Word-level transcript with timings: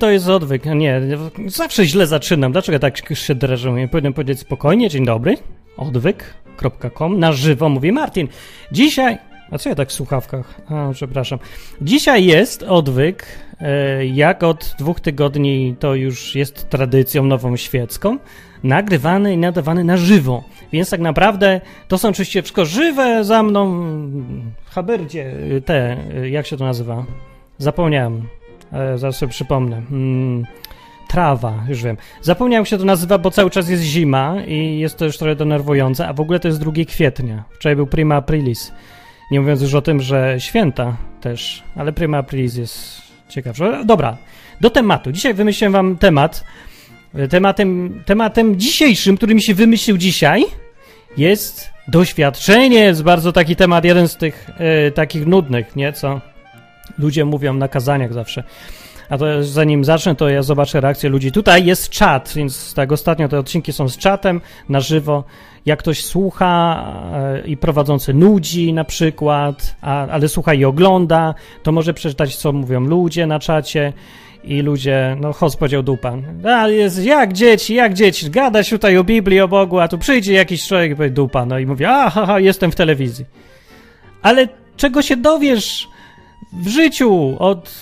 to 0.00 0.10
jest 0.10 0.28
odwyk. 0.28 0.64
Nie, 0.64 1.00
zawsze 1.46 1.84
źle 1.84 2.06
zaczynam. 2.06 2.52
Dlaczego 2.52 2.78
tak 2.78 3.16
się 3.16 3.34
drżę? 3.34 3.72
Nie 3.72 3.88
powinienem 3.88 4.12
powiedzieć 4.12 4.40
spokojnie, 4.40 4.88
dzień 4.88 5.04
dobry. 5.04 5.36
Odwyk.com, 5.76 7.18
na 7.18 7.32
żywo 7.32 7.68
mówi 7.68 7.92
Martin. 7.92 8.28
Dzisiaj... 8.72 9.18
A 9.50 9.58
co 9.58 9.68
ja 9.68 9.74
tak 9.74 9.88
w 9.88 9.92
słuchawkach? 9.92 10.60
A, 10.68 10.90
przepraszam. 10.92 11.38
Dzisiaj 11.82 12.24
jest 12.24 12.62
odwyk, 12.62 13.26
e, 13.60 14.06
jak 14.06 14.42
od 14.42 14.74
dwóch 14.78 15.00
tygodni 15.00 15.76
to 15.78 15.94
już 15.94 16.34
jest 16.34 16.68
tradycją 16.68 17.24
nową 17.24 17.56
świecką, 17.56 18.18
nagrywany 18.62 19.32
i 19.32 19.36
nadawany 19.38 19.84
na 19.84 19.96
żywo. 19.96 20.44
Więc 20.72 20.90
tak 20.90 21.00
naprawdę 21.00 21.60
to 21.88 21.98
są 21.98 22.08
oczywiście 22.08 22.42
wszystko 22.42 22.64
żywe 22.64 23.24
za 23.24 23.42
mną. 23.42 23.84
Habyrdzie, 24.64 25.34
te, 25.64 25.96
jak 26.30 26.46
się 26.46 26.56
to 26.56 26.64
nazywa? 26.64 27.04
Zapomniałem. 27.58 28.39
E, 28.72 28.98
zaraz 28.98 29.16
sobie 29.16 29.30
przypomnę. 29.30 29.82
Hmm, 29.90 30.46
trawa, 31.08 31.64
już 31.68 31.82
wiem. 31.82 31.96
Zapomniałem, 32.22 32.66
się 32.66 32.78
to 32.78 32.84
nazywa, 32.84 33.18
bo 33.18 33.30
cały 33.30 33.50
czas 33.50 33.68
jest 33.68 33.82
zima 33.82 34.36
i 34.46 34.78
jest 34.78 34.98
to 34.98 35.04
już 35.04 35.18
trochę 35.18 35.36
denerwujące, 35.36 36.08
a 36.08 36.12
w 36.12 36.20
ogóle 36.20 36.40
to 36.40 36.48
jest 36.48 36.60
2 36.60 36.72
kwietnia. 36.88 37.44
Wczoraj 37.50 37.76
był 37.76 37.86
prima 37.86 38.16
aprilis. 38.16 38.72
Nie 39.30 39.40
mówiąc 39.40 39.62
już 39.62 39.74
o 39.74 39.82
tym, 39.82 40.00
że 40.00 40.36
święta 40.38 40.96
też, 41.20 41.62
ale 41.76 41.92
prima 41.92 42.18
aprilis 42.18 42.56
jest 42.56 43.02
ciekawsze. 43.28 43.82
Dobra, 43.84 44.16
do 44.60 44.70
tematu. 44.70 45.12
Dzisiaj 45.12 45.34
wymyśliłem 45.34 45.72
wam 45.72 45.96
temat. 45.96 46.44
Tematem, 47.30 48.02
tematem 48.06 48.60
dzisiejszym, 48.60 49.16
który 49.16 49.34
mi 49.34 49.42
się 49.42 49.54
wymyślił 49.54 49.98
dzisiaj, 49.98 50.44
jest 51.16 51.70
doświadczenie. 51.88 52.78
Jest 52.78 53.02
bardzo 53.02 53.32
taki 53.32 53.56
temat, 53.56 53.84
jeden 53.84 54.08
z 54.08 54.16
tych 54.16 54.50
e, 54.58 54.90
takich 54.90 55.26
nudnych, 55.26 55.76
nie? 55.76 55.92
Co 55.92 56.20
ludzie 56.98 57.24
mówią 57.24 57.54
na 57.54 57.68
kazaniach 57.68 58.12
zawsze. 58.12 58.44
A 59.10 59.18
to 59.18 59.44
zanim 59.44 59.84
zacznę, 59.84 60.14
to 60.14 60.28
ja 60.28 60.42
zobaczę 60.42 60.80
reakcję 60.80 61.10
ludzi. 61.10 61.32
Tutaj 61.32 61.64
jest 61.64 61.90
czat, 61.90 62.32
więc 62.36 62.74
tak 62.74 62.92
ostatnio 62.92 63.28
te 63.28 63.38
odcinki 63.38 63.72
są 63.72 63.88
z 63.88 63.96
czatem 63.96 64.40
na 64.68 64.80
żywo. 64.80 65.24
Jak 65.66 65.78
ktoś 65.78 66.04
słucha 66.04 66.84
e, 67.14 67.46
i 67.46 67.56
prowadzący 67.56 68.14
nudzi 68.14 68.72
na 68.72 68.84
przykład, 68.84 69.76
a, 69.82 70.06
ale 70.06 70.28
słucha 70.28 70.54
i 70.54 70.64
ogląda, 70.64 71.34
to 71.62 71.72
może 71.72 71.94
przeczytać, 71.94 72.36
co 72.36 72.52
mówią 72.52 72.80
ludzie 72.80 73.26
na 73.26 73.38
czacie 73.38 73.92
i 74.44 74.62
ludzie, 74.62 75.16
no 75.20 75.32
host 75.32 75.58
powiedział 75.58 75.82
dupa. 75.82 76.12
A 76.44 76.68
jest 76.68 77.04
jak 77.04 77.32
dzieci, 77.32 77.74
jak 77.74 77.94
dzieci, 77.94 78.30
gadać 78.30 78.70
tutaj 78.70 78.96
o 78.96 79.04
Biblii, 79.04 79.40
o 79.40 79.48
Bogu, 79.48 79.78
a 79.78 79.88
tu 79.88 79.98
przyjdzie 79.98 80.32
jakiś 80.32 80.66
człowiek 80.66 80.92
i 80.92 80.96
powie 80.96 81.10
dupa, 81.10 81.46
no 81.46 81.58
i 81.58 81.66
mówi, 81.66 81.84
aha, 81.84 82.40
jestem 82.40 82.72
w 82.72 82.74
telewizji. 82.74 83.24
Ale 84.22 84.48
czego 84.76 85.02
się 85.02 85.16
dowiesz 85.16 85.88
w 86.52 86.68
życiu 86.68 87.36
od 87.38 87.72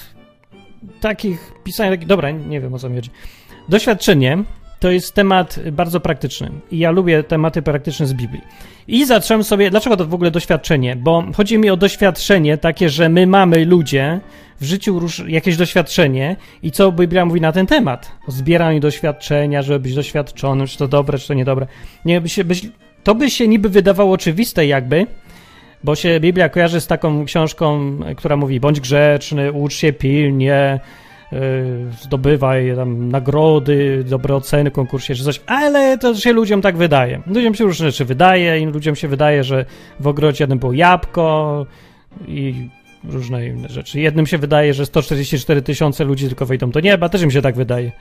takich 1.01 1.53
pisania, 1.64 1.91
takich, 1.91 2.06
dobra, 2.06 2.31
nie 2.31 2.61
wiem 2.61 2.75
o 2.75 2.78
co 2.78 2.89
mi 2.89 2.97
chodzi. 2.97 3.11
Doświadczenie 3.69 4.38
to 4.81 4.91
jest 4.91 5.15
temat 5.15 5.60
bardzo 5.72 6.00
praktyczny 6.00 6.50
i 6.71 6.78
ja 6.78 6.91
lubię 6.91 7.22
tematy 7.22 7.62
praktyczne 7.62 8.06
z 8.06 8.12
Biblii. 8.12 8.43
I 8.88 9.06
zacząłem 9.06 9.44
sobie, 9.44 9.71
dlaczego 9.71 9.97
to 9.97 10.06
w 10.06 10.15
ogóle 10.15 10.31
doświadczenie? 10.31 10.97
Bo 10.97 11.25
chodzi 11.37 11.59
mi 11.59 11.71
o 11.71 11.77
doświadczenie 11.77 12.59
takie, 12.59 12.88
że 12.88 13.09
my 13.09 13.27
mamy 13.27 13.65
ludzie 13.65 14.21
w 14.60 14.65
życiu 14.65 15.00
jakieś 15.27 15.56
doświadczenie 15.56 16.37
i 16.62 16.71
co 16.71 16.93
Biblia 16.93 17.25
mówi 17.25 17.41
na 17.41 17.53
ten 17.53 17.66
temat? 17.66 18.12
O 18.28 18.33
zbieraniu 18.33 18.81
doświadczenia, 18.81 19.62
żeby 19.62 19.81
być 19.81 19.94
doświadczonym, 19.94 20.66
czy 20.66 20.78
to 20.78 20.88
dobre, 20.88 21.19
czy 21.19 21.28
to 21.28 21.34
niedobre. 21.34 21.66
Nie, 22.04 22.21
by 22.21 22.28
się, 22.28 22.44
to 23.04 23.15
by 23.15 23.31
się 23.31 23.49
niby 23.49 23.69
wydawało 23.69 24.12
oczywiste 24.12 24.66
jakby, 24.66 25.06
bo 25.84 25.94
się 25.94 26.21
Biblia 26.21 26.49
kojarzy 26.49 26.81
z 26.81 26.87
taką 26.87 27.25
książką, 27.25 27.99
która 28.16 28.37
mówi 28.37 28.61
bądź 28.61 28.81
grzeczny, 28.81 29.53
ucz 29.53 29.75
się 29.75 29.93
pilnie, 29.93 30.81
yy, 31.33 31.39
zdobywaj 32.03 32.72
tam 32.77 33.09
nagrody, 33.09 34.05
dobre 34.05 34.34
oceny 34.34 34.71
konkursie 34.71 35.15
czy 35.15 35.25
coś, 35.25 35.41
ale 35.47 35.99
to 35.99 36.15
się 36.15 36.33
ludziom 36.33 36.62
tak 36.62 36.77
wydaje. 36.77 37.22
Ludziom 37.27 37.55
się 37.55 37.65
różne 37.65 37.87
rzeczy 37.87 38.05
wydaje 38.05 38.61
i 38.61 38.66
ludziom 38.66 38.97
się 38.97 39.09
wydaje, 39.09 39.44
że 39.44 39.65
w 40.00 40.06
ogrodzie 40.06 40.43
jednym 40.43 40.59
było 40.59 40.72
jabłko 40.72 41.66
i 42.28 42.69
różne 43.05 43.47
inne 43.47 43.69
rzeczy. 43.69 44.00
Jednym 44.00 44.27
się 44.27 44.39
wydaje, 44.39 44.75
że 44.75 44.87
144 44.87 45.62
tysiące 45.62 46.05
ludzi 46.05 46.27
tylko 46.27 46.47
wejdą 46.47 46.71
do 46.71 46.81
nieba, 46.81 47.09
też 47.09 47.22
im 47.22 47.31
się 47.31 47.43
tak 47.43 47.56
wydaje. 47.56 47.93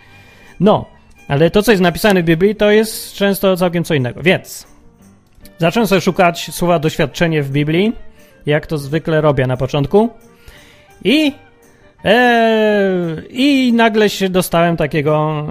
No, 0.59 0.85
ale 1.27 1.51
to, 1.51 1.63
co 1.63 1.71
jest 1.71 1.83
napisane 1.83 2.23
w 2.23 2.25
Biblii, 2.25 2.55
to 2.55 2.71
jest 2.71 3.13
często 3.13 3.57
całkiem 3.57 3.83
co 3.83 3.93
innego. 3.93 4.23
Więc 4.23 4.76
Zacząłem 5.57 5.87
sobie 5.87 6.01
szukać 6.01 6.49
słowa 6.53 6.79
doświadczenie 6.79 7.43
w 7.43 7.51
Biblii, 7.51 7.93
jak 8.45 8.67
to 8.67 8.77
zwykle 8.77 9.21
robię 9.21 9.47
na 9.47 9.57
początku. 9.57 10.09
I, 11.03 11.31
e, 12.05 13.21
i 13.29 13.73
nagle 13.73 14.09
się 14.09 14.29
dostałem 14.29 14.77
takiego 14.77 15.45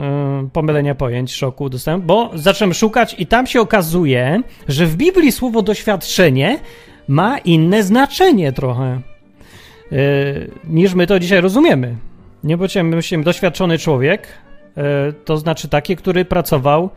e, 0.44 0.48
pomylenia 0.52 0.94
pojęć, 0.94 1.34
szoku 1.34 1.68
dostałem, 1.68 2.02
bo 2.02 2.30
zacząłem 2.34 2.74
szukać 2.74 3.14
i 3.18 3.26
tam 3.26 3.46
się 3.46 3.60
okazuje, 3.60 4.42
że 4.68 4.86
w 4.86 4.96
Biblii 4.96 5.32
słowo 5.32 5.62
doświadczenie 5.62 6.58
ma 7.08 7.38
inne 7.38 7.82
znaczenie 7.82 8.52
trochę 8.52 8.84
e, 8.84 9.00
niż 10.64 10.94
my 10.94 11.06
to 11.06 11.18
dzisiaj 11.18 11.40
rozumiemy. 11.40 11.96
Nie 12.44 12.56
bo 12.56 12.66
myślimy, 12.82 13.24
doświadczony 13.24 13.78
człowiek 13.78 14.28
e, 14.76 15.12
to 15.12 15.36
znaczy 15.36 15.68
taki, 15.68 15.96
który 15.96 16.24
pracował 16.24 16.90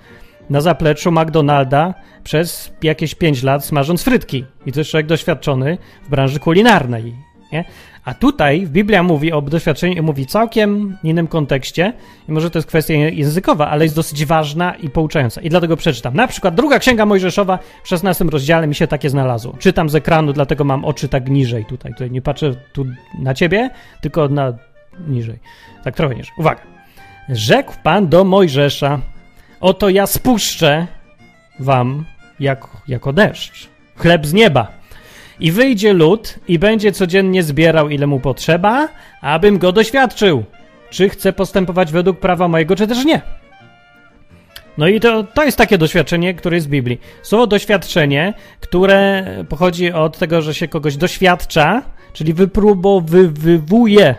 na 0.50 0.62
zapleczu 0.62 1.12
McDonalda 1.12 1.94
przez 2.24 2.74
jakieś 2.84 3.16
5 3.16 3.44
lat 3.44 3.66
smażąc 3.66 4.04
frytki. 4.04 4.46
I 4.66 4.72
to 4.72 4.80
jest 4.80 4.90
człowiek 4.92 5.08
doświadczony 5.08 5.78
w 6.06 6.10
branży 6.10 6.40
kulinarnej. 6.40 7.16
Nie? 7.52 7.66
A 8.06 8.14
tutaj 8.14 8.68
Biblia 8.68 9.04
mówi 9.04 9.32
o 9.32 9.42
doświadczeniu 9.42 9.94
i 9.94 10.02
mówi 10.02 10.26
całkiem 10.26 10.98
innym 11.04 11.28
kontekście. 11.28 11.94
I 12.30 12.32
może 12.32 12.52
to 12.52 12.60
jest 12.60 12.68
kwestia 12.68 12.94
językowa, 12.94 13.68
ale 13.68 13.86
jest 13.86 13.96
dosyć 13.96 14.26
ważna 14.26 14.76
i 14.76 14.90
pouczająca. 14.90 15.42
I 15.42 15.50
dlatego 15.50 15.78
przeczytam. 15.78 16.14
Na 16.16 16.28
przykład 16.28 16.56
druga 16.56 16.80
księga 16.80 17.06
Mojżeszowa 17.06 17.60
w 17.84 17.88
16 17.88 18.26
rozdziale 18.26 18.68
mi 18.68 18.76
się 18.76 18.88
takie 18.88 19.10
znalazło. 19.10 19.56
Czytam 19.60 19.90
z 19.90 19.96
ekranu, 19.96 20.34
dlatego 20.34 20.64
mam 20.64 20.86
oczy 20.86 21.08
tak 21.08 21.30
niżej 21.30 21.66
tutaj. 21.66 21.92
Tutaj 21.92 22.12
nie 22.12 22.22
patrzę 22.22 22.56
tu 22.74 22.86
na 23.20 23.34
ciebie, 23.34 23.70
tylko 24.02 24.28
na 24.28 24.54
niżej. 25.08 25.40
Tak 25.84 25.96
trochę 25.96 26.16
niżej. 26.16 26.34
Uwaga. 26.38 26.62
Rzekł 27.30 27.74
Pan 27.84 28.08
do 28.08 28.24
Mojżesza, 28.24 29.00
Oto 29.62 29.90
ja 29.90 30.08
spuszczę 30.08 30.88
wam 31.60 32.06
jak, 32.40 32.68
jako 32.88 33.14
deszcz, 33.14 33.70
chleb 33.96 34.26
z 34.26 34.34
nieba. 34.34 34.68
I 35.40 35.52
wyjdzie 35.52 35.94
lud 35.94 36.40
i 36.48 36.60
będzie 36.60 36.92
codziennie 36.92 37.44
zbierał 37.44 37.90
ile 37.90 38.08
mu 38.08 38.20
potrzeba, 38.20 38.88
abym 39.22 39.58
go 39.58 39.72
doświadczył, 39.72 40.44
czy 40.90 41.10
chce 41.10 41.34
postępować 41.34 41.92
według 41.92 42.20
prawa 42.20 42.48
mojego, 42.48 42.76
czy 42.76 42.88
też 42.88 43.06
nie. 43.06 43.22
No 44.78 44.88
i 44.88 45.00
to, 45.00 45.24
to 45.24 45.44
jest 45.44 45.58
takie 45.58 45.78
doświadczenie, 45.78 46.34
które 46.34 46.58
jest 46.58 46.68
w 46.68 46.70
Biblii. 46.70 47.00
Słowo 47.22 47.48
doświadczenie, 47.48 48.34
które 48.60 49.26
pochodzi 49.50 49.92
od 49.92 50.18
tego, 50.18 50.42
że 50.42 50.54
się 50.54 50.68
kogoś 50.68 50.98
doświadcza, 50.98 51.82
czyli 52.14 52.34
wypróbowywuje 52.34 54.16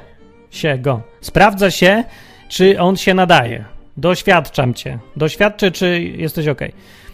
się 0.50 0.78
go. 0.78 1.00
Sprawdza 1.20 1.70
się, 1.70 2.04
czy 2.48 2.80
on 2.80 2.96
się 2.96 3.14
nadaje. 3.14 3.79
Doświadczam 4.00 4.74
cię. 4.74 4.98
Doświadczę, 5.16 5.70
czy 5.70 6.00
jesteś 6.00 6.48
ok. 6.48 6.60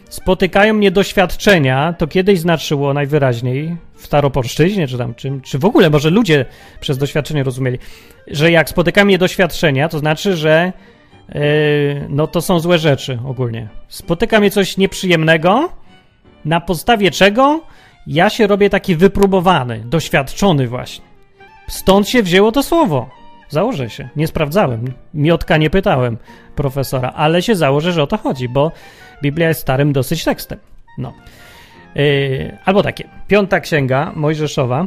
Spotykają 0.08 0.74
mnie 0.74 0.90
doświadczenia, 0.90 1.94
to 1.98 2.06
kiedyś 2.06 2.40
znaczyło 2.40 2.94
najwyraźniej 2.94 3.76
w 3.94 4.06
staropolszczyźnie, 4.06 4.88
czy 4.88 4.98
tam, 4.98 5.14
czy, 5.14 5.40
czy 5.42 5.58
w 5.58 5.64
ogóle, 5.64 5.90
może 5.90 6.10
ludzie 6.10 6.44
przez 6.80 6.98
doświadczenie 6.98 7.42
rozumieli, 7.42 7.78
że 8.26 8.50
jak 8.50 8.68
spotykają 8.68 9.06
mnie 9.06 9.18
doświadczenia, 9.18 9.88
to 9.88 9.98
znaczy, 9.98 10.36
że 10.36 10.72
yy, 11.28 11.40
no 12.08 12.26
to 12.26 12.40
są 12.40 12.60
złe 12.60 12.78
rzeczy 12.78 13.18
ogólnie. 13.26 13.68
Spotyka 13.88 14.40
mnie 14.40 14.50
coś 14.50 14.76
nieprzyjemnego, 14.76 15.72
na 16.44 16.60
podstawie 16.60 17.10
czego 17.10 17.60
ja 18.06 18.30
się 18.30 18.46
robię 18.46 18.70
taki 18.70 18.96
wypróbowany, 18.96 19.82
doświadczony 19.84 20.68
właśnie. 20.68 21.04
Stąd 21.68 22.08
się 22.08 22.22
wzięło 22.22 22.52
to 22.52 22.62
słowo. 22.62 23.10
Założę 23.48 23.90
się. 23.90 24.08
Nie 24.16 24.26
sprawdzałem. 24.26 24.92
Miotka 25.14 25.56
nie 25.56 25.70
pytałem 25.70 26.16
profesora, 26.54 27.12
ale 27.16 27.42
się 27.42 27.56
założę, 27.56 27.92
że 27.92 28.02
o 28.02 28.06
to 28.06 28.16
chodzi, 28.16 28.48
bo 28.48 28.72
Biblia 29.22 29.48
jest 29.48 29.60
starym 29.60 29.92
dosyć 29.92 30.24
tekstem. 30.24 30.58
No. 30.98 31.12
Yy, 31.94 32.58
albo 32.64 32.82
takie. 32.82 33.08
Piąta 33.28 33.60
księga 33.60 34.12
Mojżeszowa 34.16 34.86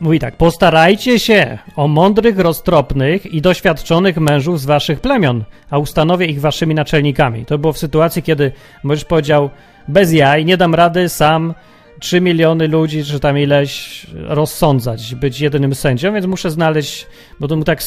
mówi 0.00 0.18
tak. 0.18 0.36
Postarajcie 0.36 1.18
się 1.18 1.58
o 1.76 1.88
mądrych, 1.88 2.38
roztropnych 2.38 3.26
i 3.26 3.40
doświadczonych 3.40 4.16
mężów 4.16 4.60
z 4.60 4.64
waszych 4.64 5.00
plemion, 5.00 5.44
a 5.70 5.78
ustanowię 5.78 6.26
ich 6.26 6.40
waszymi 6.40 6.74
naczelnikami. 6.74 7.44
To 7.44 7.58
było 7.58 7.72
w 7.72 7.78
sytuacji, 7.78 8.22
kiedy 8.22 8.52
Mojżesz 8.82 9.04
powiedział 9.04 9.50
bez 9.88 10.12
jaj, 10.12 10.44
nie 10.44 10.56
dam 10.56 10.74
rady 10.74 11.08
sam 11.08 11.54
3 12.00 12.20
miliony 12.20 12.68
ludzi, 12.68 13.04
czy 13.04 13.20
tam 13.20 13.38
ileś 13.38 14.06
rozsądzać, 14.14 15.14
być 15.14 15.40
jedynym 15.40 15.74
sędzią, 15.74 16.14
więc 16.14 16.26
muszę 16.26 16.50
znaleźć, 16.50 17.06
bo 17.40 17.48
to 17.48 17.56
mu 17.56 17.64
tak 17.64 17.82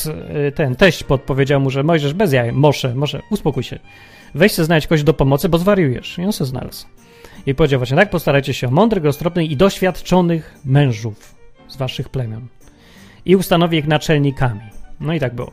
y, 0.47 0.51
ten 0.51 0.75
teść 0.75 1.03
podpowiedział 1.03 1.61
mu, 1.61 1.69
że 1.69 1.83
Mojżesz 1.83 2.13
bez 2.13 2.33
jaj, 2.33 2.51
może, 2.51 2.95
może, 2.95 3.21
uspokój 3.29 3.63
się. 3.63 3.79
Weź 4.35 4.51
sobie 4.51 4.65
znaleźć 4.65 4.87
kogoś 4.87 5.03
do 5.03 5.13
pomocy, 5.13 5.49
bo 5.49 5.57
zwariujesz. 5.57 6.17
I 6.17 6.25
on 6.25 6.31
się 6.31 6.45
znalazł. 6.45 6.85
I 7.45 7.55
powiedział 7.55 7.79
właśnie 7.79 7.97
tak, 7.97 8.09
postarajcie 8.09 8.53
się 8.53 8.67
o 8.67 8.71
mądrych, 8.71 9.03
roztropnych 9.03 9.51
i 9.51 9.57
doświadczonych 9.57 10.55
mężów 10.65 11.35
z 11.67 11.77
waszych 11.77 12.09
plemion. 12.09 12.47
I 13.25 13.35
ustanowi 13.35 13.77
ich 13.77 13.87
naczelnikami. 13.87 14.61
No 14.99 15.13
i 15.13 15.19
tak 15.19 15.35
było. 15.35 15.51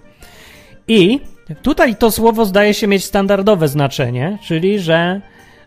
I 0.88 1.20
tutaj 1.62 1.96
to 1.96 2.10
słowo 2.10 2.44
zdaje 2.44 2.74
się 2.74 2.86
mieć 2.86 3.04
standardowe 3.04 3.68
znaczenie, 3.68 4.38
czyli 4.42 4.80
że 4.80 5.20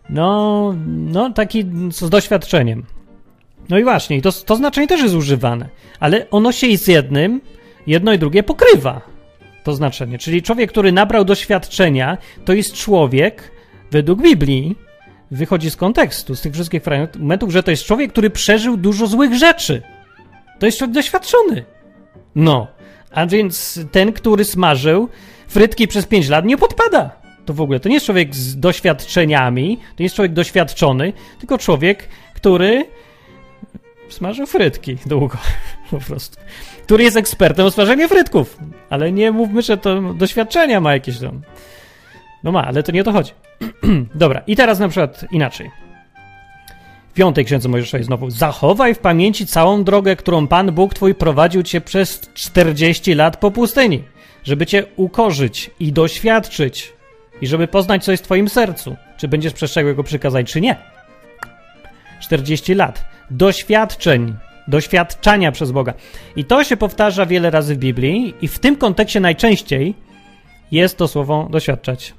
no, 0.09 0.75
no 0.88 1.30
taki 1.30 1.65
z 1.92 2.09
doświadczeniem. 2.09 2.86
No 3.69 3.80
i 3.80 3.83
właśnie, 3.83 4.21
to, 4.21 4.31
to 4.31 4.56
znaczenie 4.56 4.88
też 4.88 5.01
jest 5.01 5.15
używane, 5.15 5.69
ale 6.00 6.30
ono 6.30 6.51
się 6.51 6.77
z 6.77 6.88
jednym, 6.88 7.42
jedno 7.88 8.13
i 8.13 8.19
drugie 8.19 8.44
pokrywa. 8.44 9.01
To 9.63 9.74
znaczenie. 9.74 10.18
Czyli 10.18 10.42
człowiek, 10.42 10.71
który 10.71 10.92
nabrał 10.92 11.25
doświadczenia, 11.25 12.18
to 12.45 12.53
jest 12.53 12.74
człowiek, 12.74 13.51
według 13.92 14.21
Biblii, 14.21 14.75
wychodzi 15.31 15.71
z 15.71 15.75
kontekstu, 15.75 16.36
z 16.36 16.42
tych 16.42 16.54
wszystkich 16.54 16.83
fragmentów, 16.83 17.51
że 17.51 17.63
to 17.63 17.71
jest 17.71 17.83
człowiek, 17.83 18.12
który 18.12 18.30
przeżył 18.30 18.77
dużo 18.77 19.07
złych 19.07 19.33
rzeczy. 19.33 19.81
To 20.59 20.65
jest 20.65 20.77
człowiek 20.77 20.94
doświadczony. 20.94 21.65
No. 22.36 22.68
A 23.12 23.25
więc 23.25 23.80
ten, 23.92 24.13
który 24.13 24.45
smażył 24.45 25.09
frytki 25.47 25.88
przez 25.88 26.06
5 26.06 26.30
lat, 26.30 26.45
nie 26.45 26.57
podpada. 26.57 27.20
To 27.45 27.53
w 27.53 27.61
ogóle 27.61 27.79
to 27.79 27.89
nie 27.89 27.95
jest 27.95 28.05
człowiek 28.05 28.35
z 28.35 28.59
doświadczeniami, 28.59 29.77
to 29.77 29.95
nie 29.99 30.05
jest 30.05 30.15
człowiek 30.15 30.33
doświadczony, 30.33 31.13
tylko 31.39 31.57
człowiek, 31.57 32.07
który 32.33 32.85
smażył 34.09 34.45
frytki 34.45 34.97
długo, 35.05 35.38
po 35.91 35.97
prostu. 35.97 36.38
Który 36.83 37.03
jest 37.03 37.17
ekspertem 37.17 37.65
o 37.65 37.71
smażeniu 37.71 38.07
frytków. 38.07 38.57
Ale 38.89 39.11
nie 39.11 39.31
mówmy, 39.31 39.61
że 39.61 39.77
to 39.77 40.01
doświadczenia 40.01 40.81
ma 40.81 40.93
jakieś 40.93 41.19
tam. 41.19 41.41
No 42.43 42.51
ma, 42.51 42.65
ale 42.65 42.83
to 42.83 42.91
nie 42.91 43.01
o 43.01 43.03
to 43.03 43.11
chodzi. 43.11 43.31
Dobra, 44.15 44.41
i 44.47 44.55
teraz 44.55 44.79
na 44.79 44.87
przykład 44.87 45.25
inaczej. 45.31 45.71
W 47.09 47.13
piątej 47.13 47.45
księdze 47.45 47.69
Mojżeszowej 47.69 48.03
znowu. 48.03 48.29
Zachowaj 48.29 48.95
w 48.95 48.99
pamięci 48.99 49.45
całą 49.45 49.83
drogę, 49.83 50.15
którą 50.15 50.47
Pan 50.47 50.71
Bóg 50.71 50.94
Twój 50.94 51.15
prowadził 51.15 51.63
Cię 51.63 51.81
przez 51.81 52.21
40 52.33 53.13
lat 53.13 53.37
po 53.37 53.51
pustyni, 53.51 54.03
żeby 54.44 54.65
Cię 54.65 54.85
ukorzyć 54.95 55.71
i 55.79 55.94
doświadczyć 55.94 56.94
i 57.41 57.47
żeby 57.47 57.67
poznać, 57.67 58.03
co 58.03 58.11
jest 58.11 58.23
w 58.23 58.25
Twoim 58.25 58.49
sercu, 58.49 58.95
czy 59.17 59.27
będziesz 59.27 59.53
przestrzegał 59.53 59.89
Jego 59.89 60.03
przykazań, 60.03 60.45
czy 60.45 60.61
nie. 60.61 60.75
40 62.21 62.73
lat 62.73 63.05
doświadczeń, 63.31 64.35
doświadczania 64.67 65.51
przez 65.51 65.71
Boga. 65.71 65.93
I 66.35 66.45
to 66.45 66.63
się 66.63 66.77
powtarza 66.77 67.25
wiele 67.25 67.49
razy 67.49 67.75
w 67.75 67.77
Biblii 67.77 68.33
i 68.41 68.47
w 68.47 68.59
tym 68.59 68.75
kontekście 68.75 69.19
najczęściej 69.19 69.95
jest 70.71 70.97
to 70.97 71.07
słowo 71.07 71.47
doświadczać. 71.51 72.13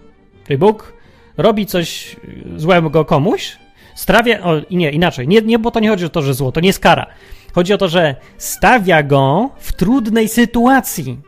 Czyli 0.46 0.58
Bóg 0.58 0.92
robi 1.36 1.66
coś 1.66 2.16
złego 2.56 3.04
komuś, 3.04 3.56
stawia, 3.94 4.40
o 4.42 4.52
nie, 4.70 4.90
inaczej, 4.90 5.28
nie, 5.28 5.42
nie, 5.42 5.58
bo 5.58 5.70
to 5.70 5.80
nie 5.80 5.88
chodzi 5.88 6.04
o 6.04 6.08
to, 6.08 6.22
że 6.22 6.34
zło, 6.34 6.52
to 6.52 6.60
nie 6.60 6.66
jest 6.66 6.80
kara. 6.80 7.06
Chodzi 7.54 7.72
o 7.72 7.78
to, 7.78 7.88
że 7.88 8.16
stawia 8.38 9.02
go 9.02 9.50
w 9.58 9.72
trudnej 9.72 10.28
sytuacji, 10.28 11.18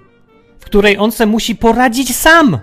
w 0.59 0.65
której 0.65 0.99
on 0.99 1.13
se 1.13 1.27
musi 1.27 1.57
poradzić 1.57 2.17
sam. 2.17 2.59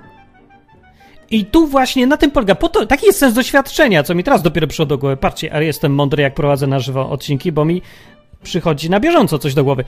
I 1.32 1.46
tu 1.46 1.68
właśnie 1.68 2.08
na 2.08 2.18
tym 2.18 2.32
polega. 2.32 2.56
Po 2.56 2.70
to, 2.70 2.86
taki 2.86 3.06
jest 3.06 3.20
sens 3.20 3.34
doświadczenia, 3.34 4.04
co 4.04 4.16
mi 4.16 4.24
teraz 4.24 4.42
dopiero 4.42 4.68
przyszło 4.68 4.86
do 4.86 4.98
głowy. 4.98 5.18
Patrzcie, 5.18 5.54
ale 5.54 5.66
jestem 5.66 5.96
mądry, 5.96 6.24
jak 6.24 6.34
prowadzę 6.34 6.68
na 6.68 6.80
żywo 6.80 7.10
odcinki, 7.10 7.52
bo 7.52 7.66
mi 7.66 7.82
przychodzi 8.44 8.90
na 8.90 9.00
bieżąco 9.00 9.40
coś 9.40 9.54
do 9.54 9.64
głowy. 9.64 9.84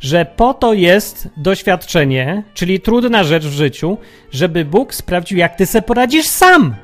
Że 0.00 0.26
po 0.36 0.54
to 0.54 0.74
jest 0.74 1.28
doświadczenie, 1.36 2.42
czyli 2.54 2.80
trudna 2.80 3.24
rzecz 3.24 3.44
w 3.44 3.52
życiu, 3.52 3.98
żeby 4.32 4.64
Bóg 4.64 4.94
sprawdził, 4.94 5.38
jak 5.38 5.56
ty 5.56 5.66
se 5.66 5.82
poradzisz 5.82 6.26
sam. 6.26 6.74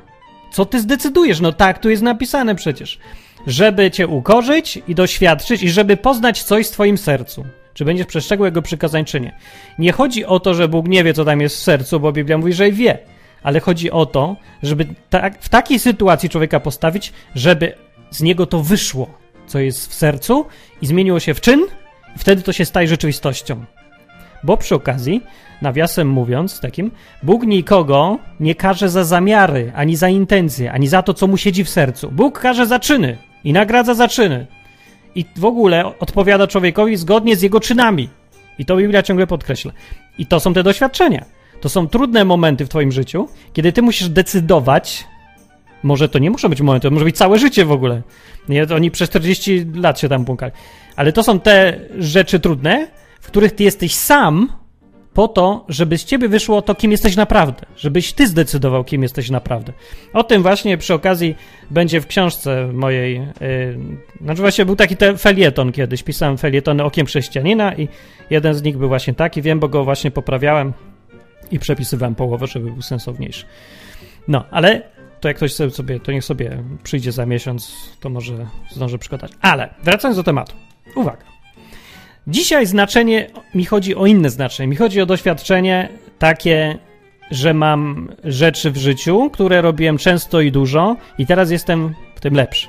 Co 0.53 0.65
ty 0.65 0.81
zdecydujesz? 0.81 1.41
No 1.41 1.53
tak, 1.53 1.79
tu 1.79 1.91
jest 1.91 2.03
napisane 2.03 2.55
przecież. 2.55 2.99
Żeby 3.47 3.91
cię 3.91 4.07
ukorzyć 4.07 4.79
i 4.89 4.95
doświadczyć, 4.95 5.63
i 5.63 5.71
żeby 5.71 5.97
poznać 5.97 6.43
coś 6.43 6.69
w 6.69 6.71
twoim 6.71 6.99
sercu. 6.99 7.45
Czy 7.75 7.85
będziesz 7.85 8.07
przestrzegał 8.07 8.45
jego 8.45 8.63
przykazań, 8.63 9.05
czy 9.05 9.21
nie. 9.21 9.39
Nie 9.79 9.93
chodzi 9.93 10.25
o 10.25 10.41
to, 10.41 10.55
że 10.55 10.69
Bóg 10.69 10.89
nie 10.89 11.05
wie, 11.05 11.15
co 11.15 11.25
tam 11.25 11.41
jest 11.41 11.57
w 11.57 11.63
sercu, 11.63 12.01
bo 12.01 12.13
Biblia 12.13 12.39
mówi, 12.39 12.53
że 12.53 12.73
wie 12.73 12.99
ale 13.43 13.61
chodzi 13.61 13.91
o 13.91 14.07
to, 14.07 14.37
żeby 14.63 14.87
w 15.41 15.49
takiej 15.49 15.79
sytuacji 15.79 16.29
człowieka 16.29 16.61
postawić, 16.61 17.13
żeby 17.35 17.73
z 18.11 18.23
niego 18.23 18.47
to 18.47 18.63
wyszło, 18.63 19.11
co 19.47 19.59
jest 19.59 19.91
w 19.91 19.95
sercu 19.95 20.47
i 20.83 20.87
zmieniło 20.87 21.21
się 21.21 21.35
w 21.35 21.41
czyn, 21.41 21.61
i 22.17 22.19
wtedy 22.19 22.43
to 22.43 22.53
się 22.53 22.65
staje 22.65 22.89
rzeczywistością. 22.89 23.65
Bo 24.45 24.57
przy 24.57 24.75
okazji, 24.75 25.23
nawiasem 25.63 26.09
mówiąc, 26.09 26.61
takim, 26.61 26.91
Bóg 27.23 27.43
nikogo 27.43 28.19
nie 28.41 28.55
karze 28.55 28.89
za 28.89 29.05
zamiary, 29.05 29.73
ani 29.75 29.97
za 29.97 30.09
intencje, 30.09 30.73
ani 30.73 30.89
za 30.89 31.03
to, 31.03 31.15
co 31.15 31.27
mu 31.27 31.37
siedzi 31.37 31.65
w 31.65 31.69
sercu. 31.69 32.11
Bóg 32.11 32.41
karze 32.41 32.67
za 32.67 32.79
czyny 32.79 33.19
i 33.45 33.53
nagradza 33.53 33.95
za 33.95 34.09
czyny. 34.09 34.47
I 35.15 35.25
w 35.37 35.45
ogóle 35.45 35.99
odpowiada 35.99 36.47
człowiekowi 36.47 36.97
zgodnie 36.97 37.37
z 37.37 37.43
jego 37.43 37.61
czynami. 37.61 38.09
I 38.59 38.65
to 38.65 38.77
Biblia 38.77 39.03
ciągle 39.03 39.27
podkreśla. 39.27 39.73
I 40.19 40.27
to 40.27 40.41
są 40.41 40.55
te 40.55 40.63
doświadczenia. 40.63 41.25
To 41.63 41.69
są 41.69 41.89
trudne 41.89 42.25
momenty 42.25 42.65
w 42.65 42.69
Twoim 42.69 42.93
życiu, 42.93 43.29
kiedy 43.53 43.73
Ty 43.73 43.83
musisz 43.83 44.09
decydować. 44.09 45.05
Może 45.83 46.09
to 46.09 46.19
nie 46.19 46.31
muszą 46.31 46.49
być 46.49 46.61
momenty, 46.61 46.89
to 46.89 46.95
może 46.95 47.05
być 47.05 47.17
całe 47.17 47.39
życie 47.39 47.65
w 47.65 47.73
ogóle. 47.73 48.03
Nie, 48.49 48.67
oni 48.75 48.91
przez 48.91 49.11
40 49.11 49.67
lat 49.75 50.01
się 50.01 50.09
tam 50.09 50.25
błąkali. 50.25 50.53
Ale 50.97 51.13
to 51.13 51.23
są 51.23 51.41
te 51.41 51.81
rzeczy 51.99 52.41
trudne, 52.41 52.89
w 53.21 53.27
których 53.27 53.53
Ty 53.53 53.65
jesteś 53.65 53.95
sam 53.95 54.49
po 55.15 55.29
to, 55.29 55.65
żeby 55.69 55.99
z 55.99 56.05
ciebie 56.05 56.29
wyszło 56.29 56.63
to, 56.63 56.75
kim 56.75 56.91
jesteś 56.91 57.17
naprawdę. 57.17 57.67
Żebyś 57.77 58.13
ty 58.13 58.27
zdecydował, 58.27 58.85
kim 58.85 59.03
jesteś 59.03 59.31
naprawdę. 59.31 59.73
O 60.13 60.25
tym 60.25 60.43
właśnie 60.43 60.79
przy 60.79 60.95
okazji 60.95 61.35
będzie 61.71 62.01
w 62.01 62.07
książce 62.07 62.69
mojej. 62.73 63.15
Yy, 63.15 63.79
znaczy, 64.21 64.41
właśnie 64.41 64.65
był 64.65 64.77
taki 64.77 64.97
te 64.97 65.17
felieton 65.17 65.73
kiedyś. 65.73 66.03
Pisałem 66.03 66.39
felietony 66.39 66.85
okiem 66.85 67.07
chrześcijanina 67.07 67.75
i 67.75 67.89
jeden 68.31 68.55
z 68.55 68.63
nich 68.63 68.79
był 68.79 68.89
właśnie 68.89 69.15
taki. 69.15 69.43
Wiem, 69.43 69.61
bo 69.61 69.69
go 69.69 69.85
właśnie 69.85 70.11
poprawiałem 70.11 70.73
i 71.53 71.59
przepisywałem 71.59 72.15
połowę, 72.15 72.47
żeby 72.47 72.71
był 72.71 72.83
sensowniejszy. 72.83 73.45
No, 74.29 74.45
ale 74.51 74.83
to 75.21 75.29
jak 75.29 75.37
ktoś 75.37 75.55
sobie, 75.55 76.01
to 76.01 76.13
niech 76.13 76.25
sobie 76.25 76.63
przyjdzie 76.83 77.13
za 77.13 77.27
miesiąc, 77.27 77.75
to 78.01 78.09
może 78.09 78.47
zdąży 78.71 78.99
przykładać. 78.99 79.33
Ale 79.41 79.75
wracając 79.83 80.17
do 80.17 80.23
tematu. 80.23 80.53
Uwaga. 80.95 81.25
Dzisiaj 82.27 82.67
znaczenie, 82.67 83.31
mi 83.55 83.65
chodzi 83.65 83.95
o 83.95 84.07
inne 84.07 84.31
znaczenie. 84.31 84.67
Mi 84.67 84.77
chodzi 84.77 85.01
o 85.01 85.07
doświadczenie 85.07 85.89
takie, 86.19 86.79
że 87.31 87.55
mam 87.55 88.13
rzeczy 88.25 88.71
w 88.71 88.77
życiu, 88.77 89.31
które 89.31 89.63
robiłem 89.63 89.99
często 89.99 90.41
i 90.41 90.53
dużo 90.53 90.97
i 91.19 91.27
teraz 91.27 91.51
jestem 91.51 91.95
w 92.15 92.21
tym 92.21 92.35
lepszy. 92.35 92.69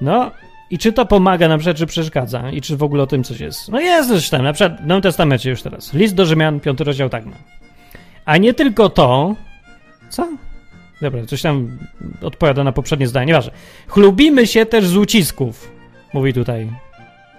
No, 0.00 0.30
i 0.70 0.78
czy 0.78 0.92
to 0.92 1.06
pomaga 1.06 1.48
na 1.48 1.58
przykład, 1.58 1.76
czy 1.76 1.86
przeszkadza? 1.86 2.50
I 2.50 2.60
czy 2.60 2.76
w 2.76 2.82
ogóle 2.82 3.02
o 3.02 3.06
tym 3.06 3.24
coś 3.24 3.40
jest? 3.40 3.68
No 3.68 3.80
jest 3.80 4.30
tam, 4.30 4.42
na 4.42 4.52
przykład 4.52 4.82
w 4.82 4.86
Nowym 4.86 5.02
Testamencie 5.02 5.50
już 5.50 5.62
teraz. 5.62 5.94
List 5.94 6.14
do 6.14 6.26
Rzymian, 6.26 6.60
piąty 6.60 6.84
rozdział 6.84 7.08
tak 7.08 7.26
ma. 7.26 7.36
A 8.24 8.36
nie 8.36 8.54
tylko 8.54 8.88
to. 8.88 9.34
Co? 10.08 10.28
Dobra, 11.02 11.26
coś 11.26 11.42
tam 11.42 11.78
odpowiada 12.22 12.64
na 12.64 12.72
poprzednie 12.72 13.06
zdanie, 13.06 13.26
nieważne. 13.26 13.52
Chlubimy 13.88 14.46
się 14.46 14.66
też 14.66 14.86
z 14.86 14.96
ucisków, 14.96 15.70
mówi 16.14 16.32
tutaj 16.32 16.70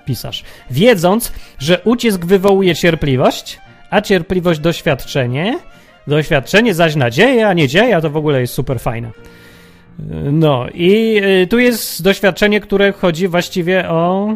pisarz, 0.05 0.43
wiedząc, 0.71 1.33
że 1.59 1.81
ucisk 1.83 2.25
wywołuje 2.25 2.75
cierpliwość, 2.75 3.59
a 3.89 4.01
cierpliwość 4.01 4.59
doświadczenie, 4.59 5.59
doświadczenie 6.07 6.73
zaś 6.73 6.95
nadzieja, 6.95 7.49
a 7.49 7.53
nadzieja 7.53 8.01
to 8.01 8.09
w 8.09 8.17
ogóle 8.17 8.41
jest 8.41 8.53
super 8.53 8.79
fajna. 8.79 9.11
No 10.31 10.65
i 10.73 11.21
y, 11.43 11.47
tu 11.47 11.59
jest 11.59 12.03
doświadczenie, 12.03 12.59
które 12.59 12.91
chodzi 12.91 13.27
właściwie 13.27 13.89
o 13.89 14.33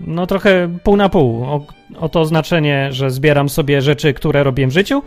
no 0.00 0.26
trochę 0.26 0.78
pół 0.82 0.96
na 0.96 1.08
pół, 1.08 1.44
o, 1.44 1.66
o 2.00 2.08
to 2.08 2.24
znaczenie, 2.24 2.88
że 2.92 3.10
zbieram 3.10 3.48
sobie 3.48 3.82
rzeczy, 3.82 4.14
które 4.14 4.44
robię 4.44 4.66
w 4.66 4.70
życiu 4.70 5.02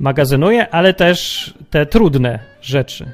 magazynuję, 0.00 0.70
ale 0.70 0.94
też 0.94 1.54
te 1.70 1.86
trudne 1.86 2.38
rzeczy. 2.62 3.06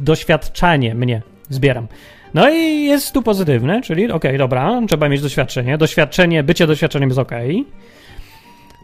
Doświadczanie 0.00 0.94
mnie 0.94 1.22
zbieram. 1.48 1.86
No 2.34 2.50
i 2.50 2.84
jest 2.84 3.12
tu 3.12 3.22
pozytywne, 3.22 3.82
czyli 3.82 4.04
okej, 4.04 4.14
okay, 4.14 4.38
dobra, 4.38 4.80
trzeba 4.88 5.08
mieć 5.08 5.20
doświadczenie. 5.20 5.78
Doświadczenie, 5.78 6.42
bycie 6.42 6.66
doświadczeniem 6.66 7.08
jest 7.08 7.18
okej. 7.18 7.60
Okay. 7.60 7.72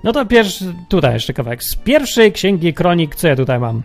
No 0.04 0.12
to 0.12 0.26
pierwszy, 0.26 0.74
tutaj 0.88 1.14
jeszcze 1.14 1.32
kawałek. 1.32 1.64
Z 1.64 1.76
pierwszej 1.76 2.32
księgi 2.32 2.74
kronik, 2.74 3.14
co 3.14 3.28
ja 3.28 3.36
tutaj 3.36 3.58
mam? 3.58 3.82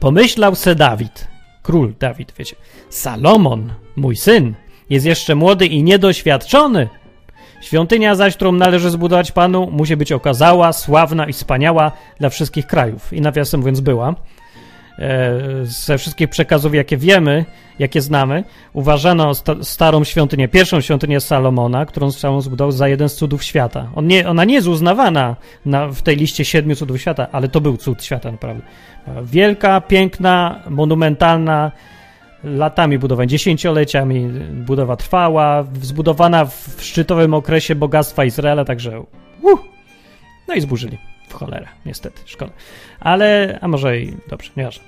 Pomyślał 0.00 0.54
se 0.54 0.74
Dawid, 0.74 1.28
król 1.62 1.94
Dawid, 2.00 2.32
wiecie. 2.38 2.56
Salomon, 2.90 3.72
mój 3.96 4.16
syn, 4.16 4.54
jest 4.90 5.06
jeszcze 5.06 5.34
młody 5.34 5.66
i 5.66 5.82
niedoświadczony, 5.82 6.88
Świątynia 7.60 8.14
zaś, 8.14 8.36
którą 8.36 8.52
należy 8.52 8.90
zbudować 8.90 9.32
Panu, 9.32 9.70
musi 9.70 9.96
być 9.96 10.12
okazała, 10.12 10.72
sławna 10.72 11.26
i 11.26 11.32
wspaniała 11.32 11.92
dla 12.18 12.28
wszystkich 12.28 12.66
krajów. 12.66 13.12
I 13.12 13.20
nawiasem 13.20 13.60
mówiąc 13.60 13.80
była. 13.80 14.14
E, 14.98 15.32
ze 15.62 15.98
wszystkich 15.98 16.28
przekazów, 16.28 16.74
jakie 16.74 16.96
wiemy, 16.96 17.44
jakie 17.78 18.02
znamy, 18.02 18.44
uważano 18.72 19.34
sta 19.34 19.54
starą 19.62 20.04
świątynię, 20.04 20.48
pierwszą 20.48 20.80
świątynię 20.80 21.20
Salomona, 21.20 21.86
którą 21.86 22.10
chciał 22.10 22.40
zbudować 22.40 22.74
za 22.74 22.88
jeden 22.88 23.08
z 23.08 23.14
cudów 23.14 23.44
świata. 23.44 23.90
On 23.94 24.06
nie, 24.06 24.28
ona 24.28 24.44
nie 24.44 24.54
jest 24.54 24.66
uznawana 24.66 25.36
na, 25.66 25.88
w 25.88 26.02
tej 26.02 26.16
liście 26.16 26.44
siedmiu 26.44 26.76
cudów 26.76 27.00
świata, 27.00 27.26
ale 27.32 27.48
to 27.48 27.60
był 27.60 27.76
cud 27.76 28.04
świata 28.04 28.30
naprawdę. 28.30 28.62
Wielka, 29.22 29.80
piękna, 29.80 30.62
monumentalna, 30.70 31.72
latami 32.44 32.98
budowań, 32.98 33.28
dziesięcioleciami 33.28 34.28
budowa 34.52 34.96
trwała, 34.96 35.64
zbudowana 35.82 36.44
w 36.44 36.76
szczytowym 36.80 37.34
okresie 37.34 37.74
bogactwa 37.74 38.24
Izraela, 38.24 38.64
także 38.64 39.00
uh, 39.42 39.60
no 40.48 40.54
i 40.54 40.60
zburzyli. 40.60 40.98
w 41.28 41.34
cholerę, 41.34 41.66
niestety, 41.86 42.20
szkoda. 42.24 42.52
Ale, 43.00 43.58
a 43.60 43.68
może 43.68 44.00
i 44.00 44.16
dobrze, 44.28 44.50
nieważne. 44.56 44.84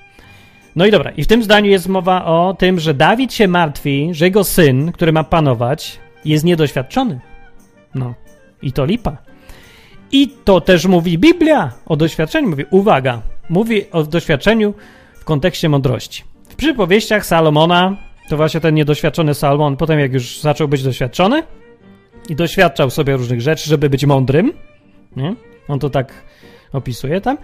No 0.77 0.87
i 0.87 0.91
dobra, 0.91 1.11
i 1.11 1.25
w 1.25 1.27
tym 1.27 1.43
zdaniu 1.43 1.71
jest 1.71 1.89
mowa 1.89 2.25
o 2.25 2.57
tym, 2.59 2.81
że 2.81 2.95
Dawid 2.95 3.33
się 3.33 3.49
martwi, 3.49 4.09
że 4.13 4.25
jego 4.25 4.45
syn, 4.45 4.93
który 4.93 5.13
ma 5.13 5.25
panować, 5.25 5.99
jest 6.25 6.45
niedoświadczony. 6.45 7.21
No, 7.95 8.15
i 8.63 8.73
to 8.73 8.85
lipa. 8.85 9.17
I 10.13 10.29
to 10.45 10.61
też 10.61 10.87
mówi 10.87 11.19
Biblia 11.19 11.73
o 11.87 11.97
doświadczeniu. 11.97 12.49
Mówi, 12.49 12.65
uwaga, 12.71 13.23
mówi 13.49 13.91
o 13.91 14.03
doświadczeniu 14.03 14.75
w 15.15 15.25
kontekście 15.25 15.69
mądrości. 15.69 16.30
Przypowieściach 16.61 17.27
Salomona, 17.27 17.97
to 18.29 18.37
właśnie 18.37 18.61
ten 18.61 18.75
niedoświadczony 18.75 19.35
Salomon, 19.35 19.77
potem 19.77 20.01
jak 20.01 20.13
już 20.13 20.41
zaczął 20.41 20.69
być 20.69 20.83
doświadczony 20.83 21.43
i 22.29 22.37
doświadczał 22.37 22.91
sobie 22.91 23.17
różnych 23.17 23.41
rzeczy, 23.41 23.69
żeby 23.71 23.91
być 23.91 24.05
mądrym, 24.05 24.53
nie? 25.17 25.35
on 25.69 25.79
to 25.79 25.91
tak 25.91 26.13
opisuje 26.73 27.21
tam, 27.21 27.39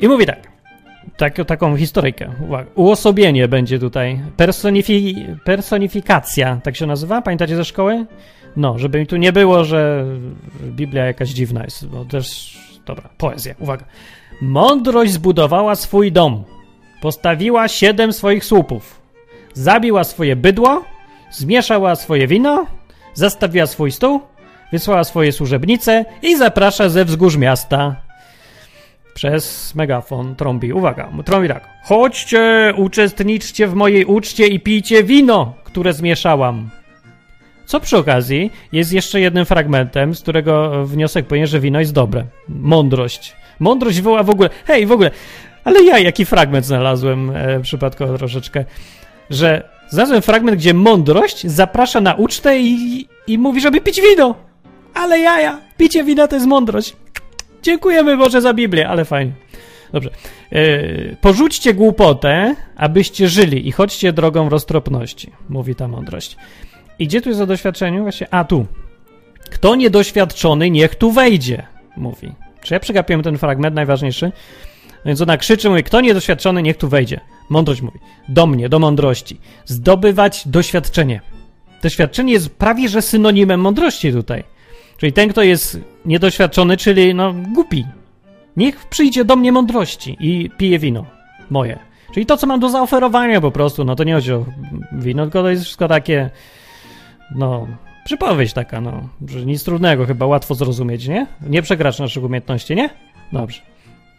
i 0.00 0.08
mówi 0.08 0.26
tak, 0.26 0.48
tak, 1.16 1.46
taką 1.46 1.76
historyjkę. 1.76 2.32
Uwaga. 2.44 2.70
Uosobienie 2.74 3.48
będzie 3.48 3.78
tutaj. 3.78 4.20
Personifi 4.36 5.26
personifikacja, 5.44 6.60
tak 6.64 6.76
się 6.76 6.86
nazywa? 6.86 7.22
Pamiętacie 7.22 7.56
ze 7.56 7.64
szkoły? 7.64 8.06
No, 8.56 8.78
żeby 8.78 8.98
mi 8.98 9.06
tu 9.06 9.16
nie 9.16 9.32
było, 9.32 9.64
że 9.64 10.06
Biblia 10.62 11.04
jakaś 11.04 11.28
dziwna 11.28 11.64
jest, 11.64 11.86
bo 11.86 12.04
też. 12.04 12.58
Dobra, 12.86 13.08
poezja, 13.18 13.54
uwaga. 13.58 13.84
Mądrość 14.40 15.12
zbudowała 15.12 15.74
swój 15.74 16.12
dom. 16.12 16.44
Postawiła 17.02 17.68
siedem 17.68 18.12
swoich 18.12 18.44
słupów. 18.44 19.00
Zabiła 19.54 20.04
swoje 20.04 20.36
bydło, 20.36 20.84
zmieszała 21.30 21.96
swoje 21.96 22.26
wino, 22.26 22.66
zastawiła 23.14 23.66
swój 23.66 23.92
stół, 23.92 24.20
wysłała 24.72 25.04
swoje 25.04 25.32
służebnice 25.32 26.04
i 26.22 26.36
zaprasza 26.36 26.88
ze 26.88 27.04
wzgórz 27.04 27.36
miasta 27.36 27.96
przez 29.14 29.74
megafon 29.74 30.36
trąbi. 30.36 30.72
Uwaga, 30.72 31.08
trąbi 31.24 31.48
tak. 31.48 31.68
Chodźcie, 31.84 32.74
uczestniczcie 32.76 33.66
w 33.66 33.74
mojej 33.74 34.04
uczcie 34.04 34.46
i 34.46 34.60
pijcie 34.60 35.04
wino, 35.04 35.54
które 35.64 35.92
zmieszałam. 35.92 36.70
Co 37.66 37.80
przy 37.80 37.96
okazji 37.96 38.50
jest 38.72 38.92
jeszcze 38.92 39.20
jednym 39.20 39.44
fragmentem, 39.44 40.14
z 40.14 40.22
którego 40.22 40.86
wniosek 40.86 41.26
płynie, 41.26 41.46
że 41.46 41.60
wino 41.60 41.80
jest 41.80 41.92
dobre. 41.92 42.24
Mądrość. 42.48 43.36
Mądrość 43.58 44.00
woła 44.00 44.22
w 44.22 44.30
ogóle. 44.30 44.50
Hej, 44.64 44.86
w 44.86 44.92
ogóle. 44.92 45.10
Ale 45.64 45.82
ja 45.82 45.98
jaki 45.98 46.24
fragment 46.24 46.66
znalazłem 46.66 47.30
e, 47.30 47.60
przypadkowo 47.60 48.18
troszeczkę, 48.18 48.64
że 49.30 49.68
znalazłem 49.88 50.22
fragment, 50.22 50.58
gdzie 50.58 50.74
mądrość 50.74 51.46
zaprasza 51.46 52.00
na 52.00 52.14
ucztę 52.14 52.60
i, 52.60 53.08
i 53.26 53.38
mówi, 53.38 53.60
żeby 53.60 53.80
pić 53.80 54.00
wino. 54.00 54.34
Ale 54.94 55.18
jaja, 55.18 55.60
picie 55.76 56.04
wina 56.04 56.28
to 56.28 56.36
jest 56.36 56.46
mądrość. 56.46 56.96
Dziękujemy 57.62 58.16
Boże 58.16 58.40
za 58.40 58.54
Biblię, 58.54 58.88
ale 58.88 59.04
fajnie. 59.04 59.32
Dobrze. 59.92 60.10
Yy, 60.50 61.16
porzućcie 61.20 61.74
głupotę, 61.74 62.54
abyście 62.76 63.28
żyli 63.28 63.68
i 63.68 63.72
chodźcie 63.72 64.12
drogą 64.12 64.48
roztropności, 64.48 65.30
mówi 65.48 65.74
ta 65.74 65.88
mądrość. 65.88 66.36
I 66.98 67.06
gdzie 67.06 67.20
tu 67.20 67.28
jest 67.28 67.40
o 67.40 67.46
doświadczeniu? 67.46 68.02
Właśnie, 68.02 68.26
a 68.34 68.44
tu. 68.44 68.66
Kto 69.50 69.74
niedoświadczony, 69.74 70.70
niech 70.70 70.94
tu 70.94 71.12
wejdzie, 71.12 71.66
mówi. 71.96 72.32
Czy 72.62 72.74
ja 72.74 72.80
przegapiłem 72.80 73.22
ten 73.22 73.38
fragment 73.38 73.74
najważniejszy? 73.74 74.32
Więc 75.04 75.20
ona 75.20 75.36
krzyczy, 75.36 75.70
mówi, 75.70 75.82
kto 75.82 76.00
niedoświadczony, 76.00 76.62
niech 76.62 76.76
tu 76.76 76.88
wejdzie. 76.88 77.20
Mądrość 77.48 77.82
mówi, 77.82 77.98
do 78.28 78.46
mnie, 78.46 78.68
do 78.68 78.78
mądrości. 78.78 79.40
Zdobywać 79.64 80.48
doświadczenie. 80.48 81.20
Doświadczenie 81.82 82.32
jest 82.32 82.50
prawie, 82.50 82.88
że 82.88 83.02
synonimem 83.02 83.60
mądrości 83.60 84.12
tutaj. 84.12 84.44
Czyli 84.96 85.12
ten, 85.12 85.28
kto 85.28 85.42
jest 85.42 85.78
niedoświadczony, 86.04 86.76
czyli 86.76 87.14
no 87.14 87.34
głupi. 87.54 87.86
Niech 88.56 88.86
przyjdzie 88.86 89.24
do 89.24 89.36
mnie 89.36 89.52
mądrości 89.52 90.16
i 90.20 90.50
pije 90.58 90.78
wino 90.78 91.04
moje. 91.50 91.78
Czyli 92.14 92.26
to, 92.26 92.36
co 92.36 92.46
mam 92.46 92.60
do 92.60 92.68
zaoferowania 92.68 93.40
po 93.40 93.50
prostu, 93.50 93.84
no 93.84 93.96
to 93.96 94.04
nie 94.04 94.14
chodzi 94.14 94.32
o 94.32 94.46
wino, 94.92 95.22
tylko 95.22 95.42
to 95.42 95.50
jest 95.50 95.64
wszystko 95.64 95.88
takie, 95.88 96.30
no, 97.34 97.66
przypowieść 98.04 98.54
taka, 98.54 98.80
no, 98.80 99.08
że 99.28 99.46
nic 99.46 99.64
trudnego, 99.64 100.06
chyba 100.06 100.26
łatwo 100.26 100.54
zrozumieć, 100.54 101.08
nie? 101.08 101.26
Nie 101.46 101.62
przekracz 101.62 101.98
naszych 101.98 102.24
umiejętności, 102.24 102.74
nie? 102.74 102.90
Dobrze. 103.32 103.71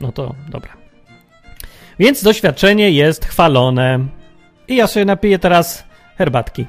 No 0.04 0.12
to 0.12 0.36
dobra. 0.50 0.72
Więc 2.00 2.24
doświadczenie 2.24 2.92
jest 2.92 3.26
chwalone. 3.26 4.00
I 4.68 4.76
ja 4.76 4.88
sobie 4.88 5.06
napiję 5.06 5.40
teraz 5.40 5.84
herbatki. 6.18 6.66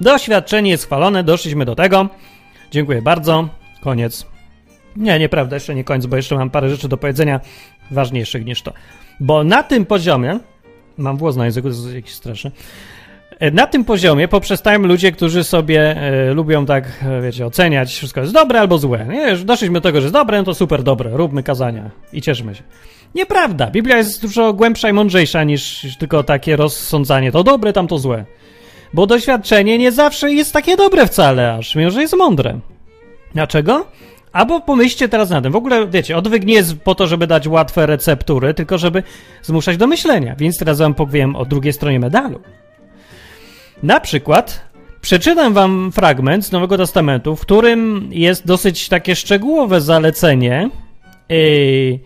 Doświadczenie 0.00 0.70
jest 0.70 0.84
chwalone, 0.84 1.24
doszliśmy 1.24 1.64
do 1.64 1.74
tego. 1.74 2.08
Dziękuję 2.70 3.02
bardzo. 3.02 3.48
Koniec. 3.82 4.26
Nie, 4.96 5.18
nieprawda, 5.18 5.56
jeszcze 5.56 5.74
nie 5.74 5.84
koniec, 5.84 6.06
bo 6.06 6.16
jeszcze 6.16 6.34
mam 6.34 6.50
parę 6.50 6.70
rzeczy 6.70 6.88
do 6.88 6.96
powiedzenia 6.96 7.40
ważniejszych 7.90 8.44
niż 8.44 8.62
to. 8.62 8.72
Bo 9.20 9.44
na 9.44 9.62
tym 9.62 9.86
poziomie, 9.86 10.38
mam 10.98 11.16
włos 11.16 11.36
na 11.36 11.44
języku, 11.44 11.68
to 11.68 11.74
jest 11.74 11.94
jakiś 11.94 12.14
straszny. 12.14 12.50
E, 13.42 13.50
na 13.50 13.66
tym 13.66 13.84
poziomie 13.84 14.28
poprzestają 14.28 14.78
ludzie, 14.78 15.12
którzy 15.12 15.44
sobie 15.44 15.96
e, 15.96 16.34
lubią 16.34 16.66
tak, 16.66 16.84
e, 17.02 17.22
wiecie, 17.22 17.46
oceniać, 17.46 17.94
wszystko 17.94 18.20
jest 18.20 18.32
dobre 18.32 18.60
albo 18.60 18.78
złe. 18.78 19.06
Nie, 19.08 19.36
doszliśmy 19.36 19.74
do 19.74 19.80
tego, 19.80 20.00
że 20.00 20.04
jest 20.04 20.14
dobre, 20.14 20.38
no 20.38 20.44
to 20.44 20.54
super 20.54 20.82
dobre, 20.82 21.10
róbmy 21.10 21.42
kazania 21.42 21.90
i 22.12 22.22
cieszymy 22.22 22.54
się. 22.54 22.62
Nieprawda. 23.14 23.70
Biblia 23.70 23.96
jest 23.96 24.22
dużo 24.22 24.52
głębsza 24.52 24.88
i 24.88 24.92
mądrzejsza 24.92 25.44
niż 25.44 25.86
tylko 25.98 26.22
takie 26.22 26.56
rozsądzanie. 26.56 27.32
To 27.32 27.44
dobre, 27.44 27.72
tam 27.72 27.88
to 27.88 27.98
złe. 27.98 28.24
Bo 28.94 29.06
doświadczenie 29.06 29.78
nie 29.78 29.92
zawsze 29.92 30.32
jest 30.32 30.52
takie 30.52 30.76
dobre 30.76 31.06
wcale, 31.06 31.54
aż 31.54 31.74
mimo, 31.76 31.90
że 31.90 32.00
jest 32.00 32.16
mądre. 32.16 32.58
Dlaczego? 33.34 33.86
Albo 34.32 34.60
pomyślcie 34.60 35.08
teraz 35.08 35.30
na 35.30 35.42
tym. 35.42 35.52
W 35.52 35.56
ogóle, 35.56 35.86
wiecie, 35.86 36.16
odwyk 36.16 36.44
nie 36.44 36.54
jest 36.54 36.80
po 36.80 36.94
to, 36.94 37.06
żeby 37.06 37.26
dać 37.26 37.48
łatwe 37.48 37.86
receptury, 37.86 38.54
tylko 38.54 38.78
żeby 38.78 39.02
zmuszać 39.42 39.76
do 39.76 39.86
myślenia. 39.86 40.36
Więc 40.38 40.58
teraz 40.58 40.78
wam 40.78 40.94
powiem 40.94 41.36
o 41.36 41.44
drugiej 41.44 41.72
stronie 41.72 42.00
medalu. 42.00 42.40
Na 43.82 44.00
przykład 44.00 44.70
przeczytam 45.00 45.54
wam 45.54 45.92
fragment 45.92 46.46
z 46.46 46.52
Nowego 46.52 46.76
Testamentu, 46.76 47.36
w 47.36 47.40
którym 47.40 48.08
jest 48.12 48.46
dosyć 48.46 48.88
takie 48.88 49.16
szczegółowe 49.16 49.80
zalecenie, 49.80 50.70
yy, 51.28 51.36
yy, 51.36 52.00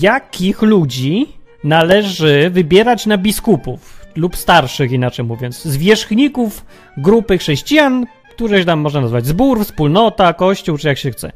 jakich 0.00 0.62
ludzi 0.62 1.26
należy 1.64 2.50
wybierać 2.50 3.06
na 3.06 3.18
biskupów 3.18 4.06
lub 4.16 4.36
starszych, 4.36 4.92
inaczej 4.92 5.24
mówiąc, 5.24 5.62
zwierzchników 5.62 6.64
grupy 6.96 7.38
chrześcijan, 7.38 8.06
któreś 8.30 8.66
tam 8.66 8.80
można 8.80 9.00
nazwać 9.00 9.26
zbór, 9.26 9.64
wspólnota, 9.64 10.32
kościół, 10.32 10.78
czy 10.78 10.88
jak 10.88 10.98
się 10.98 11.10
chce. 11.10 11.32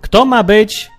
Kto 0.00 0.24
ma 0.24 0.42
być 0.42 0.90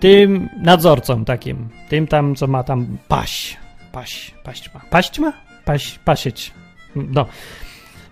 tym 0.00 0.48
nadzorcą 0.62 1.24
takim, 1.24 1.68
tym 1.88 2.06
tam, 2.06 2.34
co 2.34 2.46
ma 2.46 2.62
tam 2.62 2.98
paść, 3.08 3.56
paść, 3.92 4.34
paść 4.44 4.74
ma, 4.74 4.80
paść 4.90 5.18
ma? 5.18 5.32
Paść, 5.64 5.98
pasieć. 5.98 6.52
No. 6.96 7.26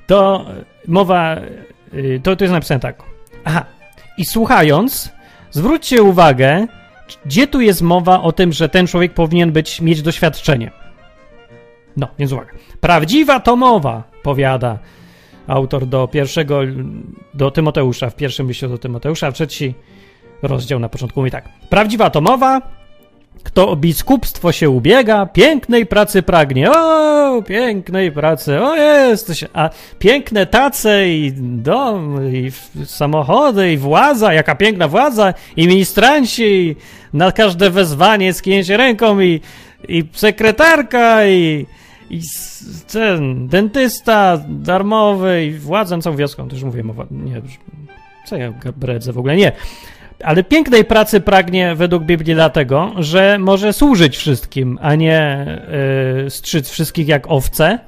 To 0.06 0.46
mowa, 0.88 1.36
y, 1.94 2.20
to, 2.22 2.36
to 2.36 2.44
jest 2.44 2.52
napisane 2.52 2.80
tak. 2.80 3.02
Aha. 3.44 3.64
I 4.18 4.24
słuchając, 4.24 5.12
zwróćcie 5.50 6.02
uwagę, 6.02 6.66
gdzie 7.26 7.46
tu 7.46 7.60
jest 7.60 7.82
mowa 7.82 8.22
o 8.22 8.32
tym, 8.32 8.52
że 8.52 8.68
ten 8.68 8.86
człowiek 8.86 9.14
powinien 9.14 9.52
być, 9.52 9.80
mieć 9.80 10.02
doświadczenie. 10.02 10.70
No, 11.96 12.08
więc 12.18 12.32
uwaga. 12.32 12.52
Prawdziwa 12.80 13.40
to 13.40 13.56
mowa, 13.56 14.02
powiada 14.22 14.78
autor 15.46 15.86
do 15.86 16.08
pierwszego, 16.08 16.60
do 17.34 17.50
Tymoteusza, 17.50 18.10
w 18.10 18.16
pierwszym 18.16 18.48
liście 18.48 18.68
do 18.68 18.78
Tymoteusza, 18.78 19.26
a 19.26 19.32
trzeci 19.32 19.74
rozdział 20.42 20.78
na 20.78 20.88
początku 20.88 21.20
mówi 21.20 21.30
tak. 21.30 21.48
Prawdziwa 21.70 22.10
to 22.10 22.20
mowa, 22.20 22.62
kto 23.42 23.68
o 23.68 23.76
biskupstwo 23.76 24.52
się 24.52 24.70
ubiega, 24.70 25.26
pięknej 25.26 25.86
pracy 25.86 26.22
pragnie. 26.22 26.70
O, 26.70 27.42
pięknej 27.42 28.12
pracy, 28.12 28.62
o 28.62 28.76
jest, 28.76 29.32
a 29.52 29.70
piękne 29.98 30.46
tace 30.46 31.08
i 31.08 31.32
dom, 31.38 32.32
i 32.32 32.52
samochody, 32.84 33.72
i 33.72 33.76
władza, 33.76 34.32
jaka 34.32 34.54
piękna 34.54 34.88
władza, 34.88 35.34
i 35.56 35.68
ministranci, 35.68 36.44
i 36.44 36.76
na 37.12 37.32
każde 37.32 37.70
wezwanie 37.70 38.32
skinięcie 38.32 38.76
ręką, 38.76 39.20
i, 39.20 39.40
i 39.88 40.04
sekretarka, 40.12 41.26
i 41.26 41.66
i 42.10 42.20
ten 42.92 43.48
dentysta 43.48 44.44
darmowy 44.48 45.44
i 45.44 45.52
władzę 45.52 46.00
całą 46.00 46.16
wioską, 46.16 46.48
też 46.48 46.62
mówię, 46.62 46.82
mowa, 46.82 47.06
nie, 47.10 47.42
co 48.26 48.36
ja 48.36 48.52
bredzę 48.76 49.12
w 49.12 49.18
ogóle, 49.18 49.36
nie. 49.36 49.52
Ale 50.22 50.44
pięknej 50.44 50.84
pracy 50.84 51.20
pragnie 51.20 51.74
według 51.74 52.04
Biblii 52.04 52.34
dlatego, 52.34 52.92
że 52.98 53.38
może 53.38 53.72
służyć 53.72 54.16
wszystkim, 54.16 54.78
a 54.82 54.94
nie 54.94 55.46
y, 56.26 56.30
strzyc 56.30 56.68
wszystkich 56.68 57.08
jak 57.08 57.30
owce 57.30 57.78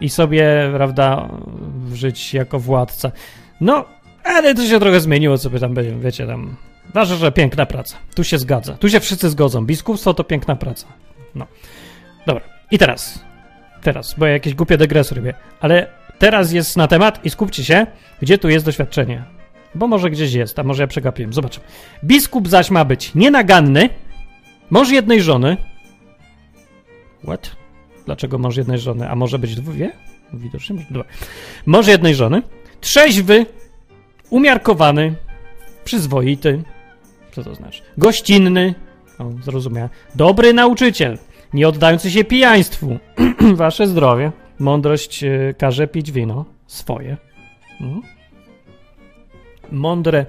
i 0.00 0.08
sobie, 0.08 0.70
prawda, 0.74 1.28
żyć 1.92 2.34
jako 2.34 2.58
władca. 2.58 3.12
No, 3.60 3.84
ale 4.24 4.54
to 4.54 4.66
się 4.66 4.80
trochę 4.80 5.00
zmieniło, 5.00 5.38
co 5.38 5.50
by 5.50 5.60
tam 5.60 5.74
będzie, 5.74 5.94
wiecie, 5.96 6.26
tam... 6.26 6.56
Ważne, 6.94 7.16
że 7.16 7.32
piękna 7.32 7.66
praca. 7.66 7.96
Tu 8.14 8.24
się 8.24 8.38
zgadza. 8.38 8.74
Tu 8.74 8.88
się 8.88 9.00
wszyscy 9.00 9.30
zgodzą. 9.30 9.66
Biskupstwo 9.66 10.14
to 10.14 10.24
piękna 10.24 10.56
praca. 10.56 10.86
No. 11.34 11.46
Dobra. 12.26 12.42
I 12.70 12.78
teraz 12.78 13.24
teraz, 13.84 14.14
bo 14.18 14.26
ja 14.26 14.32
jakieś 14.32 14.54
głupie 14.54 14.78
dygresy 14.78 15.14
robię, 15.14 15.34
ale 15.60 15.86
teraz 16.18 16.52
jest 16.52 16.76
na 16.76 16.88
temat 16.88 17.24
i 17.24 17.30
skupcie 17.30 17.64
się, 17.64 17.86
gdzie 18.22 18.38
tu 18.38 18.48
jest 18.48 18.64
doświadczenie. 18.64 19.22
Bo 19.74 19.86
może 19.86 20.10
gdzieś 20.10 20.32
jest, 20.32 20.58
a 20.58 20.62
może 20.62 20.82
ja 20.82 20.86
przegapiłem. 20.86 21.32
Zobaczymy. 21.32 21.66
Biskup 22.04 22.48
zaś 22.48 22.70
ma 22.70 22.84
być 22.84 23.14
nienaganny, 23.14 23.90
mąż 24.70 24.90
jednej 24.90 25.22
żony. 25.22 25.56
What? 27.22 27.56
Dlaczego 28.06 28.38
mąż 28.38 28.56
jednej 28.56 28.78
żony? 28.78 29.10
A 29.10 29.16
może 29.16 29.38
być 29.38 29.54
dwie? 29.56 29.92
Widocznie 30.32 30.76
może 30.76 30.86
dwa. 30.90 31.04
Mąż 31.66 31.86
jednej 31.86 32.14
żony. 32.14 32.42
Trzeźwy, 32.80 33.46
umiarkowany, 34.30 35.14
przyzwoity. 35.84 36.62
Co 37.32 37.44
to 37.44 37.54
znaczy? 37.54 37.82
Gościnny. 37.98 38.74
O, 39.18 39.30
zrozumiałem. 39.42 39.90
Dobry 40.14 40.52
nauczyciel, 40.52 41.18
nie 41.52 41.68
oddający 41.68 42.10
się 42.10 42.24
pijaństwu. 42.24 42.98
Wasze 43.54 43.86
zdrowie. 43.86 44.32
Mądrość 44.58 45.24
e, 45.24 45.54
każe 45.58 45.86
pić 45.88 46.12
wino 46.12 46.44
swoje. 46.66 47.16
Mhm. 47.80 48.13
Mądre, 49.72 50.26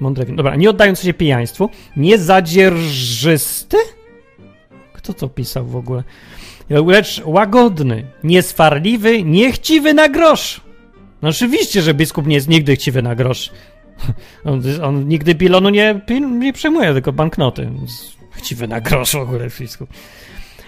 mądre 0.00 0.24
wino. 0.24 0.36
Dobra, 0.36 0.56
nie 0.56 0.70
oddający 0.70 1.06
się 1.06 1.14
pijaństwu. 1.14 1.70
Niezadzierżysty? 1.96 3.76
Kto 4.92 5.14
to 5.14 5.28
pisał 5.28 5.66
w 5.66 5.76
ogóle? 5.76 6.04
Lecz 6.70 7.22
łagodny, 7.24 8.06
nieswarliwy, 8.24 9.22
niechciwy 9.22 9.94
na 9.94 10.08
grosz. 10.08 10.60
No 11.22 11.28
oczywiście, 11.28 11.82
że 11.82 11.94
biskup 11.94 12.26
nie 12.26 12.34
jest 12.34 12.48
nigdy 12.48 12.76
chciwy 12.76 13.02
na 13.02 13.14
grosz. 13.14 13.50
On, 14.44 14.62
on 14.82 15.08
nigdy 15.08 15.34
pilonu 15.34 15.68
nie, 15.70 16.00
nie 16.38 16.52
przejmuje, 16.52 16.92
tylko 16.92 17.12
banknoty. 17.12 17.70
Chciwy 18.30 18.68
na 18.68 18.80
grosz 18.80 19.12
w 19.12 19.16
ogóle 19.16 19.48
biskup. 19.60 19.90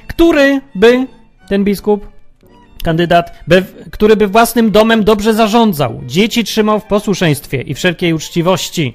Który 0.07 0.61
by, 0.75 1.07
ten 1.49 1.65
biskup, 1.65 2.14
kandydat, 2.85 3.45
który 3.91 4.17
by 4.17 4.27
własnym 4.27 4.71
domem 4.71 5.05
dobrze 5.05 5.35
zarządzał, 5.35 6.01
dzieci 6.07 6.45
trzymał 6.45 6.81
w 6.81 6.85
posłuszeństwie 6.85 7.63
i 7.63 7.75
wszelkiej 7.75 8.13
uczciwości. 8.13 8.95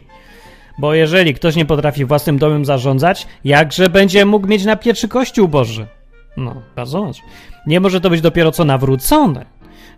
Bo 0.77 0.93
jeżeli 0.93 1.33
ktoś 1.33 1.55
nie 1.55 1.65
potrafi 1.65 2.05
własnym 2.05 2.37
domem 2.37 2.65
zarządzać, 2.65 3.27
jakże 3.43 3.89
będzie 3.89 4.25
mógł 4.25 4.47
mieć 4.47 4.65
na 4.65 4.75
pieczy 4.75 5.07
Kościół 5.07 5.47
Boży? 5.47 5.87
No, 6.37 6.61
bardzo. 6.75 7.11
Nie 7.67 7.79
może 7.79 8.01
to 8.01 8.09
być 8.09 8.21
dopiero 8.21 8.51
co 8.51 8.65
nawrócone, 8.65 9.45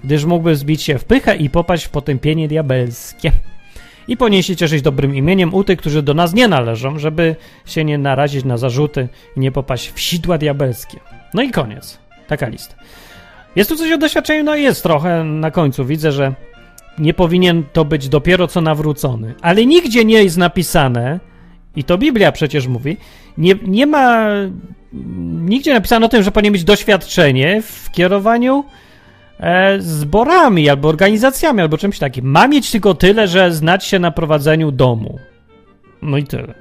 gdyż 0.04 0.26
mógłby 0.26 0.56
zbić 0.56 0.84
się 0.84 0.98
w 0.98 1.06
pychę 1.06 1.36
i 1.36 1.50
popaść 1.50 1.86
w 1.86 1.90
potępienie 1.90 2.48
diabelskie. 2.48 3.32
I 4.08 4.18
powinien 4.18 4.44
cieszyć 4.44 4.82
dobrym 4.82 5.16
imieniem 5.16 5.54
u 5.54 5.64
tych, 5.64 5.80
którzy 5.80 6.02
do 6.02 6.14
nas 6.14 6.34
nie 6.34 6.48
należą, 6.48 7.00
żeby 7.00 7.36
się 7.66 7.84
nie 7.84 7.98
narazić 7.98 8.46
na 8.46 8.58
zarzuty 8.58 9.10
i 9.38 9.40
nie 9.40 9.52
popaść 9.52 9.92
w 9.92 10.00
sidła 10.00 10.38
diabelskie. 10.38 11.00
No 11.34 11.42
i 11.42 11.52
koniec. 11.52 12.00
Taka 12.28 12.48
lista. 12.48 12.76
Jest 13.56 13.70
tu 13.70 13.76
coś 13.76 13.92
o 13.92 13.98
doświadczeniu? 13.98 14.44
No 14.44 14.56
jest 14.56 14.84
trochę 14.84 15.24
na 15.24 15.52
końcu. 15.52 15.86
Widzę, 15.86 16.12
że 16.12 16.34
nie 16.98 17.14
powinien 17.14 17.64
to 17.74 17.86
być 17.86 18.10
dopiero 18.10 18.48
co 18.48 18.62
nawrócony. 18.62 19.34
Ale 19.42 19.66
nigdzie 19.66 20.06
nie 20.06 20.24
jest 20.24 20.38
napisane, 20.38 21.20
i 21.76 21.84
to 21.84 21.98
Biblia 21.98 22.32
przecież 22.32 22.68
mówi, 22.68 22.98
nie, 23.38 23.56
nie 23.68 23.88
ma 23.88 24.28
nigdzie 25.42 25.74
napisano 25.74 26.06
o 26.06 26.10
tym, 26.10 26.24
że 26.24 26.32
powinien 26.32 26.54
mieć 26.54 26.64
doświadczenie 26.64 27.62
w 27.62 27.92
kierowaniu 27.92 28.66
e, 29.40 29.80
zborami 29.80 30.70
albo 30.70 30.90
organizacjami 30.90 31.62
albo 31.62 31.78
czymś 31.78 32.00
takim. 32.00 32.26
Ma 32.26 32.48
mieć 32.48 32.72
tylko 32.72 32.94
tyle, 32.94 33.28
że 33.28 33.54
znać 33.54 33.86
się 33.86 34.00
na 34.00 34.12
prowadzeniu 34.12 34.72
domu. 34.72 35.20
No 36.02 36.18
i 36.18 36.24
tyle. 36.24 36.54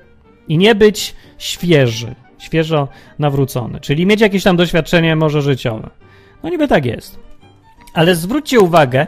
I 0.48 0.58
nie 0.58 0.74
być 0.74 1.14
świeży, 1.38 2.14
świeżo 2.38 2.88
nawrócony, 3.18 3.80
czyli 3.80 4.06
mieć 4.06 4.20
jakieś 4.20 4.42
tam 4.42 4.56
doświadczenie 4.56 5.16
może 5.16 5.42
życiowe. 5.42 5.90
No 6.42 6.50
niby 6.50 6.68
tak 6.68 6.84
jest. 6.84 7.18
Ale 7.94 8.14
zwróćcie 8.14 8.60
uwagę, 8.60 9.06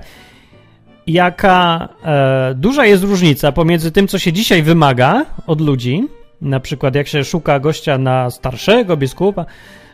jaka 1.06 1.88
e, 2.04 2.54
duża 2.54 2.86
jest 2.86 3.02
różnica 3.02 3.52
pomiędzy 3.52 3.92
tym, 3.92 4.08
co 4.08 4.18
się 4.18 4.32
dzisiaj 4.32 4.62
wymaga 4.62 5.24
od 5.46 5.60
ludzi, 5.60 6.08
na 6.40 6.60
przykład 6.60 6.94
jak 6.94 7.08
się 7.08 7.24
szuka 7.24 7.60
gościa 7.60 7.98
na 7.98 8.30
starszego 8.30 8.96
biskupa, 8.96 9.46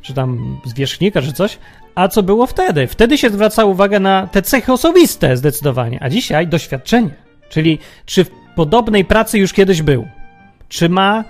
czy 0.02 0.14
tam 0.14 0.60
zwierzchnika, 0.64 1.22
czy 1.22 1.32
coś, 1.32 1.58
a 1.94 2.08
co 2.08 2.22
było 2.22 2.46
wtedy? 2.46 2.86
Wtedy 2.86 3.18
się 3.18 3.30
zwraca 3.30 3.64
uwagę 3.64 4.00
na 4.00 4.26
te 4.26 4.42
cechy 4.42 4.72
osobiste 4.72 5.36
zdecydowanie, 5.36 5.98
a 6.02 6.08
dzisiaj 6.08 6.46
doświadczenie. 6.46 7.10
Czyli 7.48 7.78
czy 8.06 8.24
w 8.24 8.30
podobnej 8.56 9.04
pracy 9.04 9.38
już 9.38 9.52
kiedyś 9.52 9.82
był? 9.82 10.08
Czy 10.68 10.88
ma, 10.88 11.24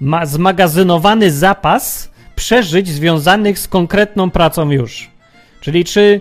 ma 0.00 0.26
zmagazynowany 0.26 1.30
zapas 1.30 2.10
przeżyć 2.34 2.88
związanych 2.88 3.58
z 3.58 3.68
konkretną 3.68 4.30
pracą 4.30 4.70
już? 4.70 5.11
Czyli 5.62 5.84
czy, 5.84 6.20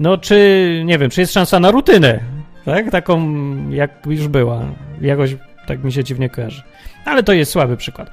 no 0.00 0.18
czy, 0.18 0.82
nie 0.84 0.98
wiem, 0.98 1.10
czy 1.10 1.20
jest 1.20 1.32
szansa 1.32 1.60
na 1.60 1.70
rutynę, 1.70 2.20
tak? 2.64 2.90
Taką, 2.90 3.34
jak 3.70 3.90
już 4.06 4.28
była. 4.28 4.64
Jakoś 5.00 5.36
tak 5.66 5.84
mi 5.84 5.92
się 5.92 6.04
dziwnie 6.04 6.30
kojarzy. 6.30 6.62
Ale 7.04 7.22
to 7.22 7.32
jest 7.32 7.52
słaby 7.52 7.76
przykład. 7.76 8.10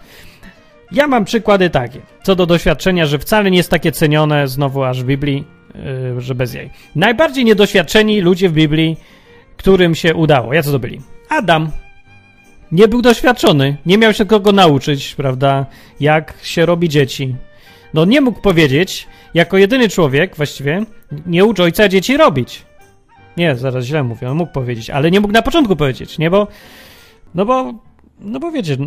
Ja 0.91 1.07
mam 1.07 1.25
przykłady 1.25 1.69
takie, 1.69 1.99
co 2.23 2.35
do 2.35 2.45
doświadczenia, 2.45 3.05
że 3.05 3.19
wcale 3.19 3.51
nie 3.51 3.57
jest 3.57 3.69
takie 3.69 3.91
cenione, 3.91 4.47
znowu 4.47 4.83
aż 4.83 5.03
w 5.03 5.05
Biblii, 5.05 5.43
yy, 6.15 6.21
że 6.21 6.35
bez 6.35 6.53
jej. 6.53 6.69
Najbardziej 6.95 7.45
niedoświadczeni 7.45 8.21
ludzie 8.21 8.49
w 8.49 8.53
Biblii, 8.53 8.97
którym 9.57 9.95
się 9.95 10.15
udało. 10.15 10.53
Ja 10.53 10.63
co 10.63 10.71
to 10.71 10.79
byli? 10.79 11.01
Adam. 11.29 11.71
Nie 12.71 12.87
był 12.87 13.01
doświadczony, 13.01 13.77
nie 13.85 13.97
miał 13.97 14.13
się 14.13 14.25
kogo 14.25 14.51
nauczyć, 14.51 15.15
prawda, 15.15 15.65
jak 15.99 16.33
się 16.43 16.65
robi 16.65 16.89
dzieci. 16.89 17.35
No 17.93 18.05
nie 18.05 18.21
mógł 18.21 18.41
powiedzieć, 18.41 19.07
jako 19.33 19.57
jedyny 19.57 19.89
człowiek 19.89 20.35
właściwie, 20.35 20.85
nie 21.25 21.45
uczy 21.45 21.63
ojca 21.63 21.89
dzieci 21.89 22.17
robić. 22.17 22.65
Nie, 23.37 23.55
zaraz 23.55 23.85
źle 23.85 24.03
mówię, 24.03 24.29
on 24.29 24.37
mógł 24.37 24.51
powiedzieć, 24.51 24.89
ale 24.89 25.11
nie 25.11 25.19
mógł 25.19 25.33
na 25.33 25.41
początku 25.41 25.75
powiedzieć, 25.75 26.17
nie, 26.17 26.29
bo, 26.29 26.47
no 27.35 27.45
bo, 27.45 27.73
no 28.19 28.39
bo 28.39 28.51
wiecie, 28.51 28.77